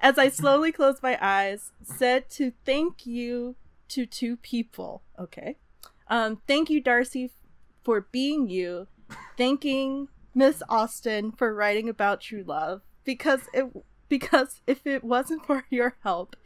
as 0.00 0.18
i 0.18 0.28
slowly 0.28 0.72
closed 0.72 1.02
my 1.02 1.18
eyes 1.20 1.72
said 1.82 2.28
to 2.30 2.52
thank 2.64 3.06
you 3.06 3.56
to 3.88 4.06
two 4.06 4.36
people 4.36 5.02
okay 5.18 5.56
um 6.08 6.40
thank 6.46 6.70
you 6.70 6.80
darcy 6.80 7.30
for 7.82 8.06
being 8.12 8.48
you 8.48 8.86
thanking 9.36 10.08
miss 10.34 10.62
austen 10.68 11.30
for 11.32 11.54
writing 11.54 11.88
about 11.88 12.20
true 12.20 12.44
love 12.46 12.80
because 13.04 13.40
it 13.52 13.66
because 14.12 14.60
if 14.66 14.86
it 14.86 15.02
wasn't 15.02 15.46
for 15.46 15.64
your 15.70 15.96
help 16.02 16.36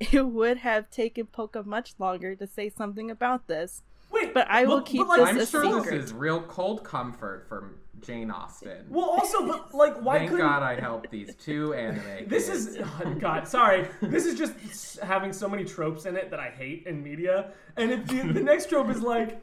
it 0.00 0.26
would 0.26 0.58
have 0.58 0.90
taken 0.90 1.26
polka 1.26 1.62
much 1.62 1.92
longer 1.98 2.34
to 2.34 2.46
say 2.46 2.70
something 2.70 3.10
about 3.10 3.46
this 3.46 3.82
Wait, 4.14 4.32
But 4.32 4.48
I 4.48 4.64
will 4.64 4.80
keep 4.80 5.06
like, 5.08 5.18
this 5.18 5.28
I'm 5.28 5.38
a 5.38 5.46
sure 5.46 5.64
secret. 5.64 5.96
this 5.96 6.04
is 6.06 6.12
real 6.12 6.40
cold 6.42 6.84
comfort 6.84 7.48
from 7.48 7.74
Jane 8.00 8.30
Austen. 8.30 8.86
Well, 8.88 9.06
also, 9.06 9.46
but 9.46 9.74
like, 9.74 9.96
why 9.96 10.18
Thank 10.18 10.30
couldn't 10.30 10.46
God 10.46 10.62
I 10.62 10.78
helped 10.78 11.10
these 11.10 11.34
two 11.34 11.74
anime. 11.74 12.28
This 12.28 12.48
kids. 12.48 12.66
is 12.66 12.78
oh, 12.80 13.14
God. 13.18 13.48
Sorry, 13.48 13.88
this 14.00 14.24
is 14.24 14.38
just 14.38 15.00
having 15.00 15.32
so 15.32 15.48
many 15.48 15.64
tropes 15.64 16.06
in 16.06 16.16
it 16.16 16.30
that 16.30 16.38
I 16.38 16.50
hate 16.50 16.86
in 16.86 17.02
media. 17.02 17.52
And 17.76 17.90
it, 17.90 18.06
the, 18.06 18.32
the 18.32 18.40
next 18.40 18.68
trope 18.68 18.88
is 18.88 19.00
like, 19.00 19.42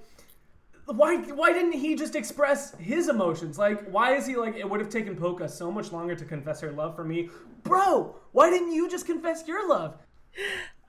why 0.93 1.17
why 1.17 1.53
didn't 1.53 1.73
he 1.73 1.95
just 1.95 2.15
express 2.15 2.75
his 2.75 3.09
emotions? 3.09 3.57
Like, 3.57 3.85
why 3.89 4.15
is 4.15 4.25
he 4.25 4.35
like? 4.35 4.55
It 4.55 4.69
would 4.69 4.79
have 4.79 4.89
taken 4.89 5.15
Polka 5.15 5.47
so 5.49 5.71
much 5.71 5.91
longer 5.91 6.15
to 6.15 6.25
confess 6.25 6.61
her 6.61 6.71
love 6.71 6.95
for 6.95 7.03
me, 7.03 7.29
bro. 7.63 8.15
Why 8.31 8.49
didn't 8.49 8.71
you 8.71 8.89
just 8.89 9.05
confess 9.05 9.47
your 9.47 9.67
love? 9.67 9.97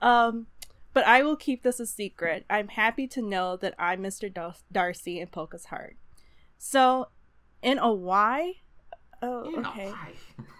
um 0.01 0.47
but 0.93 1.05
i 1.05 1.21
will 1.23 1.35
keep 1.35 1.63
this 1.63 1.79
a 1.79 1.85
secret 1.85 2.45
i'm 2.49 2.67
happy 2.69 3.07
to 3.07 3.21
know 3.21 3.57
that 3.57 3.73
i'm 3.79 4.01
mr 4.01 4.33
Dar- 4.33 4.55
darcy 4.71 5.19
in 5.19 5.27
polka's 5.27 5.65
heart 5.65 5.97
so 6.57 7.07
in 7.61 7.77
a 7.79 7.91
why 7.91 8.53
oh 9.23 9.49
You 9.49 9.61
know 9.61 9.69
okay 9.71 9.91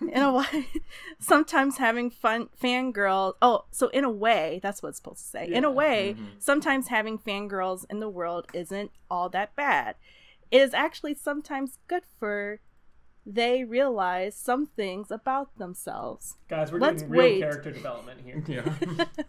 in 0.01 0.21
a 0.21 0.33
way 0.33 0.67
sometimes 1.19 1.77
having 1.77 2.09
fun 2.09 2.49
fangirls 2.61 3.33
oh 3.41 3.65
so 3.71 3.89
in 3.89 4.03
a 4.03 4.09
way 4.09 4.59
that's 4.63 4.81
what 4.81 4.89
it's 4.89 4.97
supposed 4.97 5.19
to 5.21 5.27
say 5.27 5.45
in 5.47 5.63
a 5.63 5.69
Yeah. 5.69 5.73
way 5.75 6.15
Mhm. 6.17 6.25
sometimes 6.39 6.87
having 6.87 7.17
fangirls 7.19 7.85
in 7.89 7.99
the 7.99 8.09
world 8.09 8.47
isn't 8.53 8.91
all 9.11 9.29
that 9.29 9.55
bad 9.55 9.95
it 10.51 10.61
is 10.61 10.73
actually 10.73 11.13
sometimes 11.15 11.77
good 11.87 12.03
for 12.19 12.59
they 13.25 13.63
realize 13.63 14.35
some 14.35 14.65
things 14.65 15.09
about 15.09 15.57
themselves 15.57 16.35
Guys, 16.49 16.71
we're 16.71 16.79
Let's 16.79 17.01
doing 17.03 17.11
real 17.11 17.21
wait. 17.21 17.39
character 17.39 17.71
development 17.71 18.19
here. 18.25 18.43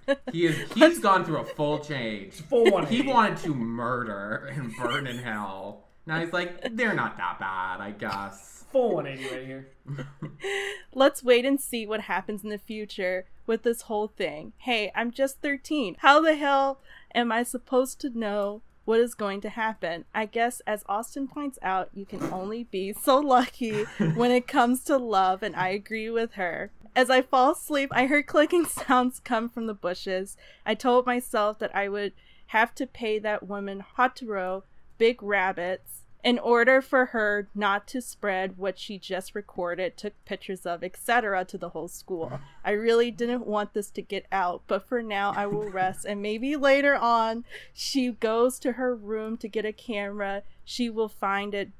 Yeah. 0.07 0.15
he 0.33 0.47
is. 0.47 0.73
He's 0.73 0.99
gone 0.99 1.25
through 1.25 1.39
a 1.39 1.45
full 1.45 1.79
change. 1.79 2.35
Full 2.51 2.65
one. 2.73 2.87
He 2.87 3.03
wanted 3.03 3.39
to 3.45 3.55
murder 3.55 4.51
and 4.53 4.75
burn 4.77 5.07
in 5.07 5.19
hell. 5.19 5.85
Now 6.07 6.19
he's 6.21 6.33
like, 6.33 6.77
they're 6.77 6.93
not 6.93 7.17
that 7.19 7.39
bad, 7.39 7.81
I 7.81 7.93
guess. 7.93 8.54
Full 8.75 8.95
180 8.97 9.37
right 9.37 9.47
here. 9.47 9.69
let's 10.95 11.23
wait 11.23 11.45
and 11.45 11.61
see 11.61 11.87
what 11.87 12.01
happens 12.01 12.43
in 12.43 12.51
the 12.51 12.59
future 12.59 13.25
with 13.47 13.63
this 13.63 13.83
whole 13.83 14.09
thing. 14.09 14.53
Hey 14.57 14.91
i'm 14.97 15.13
just 15.13 15.41
13 15.41 15.95
how 16.01 16.21
the 16.21 16.35
hell 16.35 16.81
am 17.15 17.31
i 17.31 17.45
supposed 17.45 18.01
to 18.01 18.11
know 18.11 18.63
what 18.85 18.99
is 18.99 19.15
going 19.15 19.41
to 19.43 19.49
happen? 19.49 20.07
I 20.13 20.27
guess 20.27 20.61
as 20.67 20.83
austen 20.89 21.29
points 21.29 21.57
out 21.63 21.91
you 21.95 22.05
can 22.05 22.21
only 22.33 22.65
be 22.65 22.93
so 22.93 23.21
lucky 23.21 23.85
when 24.17 24.33
it 24.33 24.49
comes 24.49 24.83
to 24.87 24.97
love 24.97 25.45
and 25.45 25.55
i 25.55 25.69
agree 25.69 26.11
with 26.11 26.33
her. 26.33 26.73
As 26.97 27.11
i 27.11 27.23
fall 27.23 27.53
asleep 27.53 27.91
i 27.93 28.07
heard 28.07 28.27
clicking 28.27 28.65
sounds 28.89 29.21
come 29.21 29.49
from 29.49 29.69
the 29.69 29.75
bushes. 29.75 30.37
I 30.67 30.75
told 30.75 31.07
myself 31.07 31.61
that 31.61 31.77
i 31.77 31.89
would 31.89 32.13
have 32.49 32.75
to 32.75 32.89
pay 32.89 33.21
that 33.21 33.47
woman 33.47 33.85
Hotaru 33.97 34.65
big 34.99 35.23
rabbits 35.23 36.04
in 36.25 36.39
order 36.39 36.81
for 36.81 37.07
her 37.07 37.49
not 37.55 37.87
to 37.89 38.01
spread 38.01 38.57
what 38.57 38.79
she 38.79 38.99
just 38.99 39.35
recorded, 39.35 39.97
took 39.97 40.15
pictures 40.25 40.65
of, 40.65 40.83
etc., 40.83 41.45
to 41.45 41.59
the 41.59 41.69
whole 41.69 41.87
school. 41.87 42.41
I 42.65 42.71
really 42.71 43.11
didn't 43.11 43.47
want 43.47 43.75
this 43.75 43.91
to 43.91 44.03
get 44.03 44.27
out, 44.33 44.63
but 44.67 44.89
for 44.89 45.03
now 45.03 45.35
I 45.37 45.47
will 45.47 45.69
rest 45.69 46.07
and 46.07 46.23
maybe 46.23 46.57
later 46.57 46.95
on 46.95 47.45
she 47.75 48.11
goes 48.11 48.59
to 48.61 48.73
her 48.73 48.97
room 48.97 49.37
to 49.37 49.49
get 49.49 49.67
a 49.67 49.73
camera, 49.73 50.43
she 50.65 50.89
will 50.89 51.11
find 51.11 51.55
it 51.55 51.71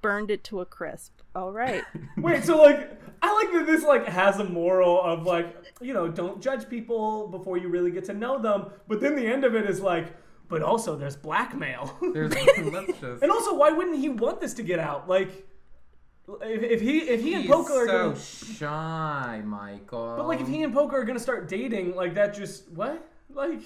burned 0.00 0.30
it 0.30 0.42
to 0.44 0.60
a 0.60 0.64
crisp. 0.64 1.12
All 1.34 1.52
right. 1.52 1.84
Wait, 2.16 2.44
so 2.44 2.60
like, 2.60 2.98
I 3.20 3.34
like 3.34 3.52
that 3.52 3.66
this 3.66 3.84
like 3.84 4.06
has 4.06 4.38
a 4.38 4.44
moral 4.44 5.00
of 5.02 5.24
like, 5.24 5.54
you 5.82 5.92
know, 5.92 6.08
don't 6.08 6.40
judge 6.40 6.68
people 6.70 7.28
before 7.28 7.58
you 7.58 7.68
really 7.68 7.90
get 7.90 8.06
to 8.06 8.14
know 8.14 8.40
them. 8.40 8.70
But 8.88 9.00
then 9.00 9.14
the 9.14 9.26
end 9.26 9.44
of 9.44 9.54
it 9.54 9.68
is 9.68 9.80
like, 9.80 10.14
but 10.50 10.62
also 10.62 10.96
there's 10.96 11.16
blackmail. 11.16 11.96
There's, 12.12 12.34
just. 13.00 13.22
and 13.22 13.30
also, 13.30 13.54
why 13.54 13.70
wouldn't 13.70 13.98
he 13.98 14.08
want 14.10 14.40
this 14.40 14.52
to 14.54 14.62
get 14.62 14.78
out? 14.80 15.08
Like, 15.08 15.46
if, 16.42 16.62
if 16.62 16.80
he 16.80 16.98
if 16.98 17.22
he 17.22 17.34
and 17.34 17.42
He's 17.44 17.50
Polka 17.50 17.72
are 17.72 17.86
so 17.86 18.08
gonna, 18.10 18.20
shy, 18.20 19.42
Michael. 19.44 20.14
but 20.16 20.26
like 20.28 20.40
if 20.40 20.48
he 20.48 20.62
and 20.62 20.72
Polka 20.74 20.94
are 20.96 21.04
gonna 21.04 21.18
start 21.18 21.48
dating, 21.48 21.94
like 21.96 22.14
that 22.14 22.34
just 22.34 22.68
what? 22.72 23.04
Like, 23.32 23.62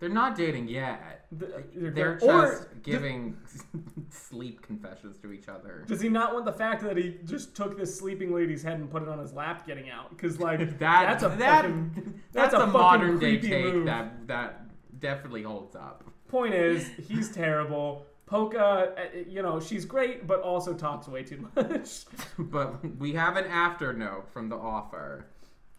They're 0.00 0.08
not 0.08 0.36
dating 0.36 0.68
yet. 0.68 1.26
Th- 1.38 1.50
uh, 1.52 1.58
They're, 1.74 1.90
They're 1.90 2.18
just 2.18 2.68
giving 2.82 3.36
sleep 4.10 4.62
confessions 4.62 5.18
to 5.18 5.32
each 5.32 5.48
other. 5.48 5.84
Does 5.86 6.00
he 6.00 6.08
not 6.08 6.32
want 6.32 6.44
the 6.46 6.52
fact 6.52 6.82
that 6.82 6.96
he 6.96 7.16
just 7.24 7.54
took 7.54 7.76
this 7.78 7.96
sleeping 7.98 8.34
lady's 8.34 8.62
head 8.62 8.78
and 8.78 8.90
put 8.90 9.02
it 9.02 9.08
on 9.08 9.18
his 9.18 9.32
lap 9.34 9.66
getting 9.66 9.90
out? 9.90 10.10
Because 10.10 10.38
like 10.40 10.60
That 10.78 10.78
that's 10.78 11.22
a 11.24 11.28
that 11.38 11.62
fucking 11.62 12.20
that's, 12.32 12.54
a 12.54 12.60
a, 12.60 12.66
modern 12.66 13.18
day 13.18 13.38
take 13.38 13.74
move. 13.74 13.86
that 13.86 14.26
that 14.28 14.65
definitely 14.98 15.42
holds 15.42 15.74
up. 15.76 16.04
point 16.28 16.54
is 16.54 16.88
he's 17.08 17.30
terrible. 17.30 18.06
Polka, 18.26 18.92
uh, 18.98 19.18
you 19.28 19.40
know, 19.40 19.60
she's 19.60 19.84
great, 19.84 20.26
but 20.26 20.40
also 20.40 20.74
talks 20.74 21.06
way 21.06 21.22
too 21.22 21.48
much. 21.54 22.04
But 22.38 22.98
we 22.98 23.12
have 23.12 23.36
an 23.36 23.46
after 23.46 23.92
note 23.92 24.28
from 24.32 24.48
the 24.48 24.56
offer. 24.56 25.26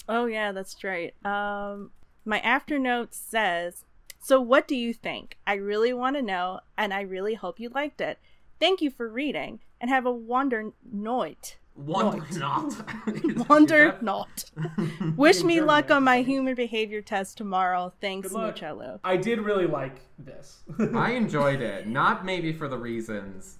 Oh 0.07 0.26
yeah, 0.26 0.53
that's 0.53 0.84
right. 0.84 1.13
Um, 1.26 1.91
my 2.24 2.39
after 2.39 2.80
note 2.80 3.13
says, 3.13 3.84
"So 4.20 4.39
what 4.39 4.68
do 4.68 4.76
you 4.76 4.93
think? 4.93 5.38
I 5.45 5.55
really 5.55 5.93
want 5.93 6.15
to 6.15 6.22
know, 6.22 6.61
and 6.78 6.93
I 6.93 7.01
really 7.01 7.36
hope 7.36 7.59
you 7.59 7.70
liked 7.70 7.99
it. 7.99 8.18
Thank 8.59 8.82
you 8.82 8.89
for 8.89 9.09
reading, 9.09 9.59
and 9.82 9.89
have 9.89 10.05
a 10.05 10.11
wonder 10.11 10.72
night. 10.89 11.57
Wonder 11.78 12.25
Note. 12.32 12.75
not. 13.05 13.47
Wonder 13.49 13.97
not. 14.01 14.45
Wish 15.15 15.43
me 15.43 15.55
German, 15.55 15.67
luck 15.67 15.91
on 15.91 16.03
my 16.03 16.21
human 16.21 16.55
behavior 16.55 17.01
test 17.01 17.38
tomorrow. 17.38 17.93
Thanks, 18.01 18.30
Good 18.30 18.36
luck. 18.36 18.55
Mucello. 18.55 18.99
I 19.03 19.17
did 19.17 19.39
really 19.39 19.67
like 19.67 20.01
this. 20.17 20.63
I 20.95 21.11
enjoyed 21.11 21.61
it. 21.61 21.88
Not 21.88 22.25
maybe 22.25 22.51
for 22.51 22.67
the 22.67 22.78
reasons 22.78 23.59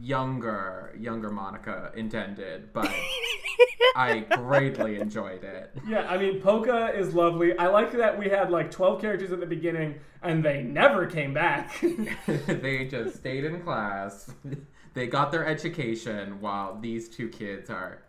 younger 0.00 0.94
younger 0.98 1.30
Monica 1.30 1.92
intended, 1.94 2.72
but 2.72 2.92
I 3.96 4.20
greatly 4.20 4.96
enjoyed 4.96 5.44
it. 5.44 5.76
yeah, 5.86 6.08
I 6.08 6.18
mean, 6.18 6.40
Polka 6.40 6.92
is 6.94 7.14
lovely. 7.14 7.56
I 7.58 7.68
like 7.68 7.92
that 7.92 8.18
we 8.18 8.28
had 8.28 8.50
like 8.50 8.70
12 8.70 9.00
characters 9.00 9.32
at 9.32 9.40
the 9.40 9.46
beginning 9.46 9.96
and 10.22 10.44
they 10.44 10.62
never 10.62 11.06
came 11.06 11.34
back. 11.34 11.80
they 12.46 12.86
just 12.86 13.16
stayed 13.16 13.44
in 13.44 13.60
class. 13.62 14.32
They 14.94 15.06
got 15.06 15.32
their 15.32 15.46
education 15.46 16.40
while 16.40 16.78
these 16.78 17.08
two 17.08 17.28
kids 17.28 17.70
are 17.70 18.02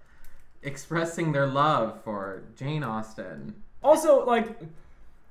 expressing 0.61 1.31
their 1.31 1.47
love 1.47 2.01
for 2.03 2.43
Jane 2.55 2.83
Austen. 2.83 3.55
also, 3.83 4.25
like, 4.25 4.59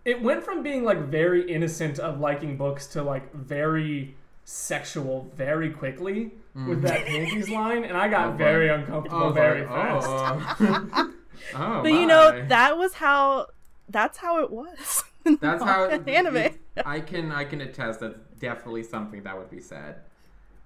it 0.05 0.21
went 0.23 0.43
from 0.45 0.63
being 0.63 0.85
like 0.85 0.99
very 1.07 1.51
innocent 1.51 1.99
of 1.99 2.19
liking 2.21 2.57
books 2.57 2.87
to 2.89 3.03
like 3.03 3.33
very 3.35 4.15
sexual 4.45 5.31
very 5.37 5.71
quickly 5.71 6.33
mm. 6.57 6.67
with 6.69 6.83
that 6.83 7.07
panties 7.07 7.49
line, 7.49 7.85
and 7.85 7.97
I 7.97 8.09
got 8.09 8.27
Oh, 8.29 8.31
boy. 8.33 8.39
very 8.39 8.69
uncomfortable 8.69 9.23
Oh, 9.25 9.31
very 9.31 9.63
boy. 9.63 9.69
fast. 9.69 10.07
Oh, 10.09 11.13
oh, 11.55 11.83
But 11.83 11.93
you 11.93 12.07
know, 12.07 12.45
that 12.49 12.77
was 12.77 12.95
how. 12.95 13.47
That's 13.89 14.19
how 14.19 14.43
it 14.43 14.51
was. 14.51 15.05
That's 15.41 15.63
how 15.63 15.89
manga 15.89 16.11
anime. 16.11 16.37
it- 16.37 16.61
I 16.85 17.01
can 17.01 17.31
I 17.31 17.45
can 17.45 17.61
attest 17.61 18.01
that's 18.01 18.19
definitely 18.41 18.83
something 18.83 19.23
that 19.23 19.37
would 19.39 19.51
be 19.51 19.61
said 19.61 19.97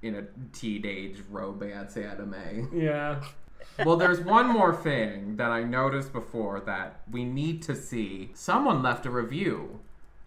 in 0.07 0.14
a 0.14 0.24
teenage 0.52 1.18
romance 1.30 1.96
anime. 1.96 2.70
Yeah. 2.72 3.22
Well, 3.84 3.96
there's 3.96 4.20
one 4.20 4.48
more 4.48 4.74
thing 4.74 5.36
that 5.36 5.50
I 5.50 5.62
noticed 5.62 6.12
before 6.12 6.61
that 6.61 7.02
we 7.11 7.24
need 7.24 7.62
to 7.62 7.74
see. 7.74 8.30
Someone 8.34 8.82
left 8.82 9.04
a 9.07 9.11
review. 9.11 9.80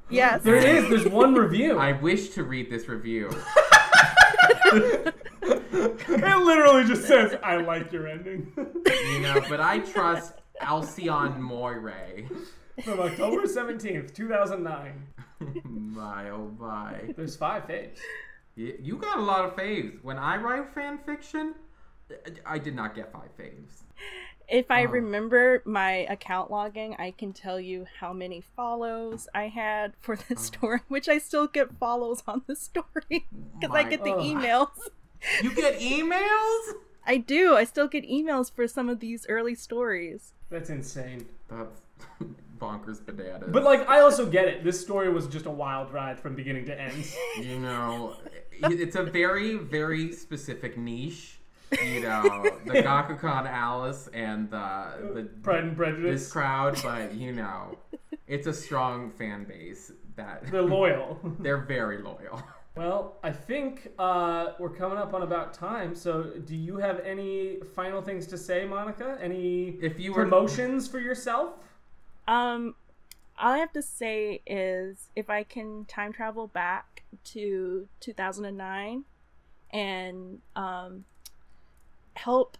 Yes. 0.09 0.43
There 0.43 0.55
is. 0.55 0.89
There's 0.89 1.07
one 1.07 1.33
review. 1.33 1.77
I 1.77 1.93
wish 1.93 2.29
to 2.29 2.43
read 2.43 2.69
this 2.69 2.87
review. 2.87 3.29
it 4.71 6.45
literally 6.45 6.83
just 6.85 7.07
says, 7.07 7.35
"I 7.43 7.57
like 7.57 7.91
your 7.91 8.07
ending." 8.07 8.51
You 8.55 9.19
know, 9.19 9.41
but 9.47 9.59
I 9.59 9.79
trust 9.79 10.33
Alcyon 10.61 11.41
Moire. 11.41 12.25
From 12.83 12.99
October 12.99 13.47
seventeenth, 13.47 14.13
two 14.13 14.27
thousand 14.27 14.63
nine. 14.63 15.07
my 15.63 16.29
oh 16.29 16.51
my. 16.59 17.13
There's 17.15 17.35
five 17.35 17.67
faves. 17.67 17.99
Y- 18.59 18.75
You 18.79 18.97
got 18.97 19.17
a 19.17 19.21
lot 19.21 19.45
of 19.45 19.55
faves. 19.55 20.03
When 20.03 20.17
I 20.17 20.35
write 20.37 20.73
fan 20.75 20.99
fiction, 21.05 21.55
I 22.45 22.59
did 22.59 22.75
not 22.75 22.93
get 22.95 23.11
five 23.13 23.29
faves. 23.39 23.83
If 24.49 24.69
I 24.71 24.83
Oh. 24.85 24.89
remember 24.89 25.61
my 25.65 25.91
account 26.09 26.49
logging, 26.51 26.95
I 26.99 27.11
can 27.11 27.33
tell 27.33 27.59
you 27.59 27.85
how 27.99 28.11
many 28.13 28.41
follows 28.41 29.27
I 29.33 29.47
had 29.47 29.93
for 29.99 30.15
the 30.15 30.35
Oh. 30.35 30.41
story, 30.41 30.79
which 30.89 31.07
I 31.07 31.19
still 31.19 31.47
get 31.47 31.77
follows 31.77 32.23
on 32.27 32.41
the 32.47 32.55
story 32.55 33.27
because 33.59 33.75
I 33.75 33.83
get 33.83 34.03
the 34.03 34.13
Ugh. 34.13 34.21
emails. 34.25 34.77
You 35.43 35.53
get 35.53 35.79
emails? 35.79 36.73
I 37.05 37.17
do. 37.17 37.53
I 37.55 37.65
still 37.65 37.89
get 37.89 38.05
emails 38.09 38.49
for 38.49 38.67
some 38.69 38.87
of 38.87 39.01
these 39.01 39.25
early 39.27 39.53
stories. 39.53 40.31
That's 40.49 40.69
insane. 40.69 41.27
That's 41.49 41.81
bonkers 42.59 43.03
bananas. 43.05 43.49
But 43.51 43.63
like, 43.63 43.87
I 43.89 44.01
also 44.01 44.25
get 44.25 44.47
it. 44.47 44.63
This 44.63 44.79
story 44.79 45.09
was 45.11 45.27
just 45.27 45.45
a 45.45 45.51
wild 45.51 45.91
ride 45.93 46.19
from 46.19 46.35
beginning 46.35 46.65
to 46.65 46.79
end. 46.79 47.05
you 47.41 47.59
know, 47.59 48.15
it's 48.51 48.95
a 48.95 49.03
very, 49.03 49.55
very 49.55 50.11
specific 50.11 50.77
niche. 50.77 51.39
You 51.83 52.01
know, 52.01 52.49
the 52.65 52.73
Gakuen 52.83 53.45
Alice 53.47 54.09
and 54.13 54.49
the, 54.49 55.11
the 55.13 55.23
Pride 55.43 55.63
and 55.65 55.77
Prejudice. 55.77 56.21
this 56.23 56.31
crowd, 56.31 56.79
but 56.83 57.13
you 57.13 57.31
know, 57.31 57.77
it's 58.27 58.47
a 58.47 58.53
strong 58.53 59.11
fan 59.11 59.43
base 59.43 59.91
that 60.15 60.45
They're 60.51 60.61
loyal. 60.63 61.19
they're 61.39 61.57
very 61.61 62.01
loyal. 62.01 62.41
Well, 62.75 63.17
I 63.23 63.31
think 63.31 63.89
uh, 63.99 64.53
we're 64.57 64.69
coming 64.69 64.97
up 64.97 65.13
on 65.13 65.21
about 65.21 65.53
time. 65.53 65.93
So, 65.93 66.23
do 66.45 66.55
you 66.55 66.77
have 66.77 67.01
any 67.01 67.57
final 67.75 68.01
things 68.01 68.25
to 68.27 68.37
say, 68.37 68.65
Monica? 68.65 69.17
Any 69.21 69.77
If 69.81 69.99
you 69.99 70.13
were 70.13 70.23
promotions 70.23 70.87
for 70.87 70.99
yourself? 70.99 71.55
Um, 72.29 72.75
all 73.39 73.53
I 73.53 73.57
have 73.57 73.73
to 73.73 73.81
say 73.81 74.41
is 74.45 75.09
if 75.15 75.31
I 75.31 75.41
can 75.41 75.85
time 75.85 76.13
travel 76.13 76.45
back 76.45 77.03
to 77.25 77.87
2009 78.01 79.03
and 79.71 80.39
um, 80.55 81.05
help 82.13 82.57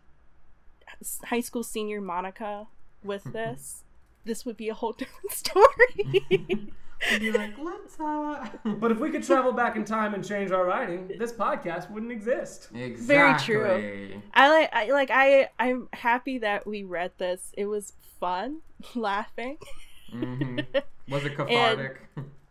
high 1.25 1.41
school 1.41 1.61
senior 1.61 2.01
Monica 2.01 2.65
with 3.03 3.23
this, 3.25 3.83
this 4.25 4.43
would 4.43 4.57
be 4.57 4.69
a 4.69 4.73
whole 4.73 4.93
different 4.97 5.31
story. 5.31 6.71
be 7.19 7.31
like, 7.31 7.57
let's 7.57 7.99
uh 7.99 8.47
But 8.63 8.91
if 8.91 8.99
we 8.99 9.09
could 9.09 9.23
travel 9.23 9.51
back 9.51 9.75
in 9.75 9.85
time 9.95 10.13
and 10.13 10.25
change 10.25 10.51
our 10.51 10.65
writing, 10.65 11.11
this 11.17 11.31
podcast 11.31 11.89
wouldn't 11.89 12.11
exist. 12.11 12.69
Exactly. 12.73 13.05
Very 13.05 13.39
true. 13.39 14.21
I 14.33 14.49
like 14.49 14.69
I 14.73 14.91
like 14.91 15.11
I 15.11 15.49
I'm 15.59 15.87
happy 15.93 16.39
that 16.39 16.67
we 16.67 16.83
read 16.83 17.11
this. 17.17 17.51
It 17.57 17.65
was 17.65 17.93
fun, 18.19 18.59
laughing. 18.95 19.57
Mm-hmm. 20.13 20.59
Was 21.11 21.25
it 21.25 21.35
cathartic? 21.35 22.01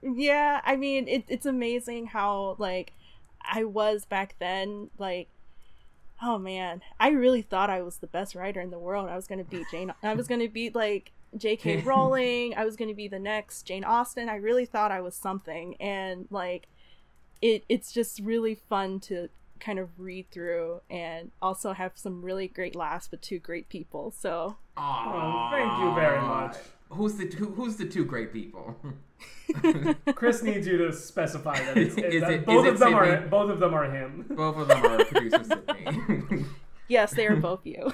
Yeah, 0.02 0.60
I 0.64 0.76
mean 0.76 1.06
it, 1.08 1.24
it's 1.28 1.46
amazing 1.46 2.06
how 2.06 2.56
like 2.58 2.92
I 3.42 3.64
was 3.64 4.04
back 4.04 4.34
then. 4.38 4.90
Like, 4.98 5.28
oh 6.22 6.38
man, 6.38 6.82
I 6.98 7.10
really 7.10 7.42
thought 7.42 7.70
I 7.70 7.82
was 7.82 7.98
the 7.98 8.06
best 8.06 8.34
writer 8.34 8.60
in 8.60 8.70
the 8.70 8.78
world. 8.78 9.08
I 9.08 9.16
was 9.16 9.26
gonna 9.26 9.44
beat 9.44 9.66
Jane. 9.70 9.92
I 10.02 10.14
was 10.14 10.26
gonna 10.26 10.48
beat 10.48 10.74
like 10.74 11.12
J.K. 11.36 11.78
Rowling. 11.84 12.54
I 12.56 12.64
was 12.64 12.76
gonna 12.76 12.94
be 12.94 13.08
the 13.08 13.18
next 13.18 13.62
Jane 13.62 13.84
Austen. 13.84 14.28
I 14.28 14.36
really 14.36 14.66
thought 14.66 14.90
I 14.90 15.00
was 15.00 15.14
something, 15.14 15.74
and 15.80 16.26
like 16.30 16.68
it 17.42 17.64
it's 17.68 17.92
just 17.92 18.20
really 18.20 18.54
fun 18.54 19.00
to 19.00 19.28
kind 19.60 19.78
of 19.80 19.88
read 19.98 20.30
through 20.30 20.80
and 20.88 21.30
also 21.42 21.72
have 21.72 21.92
some 21.96 22.22
really 22.24 22.46
great 22.48 22.76
laughs 22.76 23.10
with 23.10 23.20
two 23.20 23.38
great 23.40 23.68
people. 23.68 24.12
So 24.16 24.56
Aw. 24.76 25.50
thank 25.50 25.80
you 25.82 25.94
very 25.94 26.20
much. 26.20 26.56
Who's 26.90 27.16
the 27.16 27.26
two, 27.28 27.46
who's 27.46 27.76
the 27.76 27.84
two 27.84 28.04
great 28.04 28.32
people? 28.32 28.76
Chris 30.14 30.42
needs 30.42 30.66
you 30.66 30.78
to 30.78 30.92
specify 30.92 31.58
that, 31.58 31.76
it's, 31.76 31.96
Is 31.98 32.20
that 32.22 32.30
it- 32.30 32.46
both 32.46 32.66
is 32.66 32.74
of 32.74 32.76
it 32.76 32.78
them 32.78 32.94
are 32.94 33.20
both 33.26 33.50
of 33.50 33.58
them 33.60 33.74
are 33.74 33.90
him. 33.90 34.24
Both 34.30 34.56
of 34.56 34.68
them 34.68 34.84
are 34.84 35.04
producer 35.04 35.44
Sydney. 35.44 36.44
yes, 36.86 37.12
they 37.12 37.26
are 37.26 37.36
both 37.36 37.66
you. 37.66 37.92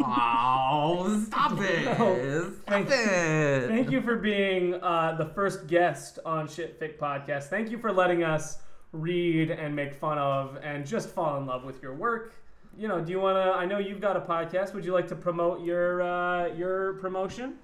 Oh, 0.00 1.22
stop 1.26 1.60
it! 1.60 1.84
No. 1.84 2.52
Stop 2.52 2.64
Thank- 2.66 2.88
it! 2.90 3.68
Thank 3.68 3.90
you 3.90 4.00
for 4.02 4.16
being 4.16 4.74
uh, 4.74 5.14
the 5.18 5.26
first 5.26 5.66
guest 5.66 6.18
on 6.24 6.48
Shit 6.48 6.78
Fic 6.80 6.98
Podcast. 6.98 7.44
Thank 7.44 7.70
you 7.70 7.78
for 7.78 7.92
letting 7.92 8.22
us 8.22 8.58
read 8.92 9.50
and 9.50 9.74
make 9.74 9.94
fun 9.94 10.18
of 10.18 10.58
and 10.62 10.86
just 10.86 11.08
fall 11.10 11.38
in 11.38 11.46
love 11.46 11.64
with 11.64 11.82
your 11.82 11.94
work. 11.94 12.34
You 12.76 12.88
know, 12.88 13.02
do 13.02 13.12
you 13.12 13.20
want 13.20 13.36
to? 13.36 13.52
I 13.52 13.66
know 13.66 13.76
you've 13.78 14.00
got 14.00 14.16
a 14.16 14.20
podcast. 14.20 14.72
Would 14.72 14.82
you 14.82 14.94
like 14.94 15.06
to 15.08 15.14
promote 15.14 15.60
your 15.62 16.00
uh, 16.00 16.46
your 16.54 16.94
promotion? 16.94 17.56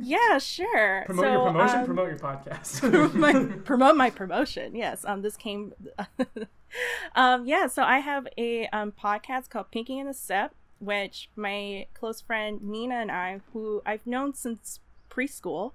yeah, 0.00 0.38
sure. 0.38 1.02
Promote 1.06 1.24
So, 1.24 1.32
your 1.32 1.46
promotion. 1.50 1.78
um, 1.80 1.84
promote 1.86 2.08
your 2.10 2.18
podcast. 2.18 3.14
my, 3.14 3.44
promote 3.64 3.96
my 3.96 4.10
promotion. 4.10 4.76
Yes. 4.76 5.04
Um. 5.04 5.22
This 5.22 5.36
came. 5.36 5.72
um. 7.16 7.44
Yeah. 7.44 7.66
So 7.66 7.82
I 7.82 7.98
have 7.98 8.28
a 8.38 8.68
um 8.68 8.92
podcast 8.92 9.50
called 9.50 9.72
Pinky 9.72 9.98
and 9.98 10.08
the 10.08 10.14
Step, 10.14 10.54
which 10.82 11.30
my 11.36 11.86
close 11.94 12.20
friend 12.20 12.60
Nina 12.60 12.96
and 12.96 13.10
I, 13.10 13.40
who 13.52 13.82
I've 13.86 14.06
known 14.06 14.34
since 14.34 14.80
preschool, 15.10 15.72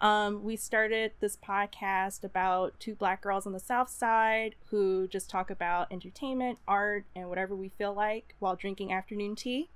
um, 0.00 0.44
we 0.44 0.56
started 0.56 1.12
this 1.20 1.36
podcast 1.36 2.24
about 2.24 2.78
two 2.78 2.94
black 2.94 3.20
girls 3.22 3.46
on 3.46 3.52
the 3.52 3.60
South 3.60 3.88
Side 3.88 4.54
who 4.66 5.08
just 5.08 5.30
talk 5.30 5.50
about 5.50 5.90
entertainment, 5.90 6.58
art, 6.68 7.04
and 7.16 7.28
whatever 7.28 7.54
we 7.56 7.70
feel 7.70 7.94
like 7.94 8.34
while 8.38 8.54
drinking 8.54 8.92
afternoon 8.92 9.34
tea. 9.34 9.70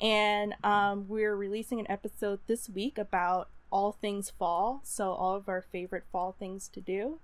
And 0.00 0.54
um, 0.62 1.06
we're 1.08 1.34
releasing 1.34 1.80
an 1.80 1.90
episode 1.90 2.40
this 2.46 2.68
week 2.68 2.96
about 2.98 3.48
all 3.70 3.92
things 3.92 4.30
fall, 4.30 4.80
so 4.84 5.12
all 5.12 5.34
of 5.34 5.48
our 5.48 5.62
favorite 5.62 6.04
fall 6.12 6.36
things 6.38 6.68
to 6.68 6.80
do. 6.80 7.18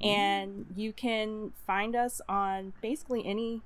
And 0.00 0.66
you 0.76 0.92
can 0.92 1.52
find 1.66 1.96
us 1.96 2.20
on 2.28 2.74
basically 2.80 3.26
any 3.26 3.62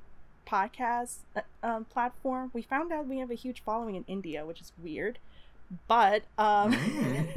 podcast 0.52 1.18
uh, 1.34 1.40
um, 1.62 1.84
platform. 1.86 2.50
We 2.52 2.62
found 2.62 2.92
out 2.92 3.06
we 3.06 3.18
have 3.18 3.30
a 3.30 3.34
huge 3.34 3.62
following 3.64 3.94
in 3.94 4.04
India, 4.06 4.44
which 4.44 4.60
is 4.60 4.72
weird, 4.82 5.18
but 5.88 6.24
um, 6.36 6.76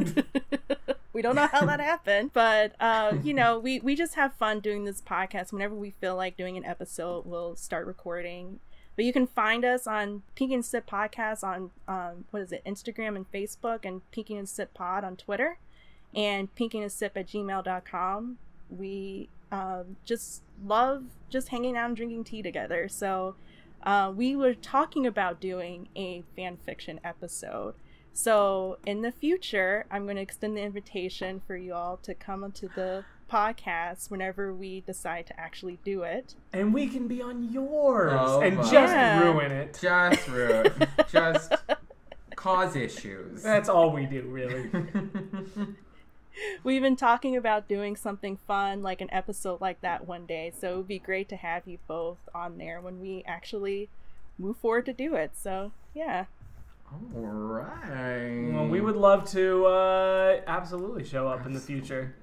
we 1.13 1.21
don't 1.21 1.35
know 1.35 1.47
how 1.47 1.65
that 1.65 1.79
happened. 1.79 2.31
But 2.33 2.75
uh, 2.79 3.13
you 3.23 3.33
know, 3.33 3.57
we 3.57 3.79
we 3.79 3.95
just 3.95 4.15
have 4.15 4.33
fun 4.33 4.59
doing 4.59 4.83
this 4.83 5.01
podcast. 5.01 5.53
Whenever 5.53 5.75
we 5.75 5.91
feel 5.91 6.15
like 6.15 6.35
doing 6.35 6.57
an 6.57 6.65
episode, 6.65 7.25
we'll 7.25 7.55
start 7.55 7.87
recording. 7.87 8.59
But 8.95 9.05
you 9.05 9.11
can 9.11 9.27
find 9.27 9.65
us 9.65 9.87
on 9.87 10.23
Peek 10.35 10.51
and 10.51 10.63
Sip 10.63 10.89
Podcast 10.89 11.43
on 11.43 11.71
um, 11.87 12.25
what 12.31 12.41
is 12.41 12.51
it, 12.51 12.63
Instagram 12.65 13.15
and 13.15 13.29
Facebook, 13.31 13.79
and 13.83 14.09
Peeking 14.11 14.37
and 14.37 14.47
Sip 14.47 14.73
Pod 14.73 15.03
on 15.03 15.17
Twitter, 15.17 15.57
and 16.13 16.53
Peeking 16.55 16.81
and 16.81 16.91
Sip 16.91 17.17
at 17.17 17.27
gmail.com. 17.27 18.37
We 18.69 19.29
um, 19.55 19.95
just 20.05 20.41
love 20.65 21.03
just 21.29 21.49
hanging 21.49 21.75
out 21.77 21.87
and 21.87 21.95
drinking 21.97 22.23
tea 22.23 22.41
together. 22.41 22.87
So 22.89 23.35
uh, 23.83 24.11
we 24.15 24.35
were 24.35 24.53
talking 24.53 25.05
about 25.05 25.39
doing 25.39 25.87
a 25.95 26.23
fan 26.35 26.57
fiction 26.65 26.99
episode. 27.03 27.75
So 28.13 28.77
in 28.85 29.01
the 29.01 29.11
future, 29.11 29.85
I'm 29.91 30.03
going 30.05 30.15
to 30.15 30.21
extend 30.21 30.55
the 30.57 30.61
invitation 30.61 31.41
for 31.45 31.55
you 31.57 31.73
all 31.73 31.97
to 32.03 32.13
come 32.13 32.43
onto 32.43 32.69
the 32.75 33.03
podcast 33.31 34.09
whenever 34.09 34.53
we 34.53 34.81
decide 34.81 35.25
to 35.27 35.39
actually 35.39 35.79
do 35.83 36.03
it. 36.03 36.35
And 36.53 36.73
we 36.73 36.87
can 36.87 37.07
be 37.07 37.21
on 37.21 37.51
yours 37.51 38.13
Oh, 38.15 38.41
and 38.41 38.57
my. 38.57 38.61
just 38.63 38.93
Yeah. 38.93 39.19
ruin 39.21 39.51
it. 39.51 39.77
Just 39.81 40.27
rude. 40.29 40.87
Just 41.11 41.53
cause 42.35 42.75
issues. 42.75 43.43
That's 43.43 43.67
all 43.67 43.91
we 43.91 44.05
do, 44.05 44.21
really. 44.23 44.69
We've 46.63 46.81
been 46.81 46.95
talking 46.95 47.35
about 47.35 47.67
doing 47.67 47.95
something 47.95 48.37
fun, 48.47 48.81
like 48.81 49.01
an 49.01 49.13
episode 49.13 49.61
like 49.61 49.81
that 49.81 50.07
one 50.07 50.25
day. 50.25 50.51
So 50.59 50.73
it 50.73 50.77
would 50.77 50.87
be 50.87 50.99
great 50.99 51.29
to 51.29 51.35
have 51.35 51.63
you 51.67 51.79
both 51.87 52.17
on 52.33 52.57
there 52.57 52.81
when 52.81 52.99
we 52.99 53.23
actually 53.25 53.89
move 54.37 54.57
forward 54.57 54.85
to 54.87 54.93
do 54.93 55.15
it. 55.15 55.31
So 55.35 55.71
yeah. 55.93 56.25
All 56.91 57.31
right. 57.31 58.51
Well, 58.53 58.67
we 58.67 58.79
would 58.79 58.95
love 58.95 59.29
to 59.31 59.65
uh, 59.65 60.41
absolutely 60.47 61.03
show 61.03 61.27
up 61.27 61.45
in 61.45 61.53
the 61.53 61.59
future. 61.59 62.15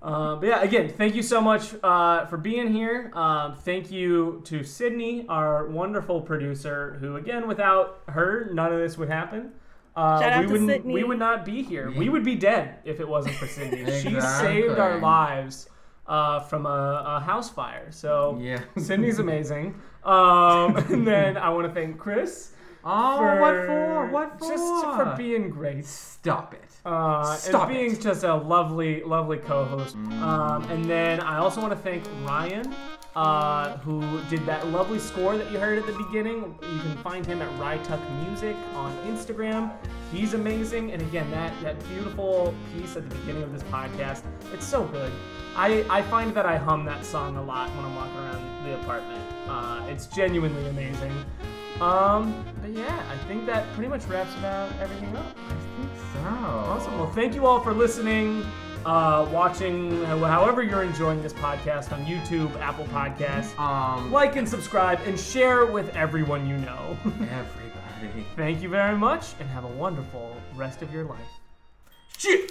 Uh, 0.00 0.36
but 0.36 0.46
yeah, 0.46 0.62
again, 0.62 0.88
thank 0.88 1.14
you 1.14 1.22
so 1.22 1.40
much 1.40 1.74
uh, 1.82 2.26
for 2.26 2.36
being 2.36 2.72
here. 2.72 3.10
Um, 3.14 3.56
thank 3.56 3.90
you 3.90 4.40
to 4.44 4.62
Sydney, 4.62 5.26
our 5.28 5.66
wonderful 5.66 6.20
producer, 6.20 6.96
who 7.00 7.16
again, 7.16 7.48
without 7.48 8.02
her, 8.08 8.48
none 8.52 8.72
of 8.72 8.78
this 8.78 8.96
would 8.98 9.08
happen. 9.08 9.52
Uh, 9.94 10.20
Shout 10.20 10.32
out 10.32 10.40
we 10.40 10.46
to 10.46 10.52
wouldn't. 10.52 10.70
Sydney. 10.70 10.94
We 10.94 11.04
would 11.04 11.18
not 11.18 11.44
be 11.44 11.62
here. 11.62 11.90
We 11.90 12.08
would 12.08 12.24
be 12.24 12.34
dead 12.34 12.76
if 12.84 13.00
it 13.00 13.06
wasn't 13.08 13.34
for 13.36 13.46
Sydney. 13.46 13.84
She 14.00 14.20
saved 14.20 14.78
our 14.78 14.98
lives 14.98 15.68
uh, 16.06 16.40
from 16.40 16.66
a, 16.66 17.04
a 17.06 17.20
house 17.20 17.50
fire. 17.50 17.88
So 17.90 18.38
Yeah. 18.40 18.60
Sydney's 18.78 19.18
amazing. 19.18 19.74
Um, 20.04 20.76
and 20.90 21.06
then 21.06 21.36
I 21.36 21.48
want 21.50 21.66
to 21.68 21.72
thank 21.74 21.98
Chris. 21.98 22.52
Oh, 22.84 23.36
what 23.40 23.66
for? 23.66 24.06
What 24.10 24.38
for? 24.40 24.48
Just 24.48 24.64
for 24.96 25.14
being 25.16 25.50
great. 25.50 25.84
Stop 25.84 26.54
it. 26.54 26.64
Uh, 26.84 27.34
Stop 27.36 27.68
and 27.68 27.76
being 27.78 27.92
it. 27.92 28.00
just 28.00 28.24
a 28.24 28.34
lovely, 28.34 29.04
lovely 29.04 29.36
co-host. 29.38 29.94
Um, 29.94 30.64
and 30.64 30.84
then 30.86 31.20
I 31.20 31.38
also 31.38 31.60
want 31.60 31.72
to 31.72 31.78
thank 31.78 32.02
Ryan, 32.26 32.74
uh, 33.14 33.76
who 33.78 34.20
did 34.30 34.44
that 34.46 34.66
lovely 34.68 34.98
score 34.98 35.36
that 35.36 35.50
you 35.50 35.58
heard 35.58 35.78
at 35.78 35.86
the 35.86 35.92
beginning. 35.92 36.54
You 36.62 36.80
can 36.80 36.96
find 36.98 37.24
him 37.26 37.42
at 37.42 37.50
Rytuck 37.58 38.00
Music 38.26 38.56
on 38.74 38.96
Instagram. 39.06 39.72
He's 40.12 40.34
amazing. 40.34 40.92
And 40.92 41.02
again, 41.02 41.30
that 41.30 41.52
that 41.62 41.78
beautiful 41.88 42.54
piece 42.74 42.96
at 42.96 43.08
the 43.08 43.14
beginning 43.16 43.42
of 43.42 43.52
this 43.52 43.62
podcast, 43.64 44.22
it's 44.52 44.66
so 44.66 44.84
good. 44.84 45.12
I, 45.54 45.84
I 45.90 46.02
find 46.02 46.32
that 46.34 46.46
I 46.46 46.56
hum 46.56 46.84
that 46.86 47.04
song 47.04 47.36
a 47.36 47.42
lot 47.42 47.68
when 47.76 47.84
I'm 47.84 47.94
walking 47.94 48.16
around 48.16 48.64
the 48.64 48.74
apartment. 48.80 49.22
Uh, 49.46 49.84
it's 49.88 50.06
genuinely 50.06 50.66
amazing. 50.68 51.12
Um, 51.80 52.44
but 52.62 52.70
yeah, 52.70 53.04
I 53.10 53.16
think 53.28 53.44
that 53.46 53.70
pretty 53.74 53.88
much 53.88 54.04
wraps 54.04 54.34
about 54.38 54.70
everything 54.80 55.14
up. 55.16 55.26
I 55.48 55.50
think 55.50 55.90
so. 56.14 56.20
Awesome. 56.20 56.98
Well, 56.98 57.10
thank 57.12 57.34
you 57.34 57.46
all 57.46 57.60
for 57.60 57.74
listening, 57.74 58.46
uh, 58.84 59.28
watching, 59.32 60.04
however 60.04 60.62
you're 60.62 60.82
enjoying 60.82 61.22
this 61.22 61.32
podcast 61.32 61.92
on 61.92 62.04
YouTube, 62.06 62.54
Apple 62.60 62.84
Podcasts. 62.86 63.58
Um, 63.58 64.10
Like 64.12 64.36
and 64.36 64.48
subscribe 64.48 65.00
and 65.06 65.18
share 65.18 65.66
with 65.66 65.94
everyone 65.96 66.46
you 66.48 66.56
know. 66.58 66.96
everybody. 67.04 68.26
Thank 68.36 68.62
you 68.62 68.68
very 68.68 68.96
much 68.96 69.34
and 69.40 69.48
have 69.50 69.64
a 69.64 69.68
wonderful 69.68 70.36
rest 70.56 70.82
of 70.82 70.92
your 70.92 71.04
life. 71.04 71.18
Shit. 72.18 72.50